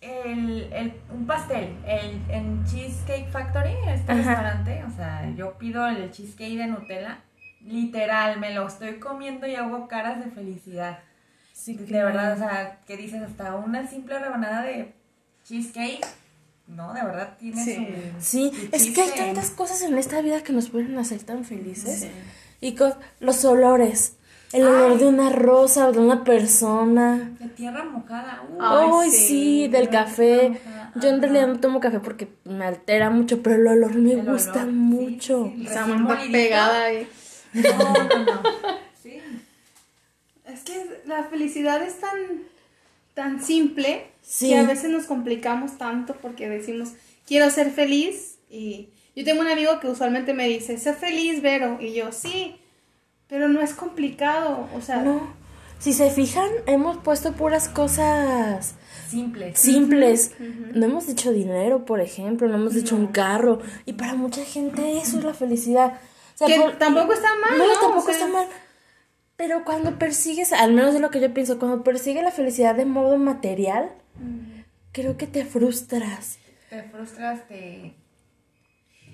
el, 0.00 0.72
el- 0.72 0.94
un 1.12 1.26
pastel 1.26 1.76
el, 1.84 2.22
en 2.30 2.64
Cheesecake 2.64 3.28
Factory, 3.30 3.72
este 3.88 4.12
Ajá. 4.12 4.22
restaurante, 4.22 4.84
o 4.84 4.90
sea, 4.96 5.28
yo 5.36 5.58
pido 5.58 5.86
el 5.88 6.10
cheesecake 6.12 6.56
de 6.58 6.66
Nutella, 6.68 7.18
literal, 7.62 8.38
me 8.38 8.54
lo 8.54 8.68
estoy 8.68 8.98
comiendo 9.00 9.46
y 9.48 9.56
hago 9.56 9.88
caras 9.88 10.24
de 10.24 10.30
felicidad. 10.30 11.00
Sí, 11.52 11.74
de 11.74 11.84
claro. 11.86 12.06
verdad, 12.06 12.32
o 12.34 12.36
sea, 12.36 12.78
que 12.86 12.96
dices 12.96 13.20
hasta 13.22 13.56
una 13.56 13.86
simple 13.88 14.18
rebanada 14.18 14.62
de 14.62 14.94
cheesecake, 15.46 16.04
no, 16.68 16.92
de 16.94 17.02
verdad 17.04 17.36
tiene 17.38 17.64
Sí. 17.64 17.74
su... 18.20 18.20
Sí, 18.20 18.50
su 18.54 18.68
es 18.72 18.90
que 18.90 19.02
hay 19.02 19.10
tantas 19.10 19.50
cosas 19.50 19.82
en 19.82 19.96
esta 19.98 20.20
vida 20.20 20.42
que 20.42 20.52
nos 20.52 20.68
pueden 20.70 20.98
hacer 20.98 21.22
tan 21.22 21.44
felices. 21.44 22.08
Y 22.60 22.74
con 22.74 22.94
los 23.20 23.44
olores. 23.44 24.14
El 24.52 24.62
olor 24.64 24.92
Ay. 24.92 24.98
de 24.98 25.06
una 25.06 25.30
rosa 25.30 25.88
o 25.88 25.92
de 25.92 25.98
una 25.98 26.22
persona. 26.24 27.32
De 27.40 27.48
tierra 27.48 27.84
mojada. 27.84 28.42
uh, 28.48 28.62
Ay, 29.02 29.10
sí, 29.10 29.26
sí, 29.26 29.68
del 29.68 29.86
de 29.86 29.90
café. 29.90 30.60
Yo 30.96 31.08
en 31.10 31.20
realidad 31.20 31.48
no 31.48 31.60
tomo 31.60 31.80
café 31.80 31.98
porque 32.00 32.28
me 32.44 32.64
altera 32.64 33.10
mucho, 33.10 33.42
pero 33.42 33.56
el 33.56 33.66
olor 33.66 33.94
me 33.96 34.12
El 34.12 34.22
gusta 34.24 34.62
sí, 34.64 34.70
mucho. 34.70 35.50
sí, 35.52 35.60
sí. 35.62 35.66
Esa 35.66 35.86
molidito. 35.86 36.32
pegada 36.32 36.84
ahí. 36.84 37.08
No, 37.52 37.78
no, 37.78 38.24
no. 38.24 38.42
Sí. 39.02 39.20
Es 40.46 40.60
que 40.62 41.00
la 41.06 41.24
felicidad 41.24 41.82
es 41.82 42.00
tan, 42.00 42.16
tan 43.16 43.42
simple 43.42 44.06
Sí. 44.20 44.48
que 44.50 44.58
a 44.58 44.62
veces 44.64 44.90
nos 44.90 45.06
complicamos 45.06 45.78
tanto 45.78 46.14
porque 46.20 46.48
decimos, 46.48 46.90
quiero 47.26 47.48
ser 47.50 47.70
feliz. 47.70 48.38
Y 48.50 48.90
yo 49.16 49.24
tengo 49.24 49.40
un 49.40 49.48
amigo 49.48 49.80
que 49.80 49.88
usualmente 49.88 50.34
me 50.34 50.46
dice, 50.48 50.76
sé 50.78 50.92
feliz, 50.92 51.40
Vero. 51.40 51.78
Y 51.80 51.94
yo, 51.94 52.12
sí, 52.12 52.56
pero 53.26 53.48
no 53.48 53.60
es 53.62 53.72
complicado. 53.72 54.68
O 54.76 54.80
sea, 54.82 54.98
No. 55.02 55.34
Si 55.78 55.92
se 55.92 56.10
fijan, 56.10 56.48
hemos 56.66 56.96
puesto 56.98 57.32
puras 57.34 57.68
cosas 57.68 58.74
Simple. 59.10 59.54
simples. 59.54 60.32
No 60.74 60.86
hemos 60.86 61.06
dicho 61.06 61.32
dinero, 61.32 61.84
por 61.84 62.00
ejemplo, 62.00 62.48
no 62.48 62.54
hemos 62.56 62.72
dicho 62.74 62.96
un 62.96 63.08
carro. 63.08 63.60
Y 63.84 63.92
para 63.92 64.14
mucha 64.14 64.42
gente 64.44 64.96
eso 64.98 65.18
es 65.18 65.24
la 65.24 65.34
felicidad. 65.34 66.00
O 66.34 66.38
sea, 66.38 66.46
que 66.48 66.58
por- 66.60 66.78
tampoco 66.78 67.12
está 67.12 67.28
mal. 67.46 67.58
No, 67.58 67.66
No, 67.66 67.72
tampoco 67.74 67.98
O 67.98 68.02
sea, 68.04 68.12
está 68.14 68.26
mal. 68.26 68.46
Pero 69.36 69.64
cuando 69.64 69.98
persigues, 69.98 70.52
al 70.52 70.72
menos 70.72 70.94
es 70.94 71.00
lo 71.00 71.10
que 71.10 71.20
yo 71.20 71.32
pienso, 71.34 71.58
cuando 71.58 71.82
persigues 71.84 72.22
la 72.22 72.30
felicidad 72.30 72.74
de 72.74 72.86
modo 72.86 73.18
material, 73.18 73.90
creo 74.92 75.16
que 75.18 75.26
te 75.26 75.44
frustras. 75.44 76.38
Te 76.70 76.82
frustras, 76.84 77.46
te, 77.48 77.92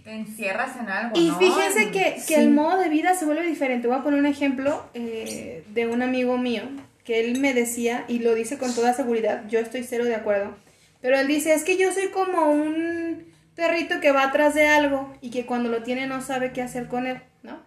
te 0.05 0.13
encierras 0.13 0.77
en 0.79 0.89
algo. 0.89 1.19
Y 1.19 1.29
¿no? 1.29 1.39
fíjense 1.39 1.83
En- 1.85 1.91
que, 1.93 2.15
que 2.15 2.21
Sí. 2.21 2.35
el 2.35 2.51
modo 2.51 2.79
de 2.79 2.89
vida 2.89 3.15
se 3.15 3.25
vuelve 3.25 3.45
diferente. 3.47 3.89
Voy 3.89 3.97
a 3.99 4.03
poner 4.05 4.21
un 4.21 4.27
ejemplo 4.27 4.85
eh, 4.95 5.65
de 5.75 5.87
un 5.89 6.03
amigo 6.03 6.39
mío 6.39 6.63
que 7.05 7.19
él 7.21 7.41
me 7.41 7.53
decía, 7.53 8.05
y 8.07 8.21
lo 8.21 8.33
dice 8.35 8.59
con 8.59 8.73
toda 8.77 8.95
seguridad, 8.95 9.43
yo 9.49 9.59
estoy 9.59 9.83
cero 9.83 10.05
de 10.05 10.15
acuerdo, 10.15 10.55
pero 11.01 11.19
él 11.19 11.27
dice, 11.27 11.53
es 11.53 11.65
que 11.65 11.77
yo 11.77 11.91
soy 11.91 12.11
como 12.11 12.49
un 12.49 13.25
perrito 13.57 13.99
que 14.01 14.13
va 14.13 14.23
atrás 14.23 14.55
de 14.55 14.69
algo 14.69 15.13
y 15.21 15.31
que 15.31 15.45
cuando 15.45 15.69
lo 15.69 15.83
tiene 15.83 16.07
no 16.07 16.23
sabe 16.23 16.53
qué 16.53 16.63
hacer 16.63 16.87
con 16.87 17.09
él, 17.09 17.21
¿no? 17.43 17.61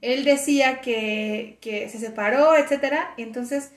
Él 0.00 0.24
decía 0.24 0.80
que, 0.80 1.58
que 1.60 1.88
se 1.88 1.98
separó, 1.98 2.56
etcétera, 2.56 3.14
y 3.16 3.22
entonces 3.22 3.72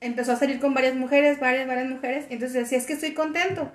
empezó 0.00 0.32
a 0.32 0.36
salir 0.36 0.60
con 0.60 0.74
varias 0.74 0.94
mujeres, 0.94 1.40
varias, 1.40 1.66
varias 1.66 1.88
mujeres, 1.88 2.26
entonces 2.28 2.54
decía, 2.54 2.78
es 2.78 2.86
que 2.86 2.92
estoy 2.92 3.14
contento. 3.14 3.72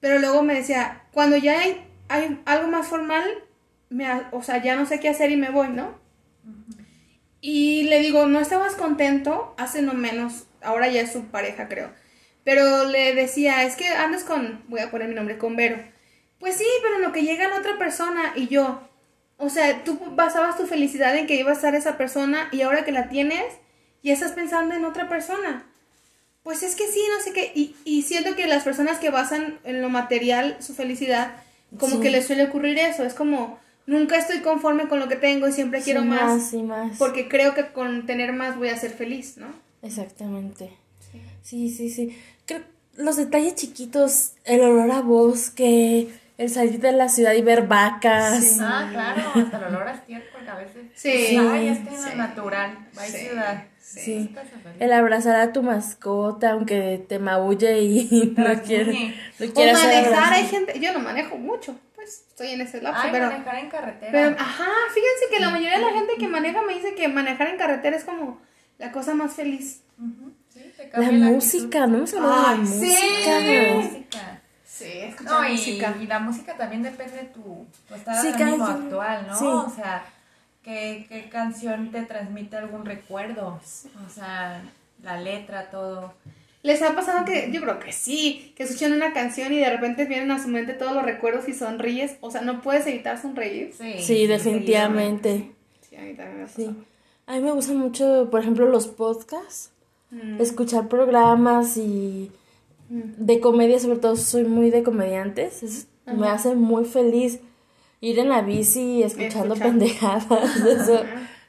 Pero 0.00 0.18
luego 0.18 0.42
me 0.42 0.54
decía, 0.54 1.04
cuando 1.12 1.36
ya 1.36 1.60
hay, 1.60 1.80
hay 2.08 2.40
algo 2.44 2.68
más 2.68 2.88
formal, 2.88 3.24
me, 3.88 4.06
o 4.32 4.42
sea, 4.42 4.62
ya 4.62 4.74
no 4.74 4.86
sé 4.86 4.98
qué 4.98 5.08
hacer 5.08 5.30
y 5.30 5.36
me 5.36 5.50
voy, 5.50 5.68
¿no? 5.68 6.00
Y 7.40 7.84
le 7.84 8.00
digo, 8.00 8.26
¿no 8.26 8.40
estabas 8.40 8.74
contento? 8.74 9.54
Hace 9.58 9.82
no 9.82 9.94
menos, 9.94 10.46
ahora 10.60 10.88
ya 10.88 11.00
es 11.00 11.12
su 11.12 11.26
pareja, 11.26 11.68
creo. 11.68 11.90
Pero 12.44 12.84
le 12.84 13.14
decía, 13.14 13.64
es 13.64 13.76
que 13.76 13.88
andas 13.88 14.24
con, 14.24 14.62
voy 14.68 14.80
a 14.80 14.90
poner 14.90 15.08
mi 15.08 15.14
nombre, 15.14 15.38
con 15.38 15.56
Vero. 15.56 15.76
Pues 16.38 16.56
sí, 16.56 16.66
pero 16.82 16.96
en 16.96 17.02
lo 17.02 17.12
que 17.12 17.22
llega 17.22 17.48
la 17.48 17.58
otra 17.58 17.78
persona 17.78 18.32
y 18.34 18.48
yo, 18.48 18.88
o 19.44 19.48
sea, 19.48 19.82
tú 19.82 19.98
basabas 20.12 20.56
tu 20.56 20.66
felicidad 20.66 21.16
en 21.16 21.26
que 21.26 21.34
iba 21.34 21.50
a 21.50 21.54
estar 21.54 21.74
esa 21.74 21.96
persona 21.98 22.48
y 22.52 22.60
ahora 22.62 22.84
que 22.84 22.92
la 22.92 23.08
tienes, 23.08 23.44
ya 24.04 24.12
estás 24.12 24.32
pensando 24.32 24.74
en 24.76 24.84
otra 24.84 25.08
persona. 25.08 25.66
Pues 26.44 26.62
es 26.62 26.76
que 26.76 26.86
sí, 26.86 27.00
no 27.16 27.22
sé 27.24 27.32
qué. 27.32 27.50
Y, 27.54 27.74
y 27.84 28.02
siento 28.02 28.36
que 28.36 28.46
las 28.46 28.62
personas 28.62 28.98
que 28.98 29.10
basan 29.10 29.58
en 29.64 29.82
lo 29.82 29.88
material 29.88 30.56
su 30.60 30.74
felicidad, 30.74 31.34
como 31.78 31.96
Sí. 31.96 32.00
que 32.02 32.10
les 32.10 32.26
suele 32.26 32.44
ocurrir 32.44 32.78
eso. 32.78 33.02
Es 33.04 33.14
como, 33.14 33.58
nunca 33.86 34.16
estoy 34.16 34.40
conforme 34.42 34.86
con 34.88 35.00
lo 35.00 35.08
que 35.08 35.16
tengo 35.16 35.48
y 35.48 35.52
siempre 35.52 35.82
quiero 35.82 36.02
Sí, 36.02 36.06
más. 36.08 36.52
y 36.52 36.62
más. 36.62 36.96
Porque 36.98 37.28
creo 37.28 37.54
que 37.54 37.66
con 37.72 38.06
tener 38.06 38.32
más 38.32 38.56
voy 38.56 38.68
a 38.68 38.76
ser 38.76 38.92
feliz, 38.92 39.36
¿no? 39.38 39.48
Exactamente. 39.82 40.70
Sí, 41.42 41.68
sí, 41.68 41.90
sí. 41.90 42.16
Creo 42.46 42.60
los 42.96 43.16
detalles 43.16 43.54
chiquitos, 43.56 44.32
el 44.44 44.60
olor 44.60 44.90
a 44.90 45.00
bosque, 45.00 46.08
el 46.38 46.50
salir 46.50 46.80
de 46.80 46.92
la 46.92 47.08
ciudad 47.08 47.32
y 47.34 47.42
ver 47.42 47.66
vacas. 47.66 48.58
Ah, 48.60 48.88
claro, 48.90 49.22
hasta 49.34 49.58
el 49.58 49.64
olor 49.64 49.88
a 49.88 49.92
estiércol 49.94 50.48
a 50.48 50.56
veces. 50.56 50.82
Sí. 50.94 51.36
Ay, 51.38 51.68
es 51.68 51.78
que 51.80 51.94
en 51.94 52.00
Sí. 52.02 52.08
lo 52.10 52.14
natural, 52.16 52.78
va 52.98 53.02
a 53.02 53.06
Sí. 53.06 53.18
ciudad. 53.18 53.64
Sí. 53.80 54.34
El 54.80 54.92
abrazar 54.92 55.36
a 55.36 55.52
tu 55.52 55.62
mascota, 55.62 56.52
aunque 56.52 57.04
te 57.08 57.18
maulle 57.18 57.80
y 57.82 58.34
no 58.36 58.62
quiere, 58.62 59.14
no 59.38 59.46
O 59.46 59.52
quiere 59.52 59.72
manejar, 59.74 60.32
hay 60.32 60.46
gente, 60.46 60.80
yo 60.80 60.92
no 60.92 61.00
manejo 61.00 61.36
mucho, 61.36 61.76
pues 61.94 62.24
estoy 62.28 62.48
en 62.52 62.62
ese 62.62 62.80
lapso, 62.80 63.02
Ay, 63.04 63.10
pero, 63.12 63.26
manejar 63.26 63.56
en 63.56 63.68
carretera. 63.68 64.10
pero, 64.12 64.36
ajá, 64.38 64.64
fíjense 64.94 65.24
que 65.30 65.40
la 65.40 65.50
mayoría 65.50 65.78
de 65.78 65.84
la 65.84 65.92
gente 65.92 66.14
que 66.18 66.28
maneja 66.28 66.62
me 66.62 66.74
dice 66.74 66.94
que 66.94 67.06
manejar 67.08 67.48
en 67.48 67.58
carretera 67.58 67.96
es 67.96 68.04
como 68.04 68.40
la 68.78 68.90
cosa 68.92 69.14
más 69.14 69.34
feliz. 69.34 69.82
Sí, 70.48 70.60
te 70.76 70.84
La 70.84 70.90
cambia 70.90 71.12
música, 71.26 71.86
no 71.86 71.98
hemos 71.98 72.14
hablado 72.14 72.42
de 72.52 72.58
la 72.58 72.66
sí. 72.66 73.74
música. 73.74 74.41
Sí, 74.72 74.86
escuchar 74.90 75.32
No, 75.42 75.48
y, 75.48 75.52
música. 75.52 75.96
y 76.00 76.06
la 76.06 76.18
música 76.18 76.56
también 76.56 76.82
depende 76.82 77.16
de 77.18 77.24
tu, 77.24 77.66
tu 77.86 77.94
estado 77.94 78.22
Sí, 78.22 78.32
de 78.32 78.44
actual, 78.44 79.26
¿no? 79.28 79.38
sí. 79.38 79.44
O 79.44 79.70
sea, 79.70 80.02
¿qué, 80.62 81.04
qué 81.10 81.28
canción 81.28 81.90
te 81.90 82.02
transmite 82.02 82.56
algún 82.56 82.86
recuerdo? 82.86 83.60
O 84.06 84.10
sea, 84.10 84.62
la 85.02 85.20
letra, 85.20 85.70
todo. 85.70 86.14
¿Les 86.62 86.80
ha 86.80 86.94
pasado 86.94 87.24
que, 87.26 87.50
yo 87.52 87.60
creo 87.60 87.80
que 87.80 87.92
sí, 87.92 88.54
que 88.56 88.62
escuchan 88.62 88.92
una 88.92 89.12
canción 89.12 89.52
y 89.52 89.58
de 89.58 89.68
repente 89.68 90.06
vienen 90.06 90.30
a 90.30 90.42
su 90.42 90.48
mente 90.48 90.72
todos 90.72 90.94
los 90.94 91.02
recuerdos 91.02 91.48
y 91.48 91.52
sonríes? 91.52 92.16
O 92.20 92.30
sea, 92.30 92.40
no 92.40 92.62
puedes 92.62 92.86
evitar 92.86 93.20
sonreír. 93.20 93.74
Sí, 93.78 93.96
Sí, 94.00 94.26
definitivamente. 94.26 95.50
Sí, 95.88 95.96
a 95.96 96.00
mí 96.00 96.14
también 96.14 96.38
me 96.38 96.44
ha 96.44 96.48
Sí. 96.48 96.74
A 97.26 97.34
mí 97.34 97.40
me 97.40 97.52
gustan 97.52 97.76
mucho, 97.76 98.28
por 98.30 98.40
ejemplo, 98.40 98.66
los 98.68 98.86
podcasts. 98.86 99.70
Mm. 100.10 100.40
Escuchar 100.40 100.88
programas 100.88 101.76
y 101.76 102.30
de 102.92 103.40
comedia, 103.40 103.78
sobre 103.78 103.98
todo 103.98 104.16
soy 104.16 104.44
muy 104.44 104.70
de 104.70 104.82
comediantes. 104.82 105.86
Me 106.06 106.28
hace 106.28 106.54
muy 106.54 106.84
feliz. 106.84 107.40
Ir 108.00 108.18
en 108.18 108.28
la 108.28 108.42
bici 108.42 109.02
escuchando 109.02 109.54
pendejadas. 109.54 110.56
Eso, 110.66 111.04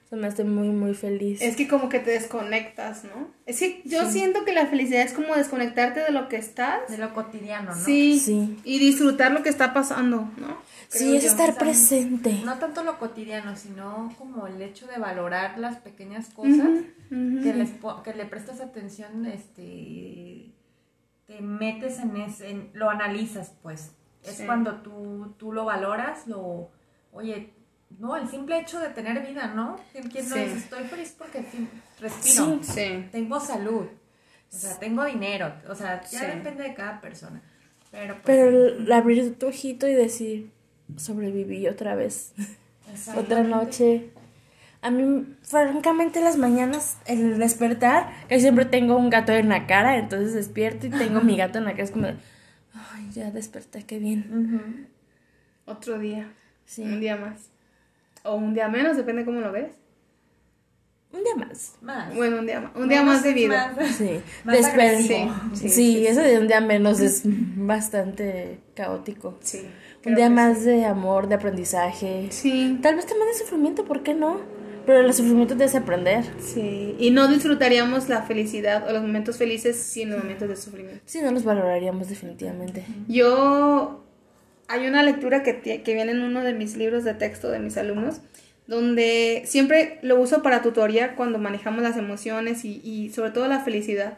eso 0.05 0.15
me 0.15 0.27
hace 0.27 0.43
muy, 0.43 0.69
muy 0.69 0.93
feliz. 0.93 1.41
Es 1.41 1.55
que 1.55 1.67
como 1.67 1.89
que 1.89 1.99
te 1.99 2.11
desconectas, 2.11 3.03
¿no? 3.03 3.31
Es 3.47 3.57
que 3.59 3.81
yo 3.85 4.09
siento 4.11 4.45
que 4.45 4.53
la 4.53 4.67
felicidad 4.67 5.01
es 5.01 5.13
como 5.13 5.33
desconectarte 5.35 6.01
de 6.01 6.11
lo 6.11 6.29
que 6.29 6.35
estás. 6.35 6.87
De 6.89 6.99
lo 6.99 7.11
cotidiano, 7.15 7.73
¿no? 7.73 7.83
Sí, 7.83 8.19
Sí. 8.19 8.59
Y 8.63 8.77
disfrutar 8.77 9.31
lo 9.31 9.41
que 9.41 9.49
está 9.49 9.73
pasando, 9.73 10.29
¿no? 10.37 10.57
sí, 10.89 11.15
es 11.15 11.23
yo. 11.23 11.29
estar 11.29 11.57
presente. 11.57 12.41
No 12.45 12.59
tanto 12.59 12.83
lo 12.83 12.99
cotidiano, 12.99 13.55
sino 13.55 14.13
como 14.17 14.45
el 14.45 14.61
hecho 14.61 14.85
de 14.85 14.99
valorar 14.99 15.57
las 15.57 15.77
pequeñas 15.77 16.29
cosas 16.29 16.69
que, 17.09 17.53
les 17.53 17.71
que 18.03 18.13
le 18.13 18.25
prestas 18.25 18.61
atención, 18.61 19.25
este, 19.25 20.51
te 21.35 21.41
metes 21.41 21.99
en 21.99 22.15
ese, 22.17 22.49
en- 22.51 22.69
lo 22.73 22.89
analizas, 22.89 23.53
pues. 23.61 23.91
Es 24.23 24.35
Sí. 24.37 24.45
cuando 24.45 24.75
tú, 24.81 25.33
tú 25.37 25.51
lo 25.51 25.65
valoras, 25.65 26.27
lo, 26.27 26.69
oye, 27.11 27.53
no, 27.99 28.15
el 28.15 28.27
simple 28.27 28.59
hecho 28.59 28.79
de 28.79 28.89
tener 28.89 29.25
vida, 29.27 29.47
¿no? 29.47 29.77
¿Quién, 29.91 30.09
quién 30.09 30.29
no 30.29 30.35
dice, 30.35 30.57
estoy 30.57 30.83
feliz 30.85 31.15
porque 31.17 31.43
respiro, 31.99 32.59
Sí. 32.63 33.07
tengo 33.11 33.39
salud, 33.39 33.85
o 33.87 34.55
sea, 34.55 34.77
tengo 34.79 35.03
dinero, 35.05 35.53
o 35.69 35.75
sea, 35.75 36.03
ya 36.03 36.25
depende 36.35 36.63
de 36.63 36.73
cada 36.73 37.01
persona. 37.01 37.41
Pero, 37.91 38.13
pues, 38.15 38.25
Pero 38.25 38.69
sí, 38.69 38.75
el 38.83 38.91
abrir 38.91 39.37
tu 39.37 39.47
ojito 39.47 39.87
y 39.87 39.93
decir, 39.93 40.51
sobreviví 40.97 41.67
otra 41.67 41.95
vez. 41.95 42.33
Otra 43.15 43.43
noche. 43.43 44.11
A 44.83 44.91
mí, 44.91 45.25
francamente, 45.43 46.19
las 46.21 46.37
mañanas, 46.37 46.97
el 47.05 47.39
despertar, 47.39 48.09
que 48.27 48.39
siempre 48.39 48.65
tengo 48.65 48.97
un 48.97 49.09
gato 49.09 49.31
en 49.31 49.47
la 49.49 49.65
cara, 49.65 49.97
entonces 49.97 50.33
despierto 50.33 50.87
y 50.87 50.89
tengo 50.89 51.21
mi 51.21 51.37
gato 51.37 51.57
en 51.57 51.63
la 51.63 51.71
cara, 51.71 51.83
es 51.83 51.91
como, 51.91 52.07
de, 52.07 52.15
ay, 52.73 53.09
ya 53.13 53.31
desperté, 53.31 53.83
qué 53.85 53.97
bien. 53.99 54.89
Otro 55.65 55.97
día. 55.97 56.31
Sí. 56.65 56.81
Un 56.83 56.99
día 56.99 57.15
más. 57.15 57.49
O 58.23 58.35
un 58.35 58.53
día 58.53 58.67
menos, 58.67 58.97
depende 58.97 59.23
cómo 59.25 59.39
lo 59.39 59.51
ves. 59.53 59.71
Un 61.13 61.23
día 61.23 61.35
más. 61.35 61.75
Más. 61.81 62.13
Bueno, 62.15 62.39
un 62.39 62.45
día 62.47 62.59
más. 62.59 62.71
Un 62.75 62.89
día 62.89 63.03
más 63.03 63.23
de 63.23 63.29
es 63.29 63.35
vida. 63.35 63.73
más- 63.77 63.87
Sí, 63.95 64.19
Más. 64.43 64.57
Sí, 64.57 65.29
Sí, 65.53 65.69
sí, 65.69 66.07
eso 66.07 66.21
de 66.21 66.39
un 66.39 66.47
día 66.47 66.59
menos 66.59 66.99
es 66.99 67.21
bastante 67.55 68.59
caótico. 68.75 69.37
Sí. 69.41 69.65
Un 70.05 70.15
día 70.15 70.29
más 70.29 70.57
sí. 70.59 70.65
de 70.65 70.85
amor, 70.85 71.27
de 71.27 71.35
aprendizaje. 71.35 72.27
Sí. 72.31 72.79
Tal 72.81 72.95
vez 72.95 73.05
también 73.05 73.27
de 73.29 73.37
sufrimiento, 73.37 73.85
¿por 73.85 74.03
qué 74.03 74.13
no? 74.13 74.41
Pero 74.85 74.99
el 74.99 75.13
sufrimiento 75.13 75.55
te 75.55 75.63
hace 75.63 75.77
aprender. 75.77 76.25
Sí, 76.39 76.95
y 76.99 77.11
no 77.11 77.27
disfrutaríamos 77.27 78.09
la 78.09 78.23
felicidad 78.23 78.87
o 78.87 78.91
los 78.91 79.01
momentos 79.01 79.37
felices 79.37 79.77
sin 79.77 80.09
los 80.09 80.19
momentos 80.19 80.49
de 80.49 80.55
sufrimiento. 80.55 81.01
Sí, 81.05 81.21
no 81.21 81.31
los 81.31 81.43
valoraríamos 81.43 82.09
definitivamente. 82.09 82.85
Yo, 83.07 84.03
hay 84.67 84.87
una 84.87 85.03
lectura 85.03 85.43
que, 85.43 85.61
que 85.61 85.93
viene 85.93 86.11
en 86.11 86.21
uno 86.21 86.43
de 86.43 86.53
mis 86.53 86.75
libros 86.75 87.03
de 87.03 87.13
texto 87.13 87.49
de 87.49 87.59
mis 87.59 87.77
alumnos, 87.77 88.21
donde 88.67 89.43
siempre 89.45 89.99
lo 90.01 90.19
uso 90.19 90.41
para 90.41 90.61
tutoría 90.61 91.15
cuando 91.15 91.39
manejamos 91.39 91.81
las 91.81 91.97
emociones 91.97 92.65
y, 92.65 92.81
y 92.83 93.09
sobre 93.11 93.31
todo 93.31 93.47
la 93.47 93.59
felicidad. 93.61 94.17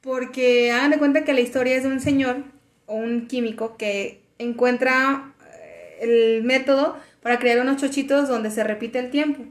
Porque 0.00 0.72
hagan 0.72 0.90
de 0.90 0.98
cuenta 0.98 1.24
que 1.24 1.32
la 1.32 1.40
historia 1.40 1.76
es 1.76 1.84
de 1.84 1.90
un 1.90 2.00
señor 2.00 2.44
o 2.86 2.94
un 2.94 3.26
químico 3.26 3.76
que 3.76 4.22
encuentra 4.38 5.34
eh, 5.52 5.98
el 6.02 6.44
método 6.44 6.96
para 7.22 7.38
crear 7.38 7.60
unos 7.60 7.80
chochitos 7.80 8.28
donde 8.28 8.50
se 8.50 8.64
repite 8.64 8.98
el 8.98 9.10
tiempo. 9.10 9.44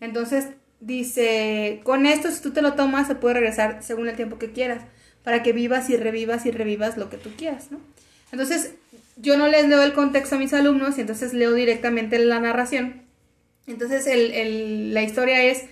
Entonces 0.00 0.48
dice, 0.80 1.80
con 1.84 2.06
esto 2.06 2.30
si 2.30 2.40
tú 2.42 2.50
te 2.52 2.62
lo 2.62 2.74
tomas 2.74 3.06
se 3.06 3.14
puede 3.14 3.34
regresar 3.34 3.82
según 3.82 4.08
el 4.08 4.16
tiempo 4.16 4.38
que 4.38 4.52
quieras, 4.52 4.82
para 5.24 5.42
que 5.42 5.52
vivas 5.52 5.90
y 5.90 5.96
revivas 5.96 6.46
y 6.46 6.50
revivas 6.50 6.96
lo 6.96 7.10
que 7.10 7.16
tú 7.16 7.30
quieras, 7.36 7.70
¿no? 7.70 7.80
Entonces 8.32 8.74
yo 9.16 9.36
no 9.36 9.48
les 9.48 9.68
leo 9.68 9.82
el 9.82 9.92
contexto 9.92 10.36
a 10.36 10.38
mis 10.38 10.54
alumnos 10.54 10.96
y 10.98 11.00
entonces 11.02 11.32
leo 11.34 11.52
directamente 11.52 12.18
la 12.18 12.40
narración. 12.40 13.02
Entonces 13.66 14.06
el, 14.06 14.32
el- 14.32 14.94
la 14.94 15.02
historia 15.02 15.42
es, 15.42 15.64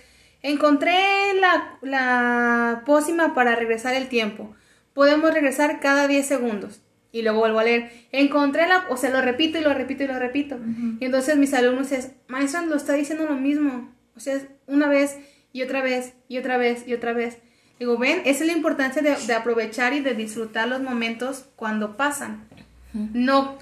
encontré 0.43 0.93
la, 1.39 1.77
la 1.81 2.83
pócima 2.85 3.33
para 3.33 3.55
regresar 3.55 3.95
el 3.95 4.07
tiempo. 4.07 4.55
Podemos 4.93 5.33
regresar 5.33 5.79
cada 5.79 6.07
10 6.07 6.25
segundos. 6.25 6.81
Y 7.11 7.21
luego 7.21 7.39
vuelvo 7.39 7.59
a 7.59 7.63
leer, 7.63 7.89
encontré 8.11 8.67
la, 8.67 8.85
o 8.89 8.97
sea, 8.97 9.09
lo 9.09 9.21
repito 9.21 9.57
y 9.57 9.61
lo 9.61 9.73
repito 9.73 10.03
y 10.03 10.07
lo 10.07 10.19
repito. 10.19 10.57
Y 10.99 11.05
entonces 11.05 11.37
mis 11.37 11.53
alumnos 11.53 11.91
es, 11.91 12.11
maestra, 12.27 12.61
lo 12.63 12.75
está 12.75 12.93
diciendo 12.93 13.25
lo 13.25 13.35
mismo. 13.35 13.91
O 14.17 14.19
sea, 14.19 14.39
una 14.67 14.87
vez 14.89 15.15
y 15.53 15.61
otra 15.61 15.81
vez 15.81 16.13
y 16.27 16.37
otra 16.39 16.57
vez 16.57 16.85
y 16.87 16.93
otra 16.93 17.13
vez. 17.13 17.37
Digo, 17.79 17.97
ven, 17.97 18.21
esa 18.25 18.43
es 18.43 18.47
la 18.47 18.57
importancia 18.57 19.01
de, 19.03 19.15
de 19.15 19.33
aprovechar 19.33 19.93
y 19.93 19.99
de 20.01 20.15
disfrutar 20.15 20.67
los 20.67 20.81
momentos 20.81 21.45
cuando 21.55 21.95
pasan. 21.95 22.45
No, 22.93 23.57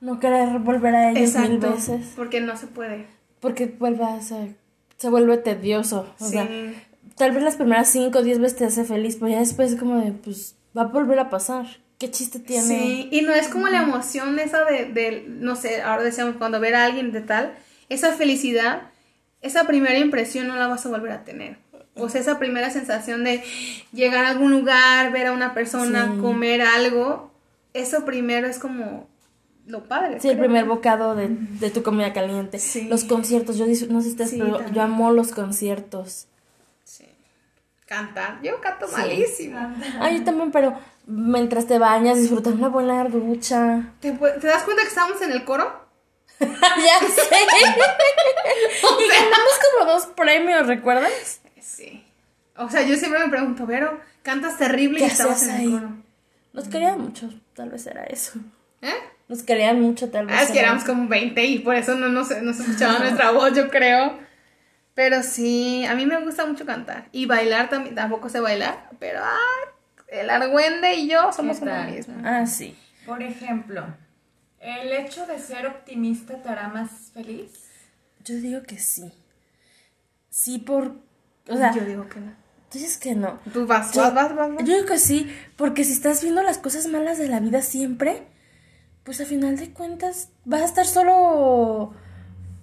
No 0.00 0.20
querer 0.20 0.58
volver 0.60 0.94
a 0.94 1.10
ellos 1.10 1.34
mil 1.36 1.52
exacto, 1.56 1.72
veces. 1.74 2.12
porque 2.16 2.40
no 2.40 2.56
se 2.56 2.66
puede. 2.68 3.06
Porque 3.40 3.66
vuelve 3.66 4.04
a 4.04 4.20
ser- 4.22 4.54
se 4.96 5.08
vuelve 5.10 5.36
tedioso. 5.38 6.14
O 6.20 6.24
Sí. 6.24 6.32
sea, 6.32 6.48
tal 7.16 7.32
vez 7.32 7.42
las 7.42 7.56
primeras 7.56 7.88
5 7.88 8.18
o 8.20 8.22
10 8.22 8.38
veces 8.38 8.58
te 8.58 8.64
hace 8.66 8.84
feliz, 8.84 9.16
pero 9.16 9.32
ya 9.32 9.38
después 9.40 9.72
es 9.72 9.78
como 9.80 9.98
de, 10.00 10.12
pues, 10.12 10.54
va 10.76 10.82
a 10.82 10.86
volver 10.86 11.18
a 11.18 11.28
pasar. 11.30 11.66
¿Qué 11.98 12.10
chiste 12.10 12.38
tiene? 12.38 12.62
Sí, 12.66 13.08
y 13.10 13.22
no 13.22 13.32
es 13.34 13.48
como 13.48 13.68
la 13.68 13.82
emoción 13.82 14.38
esa 14.38 14.64
de, 14.64 14.86
de, 14.86 15.24
no 15.28 15.56
sé, 15.56 15.82
ahora 15.82 16.02
decíamos 16.04 16.36
cuando 16.36 16.60
ver 16.60 16.74
a 16.76 16.84
alguien 16.84 17.12
de 17.12 17.20
tal, 17.20 17.54
esa 17.90 18.12
felicidad, 18.12 18.89
esa 19.42 19.64
primera 19.66 19.98
impresión 19.98 20.48
no 20.48 20.56
la 20.56 20.66
vas 20.66 20.84
a 20.86 20.88
volver 20.88 21.12
a 21.12 21.24
tener. 21.24 21.58
O 21.96 22.08
sea, 22.08 22.20
esa 22.20 22.38
primera 22.38 22.70
sensación 22.70 23.24
de 23.24 23.42
llegar 23.92 24.24
a 24.24 24.28
algún 24.30 24.50
lugar, 24.52 25.12
ver 25.12 25.26
a 25.26 25.32
una 25.32 25.54
persona, 25.54 26.10
Sí. 26.14 26.20
comer 26.20 26.62
algo, 26.62 27.30
eso 27.74 28.04
primero 28.04 28.46
es 28.46 28.58
como 28.58 29.08
lo 29.66 29.84
padre. 29.84 30.18
Sí, 30.20 30.28
el 30.28 30.38
primer 30.38 30.64
bocado 30.64 31.14
de, 31.14 31.28
de 31.28 31.70
tu 31.70 31.82
comida 31.82 32.12
caliente. 32.12 32.58
Sí. 32.58 32.88
Los 32.88 33.04
conciertos, 33.04 33.56
yo 33.58 33.66
no 33.66 34.00
sé 34.02 34.08
ustedes, 34.08 34.30
Sí, 34.30 34.38
pero 34.38 34.52
también. 34.56 34.74
yo 34.74 34.82
amo 34.82 35.12
los 35.12 35.32
conciertos. 35.32 36.26
Sí. 36.84 37.04
Cantar, 37.86 38.40
yo 38.42 38.60
canto 38.60 38.86
malísimo. 38.88 39.58
Ay, 40.00 40.18
yo 40.18 40.24
también, 40.24 40.50
pero 40.52 40.78
mientras 41.06 41.66
te 41.66 41.78
bañas, 41.78 42.18
disfrutar 42.20 42.52
una 42.54 42.68
buena 42.68 43.04
ducha. 43.04 43.92
¿Te, 44.00 44.12
te 44.12 44.46
das 44.46 44.62
cuenta 44.62 44.82
que 44.82 44.88
estamos 44.88 45.20
en 45.22 45.32
el 45.32 45.44
coro? 45.44 45.79
ya 46.50 47.08
sé. 47.08 47.22
y 48.98 49.08
ganamos 49.08 49.58
como 49.72 49.92
dos 49.92 50.06
premios, 50.16 50.66
¿recuerdas? 50.66 51.40
Sí. 51.60 52.04
O 52.56 52.68
sea, 52.68 52.82
yo 52.82 52.96
siempre 52.96 53.20
me 53.20 53.28
pregunto, 53.28 53.66
Vero, 53.66 54.00
cantas 54.22 54.56
terrible 54.58 54.98
y 54.98 55.02
¿Qué 55.02 55.08
estamos 55.08 55.36
hacías 55.36 55.54
en 55.54 55.60
ahí? 55.60 55.66
el 55.66 55.72
coro. 55.72 55.90
Nos 56.52 56.68
querían 56.68 57.00
mucho, 57.00 57.30
tal 57.54 57.70
vez 57.70 57.86
era 57.86 58.04
eso. 58.04 58.38
¿Eh? 58.82 58.92
Nos 59.28 59.42
querían 59.44 59.80
mucho, 59.80 60.10
tal 60.10 60.26
vez. 60.26 60.36
Ah, 60.38 60.42
es 60.42 60.50
que 60.50 60.58
éramos 60.58 60.84
como 60.84 61.08
20 61.08 61.44
y 61.44 61.58
por 61.60 61.76
eso 61.76 61.94
no 61.94 62.08
nos, 62.08 62.30
no 62.42 62.52
se 62.52 62.62
escuchaba 62.62 62.98
nuestra 62.98 63.30
voz, 63.30 63.54
yo 63.54 63.68
creo. 63.70 64.18
Pero 64.94 65.22
sí, 65.22 65.86
a 65.86 65.94
mí 65.94 66.04
me 66.04 66.20
gusta 66.20 66.44
mucho 66.46 66.66
cantar. 66.66 67.08
Y 67.12 67.26
bailar 67.26 67.70
también, 67.70 67.94
tampoco 67.94 68.28
sé 68.28 68.40
bailar, 68.40 68.90
pero 68.98 69.20
ah, 69.22 69.70
el 70.08 70.28
argüende 70.28 70.94
y 70.94 71.08
yo 71.08 71.32
somos 71.32 71.58
¿Qué 71.58 71.62
uno 71.64 71.72
tal? 71.72 71.90
mismo. 71.92 72.14
Ah, 72.24 72.44
sí. 72.46 72.76
Por 73.06 73.22
ejemplo, 73.22 73.86
¿el 74.60 74.92
hecho 74.92 75.26
de 75.26 75.38
ser 75.38 75.66
optimista 75.66 76.40
te 76.42 76.48
hará 76.48 76.68
más 76.68 76.90
feliz? 77.12 77.50
Yo 78.24 78.36
digo 78.36 78.62
que 78.62 78.78
sí. 78.78 79.10
Sí, 80.28 80.58
por. 80.58 80.96
O 81.48 81.56
sea, 81.56 81.74
yo 81.74 81.84
digo 81.84 82.08
que 82.08 82.20
no. 82.20 82.32
tú 82.70 82.78
dices 82.78 82.98
que 82.98 83.14
no. 83.14 83.40
Tú 83.52 83.66
vas, 83.66 83.92
Yo- 83.92 84.02
vas, 84.02 84.14
vas, 84.14 84.36
vas. 84.36 84.54
vas. 84.54 84.64
Yo 84.64 84.74
digo 84.74 84.86
que 84.86 84.98
sí, 84.98 85.28
porque 85.56 85.82
si 85.84 85.92
estás 85.92 86.22
viendo 86.22 86.42
las 86.42 86.58
cosas 86.58 86.86
malas 86.86 87.18
de 87.18 87.28
la 87.28 87.40
vida 87.40 87.62
siempre, 87.62 88.22
pues 89.04 89.20
a 89.20 89.24
final 89.24 89.56
de 89.56 89.70
cuentas 89.70 90.28
vas 90.44 90.62
a 90.62 90.66
estar 90.66 90.86
solo 90.86 91.92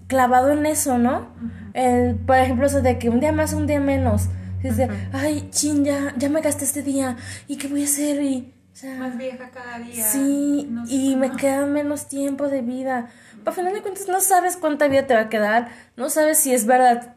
clavado 0.08 0.52
en 0.52 0.66
eso, 0.66 0.98
¿no? 0.98 1.34
El, 1.74 2.16
por 2.16 2.38
ejemplo, 2.38 2.68
eso 2.68 2.82
de 2.82 2.98
que 2.98 3.10
un 3.10 3.20
día 3.20 3.32
más, 3.34 3.54
un 3.54 3.68
día 3.68 3.80
menos. 3.80 4.28
Dice, 4.64 4.88
ay, 5.14 5.50
chin, 5.52 5.86
ya, 5.86 6.14
ya 6.18 6.30
me 6.30 6.42
gasté 6.42 6.66
este 6.66 6.82
día, 6.82 7.16
¿y 7.48 7.58
qué 7.58 7.68
voy 7.68 7.82
a 7.84 7.86
hacer? 7.86 8.22
Y, 8.24 8.54
sea, 8.78 8.96
Más 8.98 9.18
vieja 9.18 9.50
cada 9.50 9.80
día. 9.80 10.06
sí, 10.06 10.68
no 10.70 10.84
y 10.88 11.16
me 11.16 11.32
queda 11.32 11.66
menos 11.66 12.08
tiempo 12.08 12.48
de 12.48 12.62
vida. 12.62 13.10
A 13.46 13.52
final 13.52 13.74
de 13.74 13.82
cuentas 13.82 14.08
no 14.08 14.20
sabes 14.22 14.58
cuánta 14.58 14.88
vida 14.88 15.08
te 15.08 15.14
va 15.14 15.22
a 15.22 15.30
quedar, 15.30 15.70
no 15.96 16.10
sabes 16.10 16.38
si 16.38 16.54
es 16.54 16.66
verdad 16.66 17.16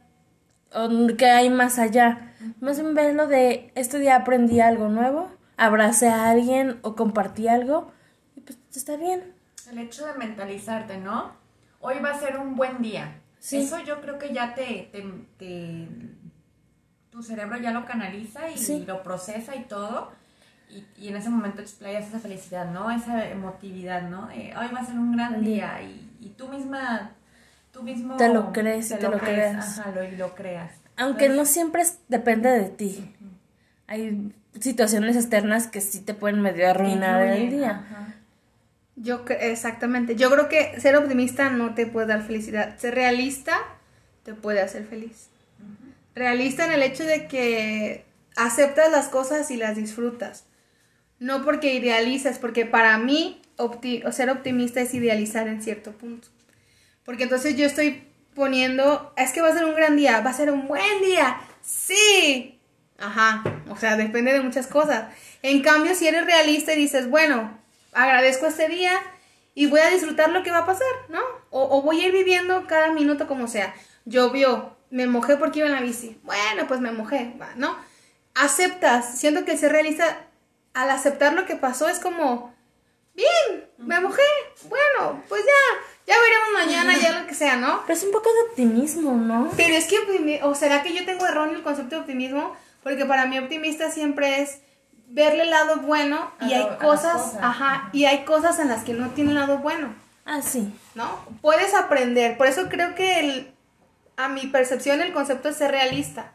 o 0.73 0.89
que 1.17 1.27
hay 1.27 1.51
más 1.51 1.79
allá. 1.79 2.33
Más 2.61 2.81
bien 2.81 2.95
ver 2.95 3.15
lo 3.15 3.27
de 3.27 3.73
este 3.75 3.99
día 3.99 4.17
aprendí 4.17 4.61
algo 4.61 4.89
nuevo, 4.89 5.29
abracé 5.57 6.09
a 6.09 6.31
alguien 6.31 6.79
o 6.83 6.95
compartí 6.97 7.49
algo 7.49 7.91
y 8.37 8.41
pues 8.41 8.59
está 8.75 8.97
bien. 8.97 9.35
El 9.71 9.79
hecho 9.79 10.07
de 10.07 10.15
mentalizarte, 10.15 10.97
¿no? 10.99 11.33
Hoy 11.81 11.99
va 11.99 12.11
a 12.13 12.19
ser 12.21 12.39
un 12.39 12.57
buen 12.57 12.81
día. 12.81 13.21
Sí. 13.39 13.59
Eso 13.59 13.79
yo 13.85 14.01
creo 14.01 14.19
que 14.19 14.33
ya 14.33 14.55
te, 14.55 14.89
te, 14.93 15.03
te- 15.39 15.89
tu 17.11 17.23
cerebro 17.23 17.59
ya 17.59 17.73
lo 17.73 17.85
canaliza 17.85 18.49
y 18.51 18.57
Sí. 18.59 18.85
lo 18.87 19.03
procesa 19.03 19.57
y 19.57 19.65
todo. 19.65 20.13
Y, 20.73 20.87
y 20.97 21.09
en 21.09 21.17
ese 21.17 21.31
momento 21.31 21.61
explayas 21.61 22.07
esa 22.09 22.19
felicidad, 22.21 22.71
¿no? 22.71 22.91
Esa 22.91 23.29
emotividad, 23.29 24.03
¿no? 24.09 24.29
De, 24.29 24.55
hoy 24.57 24.69
va 24.75 24.81
a 24.81 24.87
ser 24.87 24.97
un 24.99 25.13
gran 25.17 25.43
día 25.43 25.83
y, 25.83 26.11
y 26.21 26.29
tú 26.31 26.49
misma, 26.49 27.11
tú 27.73 27.83
mismo... 27.83 28.17
Te 28.17 28.29
lo 28.29 28.53
crees 28.53 28.91
y 28.91 28.95
te 28.95 29.09
lo 29.09 29.19
crees. 29.19 29.57
Ajá, 29.57 29.91
lo, 29.91 30.05
y 30.05 30.13
lo 30.17 30.35
creas. 30.35 30.73
Aunque 30.97 31.29
no 31.29 31.45
siempre 31.45 31.83
es- 31.83 31.99
depende 32.09 32.51
de 32.51 32.69
ti. 32.69 33.15
Hay 33.89 34.33
situaciones 34.61 35.17
externas 35.17 35.67
que 35.67 35.81
sí 35.81 36.01
te 36.03 36.15
pueden 36.15 36.41
medio 36.41 36.69
arruinar 36.71 37.23
el 37.23 37.51
día. 37.51 37.71
ajá. 37.71 38.15
Yo 38.97 39.25
exactamente. 39.29 40.15
Yo 40.15 40.31
creo 40.31 40.49
que 40.49 40.79
ser 40.81 40.95
optimista 40.97 41.49
no 41.51 41.75
te 41.75 41.87
puede 41.87 42.07
dar 42.09 42.23
felicidad. 42.23 42.77
Ser 42.79 42.95
realista 42.95 43.57
te 44.25 44.35
puede 44.35 44.61
hacer 44.61 44.85
feliz. 44.85 45.29
Realista 46.15 46.67
en 46.67 46.73
el 46.73 46.83
hecho 46.83 47.05
de 47.05 47.27
que 47.27 48.05
aceptas 48.37 48.91
las 48.93 49.09
cosas 49.09 49.51
y 49.51 49.57
las 49.57 49.75
disfrutas. 49.77 50.45
No 51.21 51.45
porque 51.45 51.75
idealizas, 51.75 52.39
porque 52.39 52.67
para 52.67 52.99
mí 52.99 53.41
ser 54.11 54.31
optimista 54.31 54.81
es 54.81 54.93
idealizar 54.95 55.47
en 55.47 55.63
cierto 55.63 55.93
punto. 55.93 56.29
Porque 57.05 57.25
entonces 57.25 57.57
yo 57.57 57.67
estoy 57.67 58.03
poniendo, 58.35 59.13
es 59.17 59.33
que 59.33 59.43
va 59.43 59.49
a 59.49 59.53
ser 59.53 59.65
un 59.65 59.75
gran 59.75 59.97
día, 59.97 60.21
va 60.21 60.31
a 60.31 60.35
ser 60.35 60.51
un 60.51 60.67
buen 60.67 61.03
día. 61.03 61.41
Sí. 61.63 62.59
Ajá, 62.99 63.45
o 63.69 63.77
sea, 63.77 63.97
depende 63.97 64.33
de 64.33 64.41
muchas 64.41 64.67
cosas. 64.67 65.13
En 65.43 65.63
cambio, 65.63 65.95
si 65.95 66.07
eres 66.07 66.25
realista 66.27 66.73
y 66.73 66.77
dices, 66.77 67.09
bueno, 67.09 67.59
agradezco 67.93 68.47
este 68.47 68.69
día 68.69 68.93
y 69.55 69.67
voy 69.67 69.81
a 69.81 69.91
disfrutar 69.91 70.31
lo 70.31 70.43
que 70.43 70.51
va 70.51 70.59
a 70.59 70.67
pasar, 70.67 70.87
¿no? 71.09 71.21
O, 71.51 71.83
voy 71.83 72.01
a 72.01 72.07
ir 72.07 72.13
viviendo 72.13 72.67
cada 72.67 72.93
minuto 72.93 73.27
como 73.27 73.49
sea. 73.49 73.75
Llovió, 74.05 74.77
me 74.91 75.07
mojé 75.07 75.37
porque 75.37 75.61
iba 75.61 75.69
en 75.69 75.75
la 75.75 75.81
bici. 75.81 76.19
Bueno, 76.23 76.67
pues 76.69 76.81
me 76.81 76.93
mojé, 76.93 77.35
¿no? 77.57 77.77
Aceptas, 78.35 79.19
siento 79.19 79.45
que 79.45 79.57
ser 79.57 79.73
realista, 79.73 80.27
al 80.75 80.91
aceptar 80.91 81.33
lo 81.35 81.47
que 81.47 81.57
pasó 81.57 81.89
es 81.89 81.99
como, 81.99 82.55
bien, 83.15 83.67
me 83.79 84.01
mojé, 84.01 84.23
bueno, 84.69 85.23
pues 85.29 85.43
ya, 85.45 86.13
ya 86.15 86.21
veremos 86.21 86.49
mañana, 86.67 86.99
ya 86.99 87.21
lo 87.21 87.27
que 87.27 87.35
sea, 87.35 87.57
¿no? 87.57 87.83
Pero 87.87 87.99
es 87.99 88.05
un 88.05 88.13
poco 88.13 88.31
de 88.33 88.51
optimismo, 88.51 89.13
¿no? 89.15 89.51
Pero 89.57 89.75
es 89.75 89.87
que, 89.87 90.41
o 90.43 90.55
será 90.55 90.83
que 90.83 90.95
yo 90.95 91.05
tengo 91.05 91.27
erróneo 91.27 91.57
el 91.57 91.63
concepto 91.63 91.97
de 91.97 92.01
optimismo, 92.03 92.57
porque 92.83 93.05
para 93.05 93.27
mí 93.27 93.39
optimista 93.39 93.91
siempre 93.91 94.41
es 94.43 94.61
verle 95.09 95.43
el 95.43 95.51
lado 95.51 95.77
bueno 95.79 96.31
y 96.41 96.55
A 96.55 96.57
hay 96.59 96.63
lo- 96.71 96.79
cosas. 96.79 97.35
ajá, 97.43 97.91
y 97.93 98.05
hay 98.05 98.25
cosas 98.25 98.59
en 98.61 98.69
las 98.69 98.85
que 98.85 98.93
no 98.95 99.11
tiene 99.11 99.33
lado 99.35 99.59
bueno, 99.59 99.95
Ah, 100.25 100.43
sí. 100.43 100.73
¿no? 100.95 101.19
Puedes 101.43 101.75
aprender, 101.75 102.37
por 102.39 102.47
eso 102.47 102.69
creo 102.69 102.95
que 102.95 103.19
el, 103.21 103.53
a 104.17 104.29
mi 104.29 104.47
percepción 104.47 105.01
el 105.01 105.13
concepto 105.13 105.49
es 105.49 105.57
ser 105.57 105.73
realista. 105.73 106.33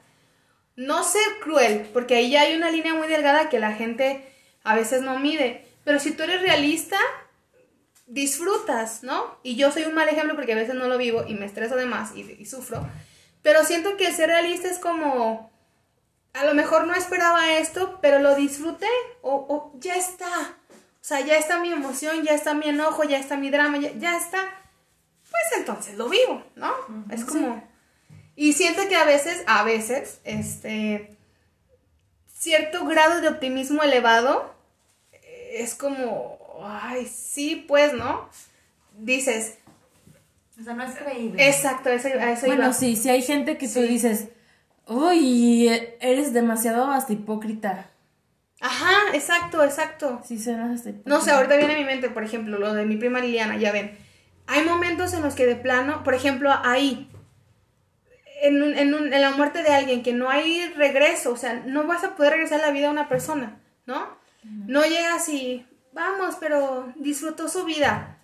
No 0.76 1.04
ser 1.04 1.40
cruel, 1.42 1.90
porque 1.94 2.16
ahí 2.16 2.32
ya 2.32 2.42
hay 2.42 2.56
una 2.56 2.70
línea 2.70 2.94
muy 2.94 3.08
delgada 3.08 3.50
que 3.50 3.60
la 3.60 3.74
gente 3.74 4.30
a 4.64 4.76
veces 4.76 5.02
no 5.02 5.20
mide, 5.20 5.66
pero 5.84 6.00
si 6.00 6.12
tú 6.12 6.24
eres 6.24 6.42
realista, 6.42 6.98
disfrutas, 8.08 9.04
¿no? 9.04 9.38
Y 9.44 9.56
yo 9.56 9.72
soy 9.72 9.84
un 9.84 9.94
mal 9.94 10.10
ejemplo 10.10 10.36
porque 10.36 10.54
a 10.54 10.58
veces 10.58 10.76
no 10.76 10.88
lo 10.88 10.98
vivo 10.98 11.24
y 11.28 11.36
me 11.36 11.46
estreso 11.46 11.76
de 11.76 11.86
más 11.86 12.16
y, 12.16 12.22
y 12.40 12.46
sufro. 12.46 12.86
Pero 13.42 13.64
siento 13.64 13.96
que 13.96 14.12
ser 14.12 14.30
realista 14.30 14.68
es 14.68 14.80
como, 14.80 15.52
a 16.34 16.46
lo 16.46 16.54
mejor 16.54 16.88
no 16.88 16.94
esperaba 16.94 17.54
esto, 17.58 18.00
pero 18.02 18.20
lo 18.20 18.36
disfruté 18.36 18.90
o, 19.22 19.36
o 19.36 19.80
ya 19.80 19.96
está. 19.96 20.58
O 20.70 21.08
sea, 21.08 21.22
ya 21.22 21.38
está 21.38 21.60
mi 21.60 21.72
emoción, 21.72 22.24
ya 22.24 22.34
está 22.34 22.56
mi 22.56 22.68
enojo, 22.68 23.04
ya 23.04 23.20
está 23.20 23.38
mi 23.38 23.52
drama, 23.52 23.78
ya, 23.78 23.92
ya 23.94 24.18
está. 24.18 24.40
Pues 25.30 25.60
entonces 25.60 25.96
lo 25.96 26.10
vivo, 26.10 26.44
¿no? 26.56 26.74
es 27.12 27.24
como... 27.24 27.75
Y 28.36 28.54
siento 28.54 28.88
que 28.90 28.96
a 28.96 29.06
veces, 29.06 29.44
a 29.48 29.64
veces, 29.64 30.20
este, 30.26 31.16
cierto 32.34 32.86
grado 32.86 33.22
de 33.22 33.30
optimismo 33.30 33.82
elevado 33.84 34.54
eh, 35.14 35.52
es 35.60 35.74
como, 35.76 36.38
ay, 36.64 37.06
sí, 37.08 37.64
pues, 37.68 37.94
¿no? 37.94 38.30
Dices, 38.98 39.58
O 40.60 40.64
sea, 40.64 40.74
no 40.74 40.84
es 40.84 40.96
creíble. 40.96 41.48
exacto, 41.48 41.90
eso, 41.90 42.08
a 42.08 42.32
eso 42.32 42.46
Bueno, 42.48 42.64
iba. 42.66 42.74
sí, 42.74 42.96
sí 42.96 43.10
hay 43.10 43.22
gente 43.22 43.58
que 43.58 43.68
tú 43.68 43.74
Sí. 43.82 43.88
dices, 43.88 44.28
uy, 44.88 45.68
eres 46.00 46.34
demasiado 46.34 46.92
hasta 46.92 47.14
hipócrita. 47.14 47.90
Ajá, 48.62 48.94
exacto, 49.14 49.64
exacto. 49.64 50.22
Sí, 50.26 50.40
suenas 50.40 50.72
hasta 50.80 50.90
hipócrita. 50.90 51.10
No 51.10 51.22
sé, 51.22 51.32
ahorita 51.32 51.58
viene 51.58 51.76
a 51.76 51.78
mi 51.78 51.84
mente, 51.86 52.10
por 52.10 52.24
ejemplo, 52.24 52.58
lo 52.58 52.74
de 52.74 52.86
mi 52.86 52.96
prima 52.98 53.20
Liliana, 53.20 53.58
ya 53.58 53.72
ven. 53.72 53.98
Hay 54.48 54.64
momentos 54.64 55.14
en 55.14 55.22
los 55.24 55.36
que 55.36 55.46
de 55.46 55.56
plano, 55.56 56.04
por 56.04 56.14
ejemplo, 56.14 56.52
ahí, 56.64 57.10
en, 58.48 58.62
un- 58.62 58.78
en, 58.78 58.94
un- 58.94 59.14
en 59.14 59.22
la 59.22 59.32
muerte 59.32 59.64
de 59.64 59.70
alguien, 59.74 60.04
que 60.04 60.14
no 60.14 60.30
hay 60.30 60.68
regreso, 60.76 61.32
o 61.32 61.38
sea, 61.38 61.54
no 61.66 61.84
vas 61.86 62.04
a 62.04 62.16
poder 62.16 62.34
regresar 62.34 62.60
a 62.62 62.68
la 62.68 62.72
vida 62.72 62.88
a 62.88 62.92
una 62.92 63.08
persona, 63.10 63.58
¿no? 63.86 64.08
No 64.44 64.84
llegas 64.84 65.28
y, 65.30 65.66
vamos, 65.94 66.36
pero 66.40 66.92
disfrutó 66.96 67.48
su 67.50 67.66
vida. 67.66 68.18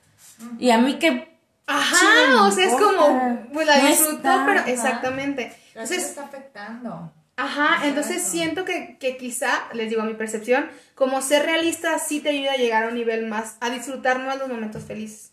Y 0.59 0.69
a 0.71 0.77
mí 0.77 0.99
que... 0.99 1.31
Ajá, 1.67 2.43
o 2.43 2.51
sea, 2.51 2.65
es 2.65 2.73
como, 2.73 3.47
pues 3.53 3.65
la 3.65 3.77
disfrutó, 3.79 4.29
pero 4.45 4.59
exactamente. 4.65 5.55
Pero 5.73 5.83
Entonces, 5.85 6.09
está 6.09 6.23
afectando. 6.25 7.13
Ajá, 7.37 7.87
entonces 7.87 8.21
siento 8.23 8.65
que, 8.65 8.97
que 8.99 9.15
quizá, 9.17 9.49
les 9.73 9.89
digo 9.89 10.01
a 10.01 10.05
mi 10.05 10.13
percepción, 10.15 10.69
como 10.95 11.21
ser 11.21 11.45
realista 11.45 11.97
sí 11.97 12.19
te 12.19 12.29
ayuda 12.29 12.51
a 12.53 12.57
llegar 12.57 12.83
a 12.83 12.87
un 12.89 12.95
nivel 12.95 13.25
más, 13.27 13.55
a 13.61 13.69
disfrutar 13.69 14.19
más 14.19 14.37
los 14.37 14.49
momentos 14.49 14.83
felices. 14.83 15.31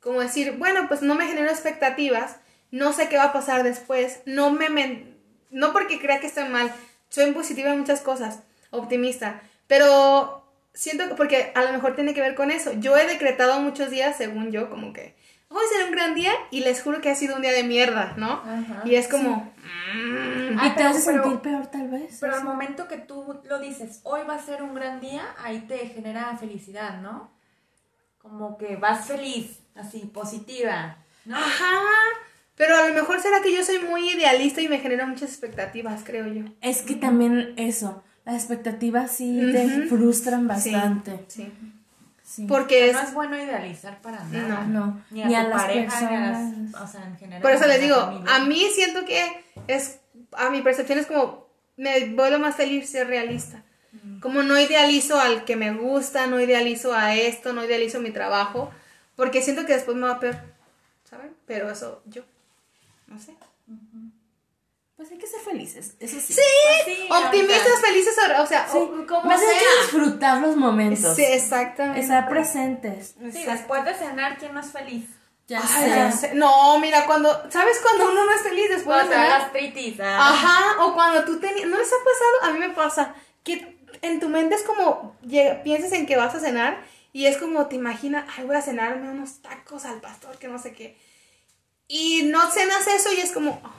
Como 0.00 0.20
decir, 0.20 0.56
bueno, 0.58 0.86
pues 0.88 1.00
no 1.02 1.14
me 1.14 1.26
genero 1.26 1.48
expectativas, 1.50 2.36
no 2.72 2.92
sé 2.92 3.08
qué 3.08 3.16
va 3.16 3.24
a 3.26 3.32
pasar 3.32 3.62
después, 3.62 4.20
no 4.26 4.50
me, 4.50 4.68
men- 4.68 5.16
no 5.50 5.72
porque 5.72 6.00
crea 6.00 6.18
que 6.18 6.26
estoy 6.26 6.48
mal, 6.48 6.72
soy 7.08 7.30
positiva 7.32 7.70
en 7.70 7.78
muchas 7.78 8.00
cosas, 8.00 8.40
optimista, 8.70 9.40
pero 9.68 10.44
siento 10.74 11.06
que, 11.08 11.14
porque 11.14 11.52
a 11.54 11.62
lo 11.62 11.72
mejor 11.72 11.94
tiene 11.94 12.12
que 12.14 12.20
ver 12.22 12.34
con 12.34 12.50
eso, 12.50 12.72
yo 12.72 12.96
he 12.96 13.06
decretado 13.06 13.60
muchos 13.60 13.90
días, 13.90 14.16
según 14.16 14.50
yo, 14.50 14.68
como 14.70 14.92
que 14.92 15.14
hoy 15.48 15.62
será 15.70 15.84
un 15.84 15.92
gran 15.92 16.14
día 16.14 16.32
y 16.50 16.60
les 16.60 16.82
juro 16.82 17.00
que 17.02 17.10
ha 17.10 17.14
sido 17.14 17.36
un 17.36 17.42
día 17.42 17.52
de 17.52 17.62
mierda, 17.62 18.14
¿no? 18.16 18.42
Ajá, 18.42 18.82
y 18.86 18.94
es 18.96 19.06
como... 19.06 19.52
mm, 19.94 20.58
Ay, 20.58 20.68
y 20.68 20.70
te 20.70 20.76
pero- 20.76 20.88
hace 20.88 21.00
sentir 21.02 21.38
peor 21.40 21.66
tal 21.66 21.88
vez. 21.88 22.16
Pero 22.20 22.34
al 22.34 22.44
momento 22.44 22.88
que 22.88 22.96
tú 22.96 23.38
lo 23.44 23.58
dices, 23.58 24.00
hoy 24.04 24.22
va 24.26 24.36
a 24.36 24.42
ser 24.42 24.62
un 24.62 24.74
gran 24.74 24.98
día, 25.00 25.22
ahí 25.44 25.60
te 25.68 25.76
genera 25.88 26.34
felicidad, 26.38 27.02
¿no? 27.02 27.30
Como 28.18 28.56
que 28.56 28.76
vas 28.76 29.06
feliz, 29.06 29.58
así, 29.74 30.00
positiva, 30.06 30.96
¿no? 31.26 31.36
Ajá. 31.36 31.74
Pero 32.62 32.76
a 32.76 32.86
lo 32.86 32.94
mejor 32.94 33.20
será 33.20 33.42
que 33.42 33.52
yo 33.52 33.64
soy 33.64 33.80
muy 33.80 34.10
idealista 34.12 34.60
y 34.60 34.68
me 34.68 34.78
genera 34.78 35.04
muchas 35.04 35.30
expectativas, 35.30 36.02
creo 36.04 36.28
yo. 36.28 36.44
Es 36.60 36.82
que 36.82 36.94
también 36.94 37.54
eso, 37.56 38.04
las 38.24 38.36
expectativas 38.36 39.10
sí 39.10 39.36
te 39.52 39.88
frustran 39.88 40.46
bastante. 40.46 41.24
Sí. 41.26 41.52
Sí. 42.22 42.46
porque 42.46 42.88
es... 42.90 42.92
no 42.92 43.00
es 43.00 43.14
bueno 43.14 43.36
idealizar 43.36 44.00
para 44.00 44.22
nada. 44.26 44.64
No, 44.64 45.02
Ni 45.10 45.24
a, 45.24 45.26
ni 45.26 45.34
a 45.34 45.42
las 45.42 45.60
pareja, 45.60 46.00
ni 46.00 46.06
a 46.06 46.08
personas. 46.08 46.58
las, 46.70 46.82
o 46.82 46.86
sea, 46.86 47.04
en 47.08 47.16
general. 47.16 47.42
Por 47.42 47.50
eso 47.50 47.66
les 47.66 47.80
digo, 47.80 47.96
familia. 47.96 48.36
a 48.36 48.38
mí 48.44 48.64
siento 48.72 49.04
que 49.04 49.44
es... 49.66 49.98
A 50.30 50.48
mi 50.50 50.62
percepción 50.62 51.00
es 51.00 51.06
como... 51.06 51.48
Me 51.76 52.10
vuelvo 52.10 52.38
más 52.38 52.54
feliz 52.54 52.88
ser 52.88 53.08
realista. 53.08 53.64
Como 54.20 54.44
no 54.44 54.56
idealizo 54.56 55.20
al 55.20 55.44
que 55.44 55.56
me 55.56 55.74
gusta, 55.74 56.28
no 56.28 56.40
idealizo 56.40 56.94
a 56.94 57.16
esto, 57.16 57.52
no 57.52 57.64
idealizo 57.64 57.98
mi 57.98 58.12
trabajo, 58.12 58.70
porque 59.16 59.42
siento 59.42 59.66
que 59.66 59.72
después 59.72 59.96
me 59.96 60.06
va 60.06 60.12
a 60.12 60.20
peor, 60.20 60.36
¿saben? 61.10 61.32
Pero 61.46 61.68
eso 61.68 62.02
yo, 62.06 62.22
no 63.06 63.18
sé. 63.18 63.34
Pues 64.96 65.10
hay 65.10 65.18
que 65.18 65.26
ser 65.26 65.40
felices, 65.40 65.94
eso 65.98 66.20
sí. 66.20 66.32
Sí, 66.34 66.40
Pues 66.84 66.96
sí, 66.96 67.08
optimistas, 67.10 67.66
ahorita. 67.72 67.86
felices, 67.88 68.14
o- 68.18 68.42
o 68.42 68.46
sea, 68.46 68.68
Sí, 68.70 68.78
o- 68.78 69.06
como 69.06 69.22
más 69.22 69.40
hay 69.40 69.58
que 69.58 69.82
disfrutar 69.82 70.40
los 70.40 70.56
momentos. 70.56 71.16
Sí, 71.16 71.24
exactamente. 71.24 72.00
Estar 72.00 72.28
presentes. 72.28 73.14
Sí, 73.32 73.44
después 73.44 73.84
de 73.84 73.94
cenar, 73.94 74.38
¿quién 74.38 74.54
no 74.54 74.60
es 74.60 74.70
feliz? 74.70 75.06
Ya 75.48 75.60
Ay, 75.60 75.84
sé. 75.84 75.88
ya 75.88 76.12
sé. 76.12 76.34
No, 76.34 76.78
mira, 76.78 77.04
cuando, 77.06 77.28
¿sabes 77.50 77.80
cuando 77.80 78.12
uno 78.12 78.24
no 78.26 78.32
es 78.32 78.42
feliz 78.42 78.68
después 78.68 78.96
de 78.98 79.06
Cuando 79.08 79.10
da 79.16 79.22
cenar? 79.24 79.40
gastritis. 79.40 80.00
ah. 80.00 80.18
Ajá, 80.30 80.84
o 80.84 80.94
cuando 80.94 81.24
tú 81.24 81.40
tenías, 81.40 81.66
¿no 81.68 81.78
les 81.78 81.88
ha 81.88 81.96
pasado? 81.96 82.42
A 82.44 82.52
mí 82.52 82.60
me 82.60 82.70
pasa 82.74 83.14
que 83.42 83.76
en 84.02 84.20
tu 84.20 84.28
mente 84.28 84.54
es 84.54 84.62
como, 84.62 85.16
llega- 85.26 85.62
piensas 85.64 85.90
en 85.92 86.06
que 86.06 86.16
vas 86.16 86.34
a 86.34 86.40
cenar 86.40 86.84
y 87.12 87.26
es 87.26 87.38
como 87.38 87.66
te 87.66 87.74
imaginas, 87.74 88.24
ay, 88.36 88.44
voy 88.44 88.54
a 88.56 88.62
cenarme 88.62 89.10
unos 89.10 89.42
tacos 89.42 89.84
al 89.84 90.00
pastor, 90.00 90.38
que 90.38 90.46
no 90.48 90.58
sé 90.60 90.72
qué. 90.74 90.96
Y 91.94 92.22
no 92.22 92.50
cenas 92.50 92.86
eso 92.88 93.12
y 93.12 93.20
es 93.20 93.32
como, 93.32 93.60
oh, 93.62 93.70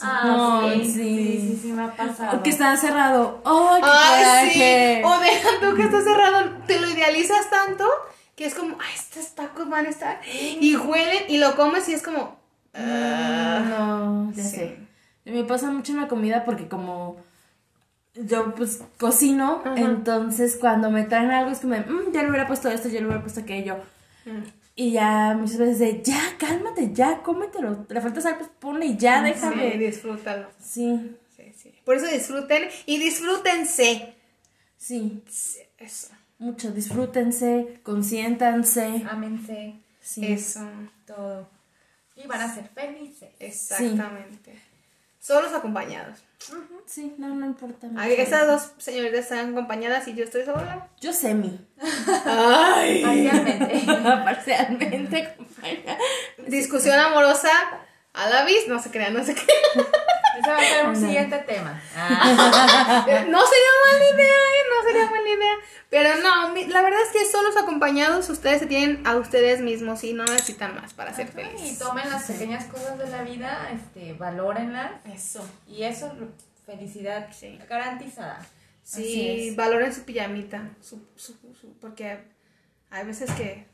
Ah, 0.00 0.60
Ay, 0.64 0.82
sí, 0.86 0.92
sí. 0.92 0.94
sí, 0.94 1.38
sí, 1.56 1.58
sí, 1.62 1.72
me 1.72 1.84
ha 1.84 1.94
pasado. 1.94 2.38
O 2.38 2.42
que 2.42 2.48
está 2.50 2.74
cerrado. 2.76 3.42
¡Ay, 3.44 3.82
qué 3.82 3.88
ay, 3.90 4.24
sí. 4.50 4.58
coraje! 4.58 5.02
O 5.04 5.18
deja 5.20 5.48
tú 5.60 5.76
que 5.76 5.82
está 5.82 6.00
cerrado, 6.02 6.50
te 6.66 6.80
lo 6.80 6.88
idealizas 6.88 7.50
tanto 7.50 7.84
que 8.34 8.46
es 8.46 8.54
como, 8.54 8.76
ay, 8.80 8.92
estos 8.94 9.34
tacos 9.34 9.68
van 9.68 9.84
a 9.86 9.90
estar. 9.90 10.20
Y 10.26 10.74
huelen 10.76 11.24
y 11.28 11.36
lo 11.38 11.54
comes 11.54 11.86
y 11.88 11.92
es 11.92 12.02
como, 12.02 12.36
Ah, 12.72 13.62
no, 13.68 14.32
ya 14.32 14.42
Sí. 14.42 14.56
sé. 14.56 14.78
Me 15.26 15.44
pasa 15.44 15.70
mucho 15.70 15.92
en 15.92 16.00
la 16.00 16.08
comida 16.08 16.44
porque 16.44 16.66
como 16.66 17.16
yo 18.14 18.54
pues 18.54 18.82
cocino, 18.98 19.60
Ajá. 19.64 19.74
entonces 19.76 20.56
cuando 20.60 20.90
me 20.90 21.04
traen 21.04 21.30
algo 21.30 21.50
es 21.52 21.60
como, 21.60 21.76
"Mm, 21.76 22.12
ya 22.12 22.22
le 22.22 22.30
hubiera 22.30 22.46
puesto 22.48 22.68
esto, 22.68 22.88
ya 22.88 22.98
le 23.00 23.06
hubiera 23.06 23.20
puesto 23.22 23.40
aquello. 23.40 23.76
Y 24.76 24.90
ya 24.92 25.36
muchas 25.38 25.58
veces 25.58 25.78
de, 25.78 26.02
ya, 26.02 26.18
cálmate, 26.38 26.92
ya, 26.92 27.22
cómetelo. 27.22 27.86
Le 27.88 28.00
falta 28.00 28.20
sal, 28.20 28.36
pues 28.38 28.50
ponle 28.58 28.86
y 28.86 28.96
ya, 28.96 29.18
sí, 29.20 29.24
déjame. 29.32 29.78
disfrútalo. 29.78 30.48
Sí, 30.58 31.16
Sí, 31.36 31.52
sí. 31.56 31.74
Por 31.84 31.96
eso 31.96 32.06
disfruten 32.06 32.68
y 32.86 32.98
disfrútense. 32.98 34.14
sí, 34.76 35.22
Sí, 35.28 35.58
Eso. 35.78 36.08
mucho. 36.38 36.70
Disfrútense, 36.72 37.80
consiéntanse. 37.82 39.02
Ámense, 39.08 39.74
Sí. 40.00 40.26
Eso. 40.26 40.68
todo. 41.06 41.48
Y 42.16 42.26
van 42.26 42.40
a 42.42 42.54
ser 42.54 42.68
felices. 42.68 43.30
Exactamente. 43.40 44.54
Solos 45.24 45.54
acompañados. 45.54 46.18
Sí, 46.84 47.14
no, 47.16 47.28
no 47.28 47.46
importa. 47.46 47.86
Ay, 47.96 48.12
Esas 48.18 48.46
dos 48.46 48.72
señoritas 48.76 49.20
están 49.20 49.52
acompañadas 49.52 50.06
y 50.06 50.14
yo 50.14 50.22
estoy 50.22 50.44
sola. 50.44 50.90
Yo 51.00 51.14
semi. 51.14 51.66
Ay. 52.26 53.02
Parcialmente. 53.02 53.86
Parcialmente, 54.02 55.34
compañera. 55.34 55.96
Discusión 56.46 57.00
amorosa 57.00 57.48
a 58.12 58.28
la 58.28 58.44
vista. 58.44 58.70
No 58.70 58.78
se 58.82 58.90
crean, 58.90 59.14
no 59.14 59.24
se 59.24 59.32
crean. 59.34 59.86
Ese 60.38 60.50
va 60.50 60.58
a 60.58 60.60
ser 60.60 60.88
un 60.88 60.96
siguiente 60.96 61.38
tema. 61.38 61.80
Ah, 61.96 63.06
No 63.06 63.40
sería 63.46 63.72
mala 63.86 64.04
idea, 64.14 64.36
¿eh? 64.36 64.64
No 64.68 64.86
sería 64.86 65.06
mala 65.06 65.28
idea. 65.28 65.54
Pero 65.96 66.10
no, 66.22 66.52
mi- 66.52 66.66
la 66.66 66.82
verdad 66.82 66.98
es 67.06 67.12
que 67.12 67.30
solos 67.30 67.56
acompañados 67.56 68.28
ustedes 68.28 68.58
se 68.60 68.66
tienen 68.66 69.06
a 69.06 69.16
ustedes 69.16 69.60
mismos 69.60 70.02
y 70.04 70.12
no 70.12 70.24
necesitan 70.24 70.74
más 70.74 70.92
para 70.92 71.14
ser 71.14 71.28
y 71.28 71.30
felices. 71.32 71.78
tomen 71.78 72.10
las 72.10 72.24
pequeñas 72.24 72.64
cosas 72.64 72.98
de 72.98 73.08
la 73.08 73.22
vida, 73.22 73.70
este, 73.72 74.12
valórenlas. 74.14 74.90
Eso. 75.06 75.48
Y 75.68 75.84
eso, 75.84 76.12
felicidad 76.66 77.28
Sí. 77.32 77.58
garantizada. 77.68 78.44
Sí, 78.82 79.48
es. 79.50 79.56
valoren 79.56 79.94
su 79.94 80.02
pijamita. 80.02 80.68
Su, 80.82 81.00
su, 81.16 81.32
su- 81.58 81.72
porque 81.80 82.18
hay 82.90 83.06
veces 83.06 83.30
que 83.32 83.66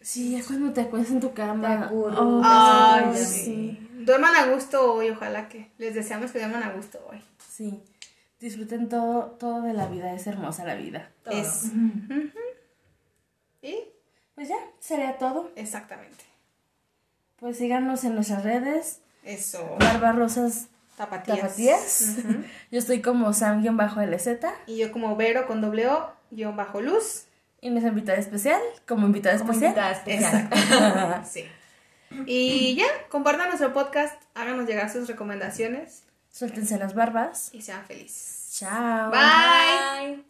Sí, 0.00 0.38
ya 0.38 0.44
cuando 0.46 0.72
te 0.72 0.82
acuestas 0.82 1.12
en 1.12 1.20
tu 1.20 1.34
cama. 1.34 1.88
Te 1.88 1.94
oh, 1.94 2.40
Ay, 2.44 3.04
Ay, 3.08 3.24
sí. 3.24 3.88
Duerman 3.94 4.34
a 4.36 4.46
gusto 4.46 4.94
hoy, 4.94 5.10
ojalá 5.10 5.48
que 5.48 5.72
les 5.76 5.92
deseamos 5.94 6.30
que 6.30 6.38
duerman 6.38 6.62
a 6.62 6.70
gusto 6.70 7.04
hoy. 7.10 7.20
Sí. 7.52 7.82
Disfruten 8.40 8.88
todo, 8.88 9.36
todo 9.38 9.62
de 9.62 9.72
la 9.72 9.86
vida, 9.86 10.12
es 10.12 10.26
hermosa 10.26 10.64
la 10.64 10.74
vida. 10.74 11.10
Todo. 11.24 11.34
Es. 11.34 11.64
¿Y? 13.62 13.76
Pues 14.34 14.48
ya, 14.48 14.58
sería 14.78 15.18
todo. 15.18 15.50
Exactamente. 15.56 16.24
Pues 17.40 17.58
síganos 17.58 18.04
en 18.04 18.14
nuestras 18.14 18.44
redes. 18.44 19.00
Eso. 19.24 19.76
Barba 19.80 20.12
Rosas 20.12 20.68
Tapatías. 20.96 21.40
Tapatías. 21.40 22.16
Yo 22.70 22.78
estoy 22.78 23.02
como 23.02 23.32
Sam-LZ. 23.32 24.28
Y 24.66 24.78
yo 24.78 24.92
como 24.92 25.16
Vero 25.16 25.46
con 25.46 25.60
doble 25.60 25.88
O, 25.88 26.12
guion 26.30 26.56
bajo 26.56 26.80
luz. 26.80 27.24
Y 27.60 27.70
nuestra 27.70 27.90
invitada 27.90 28.18
especial, 28.18 28.60
como 28.86 29.06
invitada 29.06 29.36
Como 29.38 29.52
especial. 29.52 29.70
invitada 29.70 29.92
especial. 29.92 30.48
Exacto. 30.52 31.28
sí. 31.30 31.44
Y 32.26 32.76
ya, 32.76 32.86
compartan 33.10 33.48
nuestro 33.48 33.72
podcast, 33.72 34.20
háganos 34.34 34.66
llegar 34.68 34.90
sus 34.90 35.08
recomendaciones 35.08 36.04
Suéltense 36.30 36.78
las 36.78 36.94
barbas. 36.94 37.50
y 37.52 37.62
sean 37.62 37.84
felices. 37.84 38.48
Chao. 38.58 39.10
Bye. 39.10 40.16
Bye. 40.16 40.24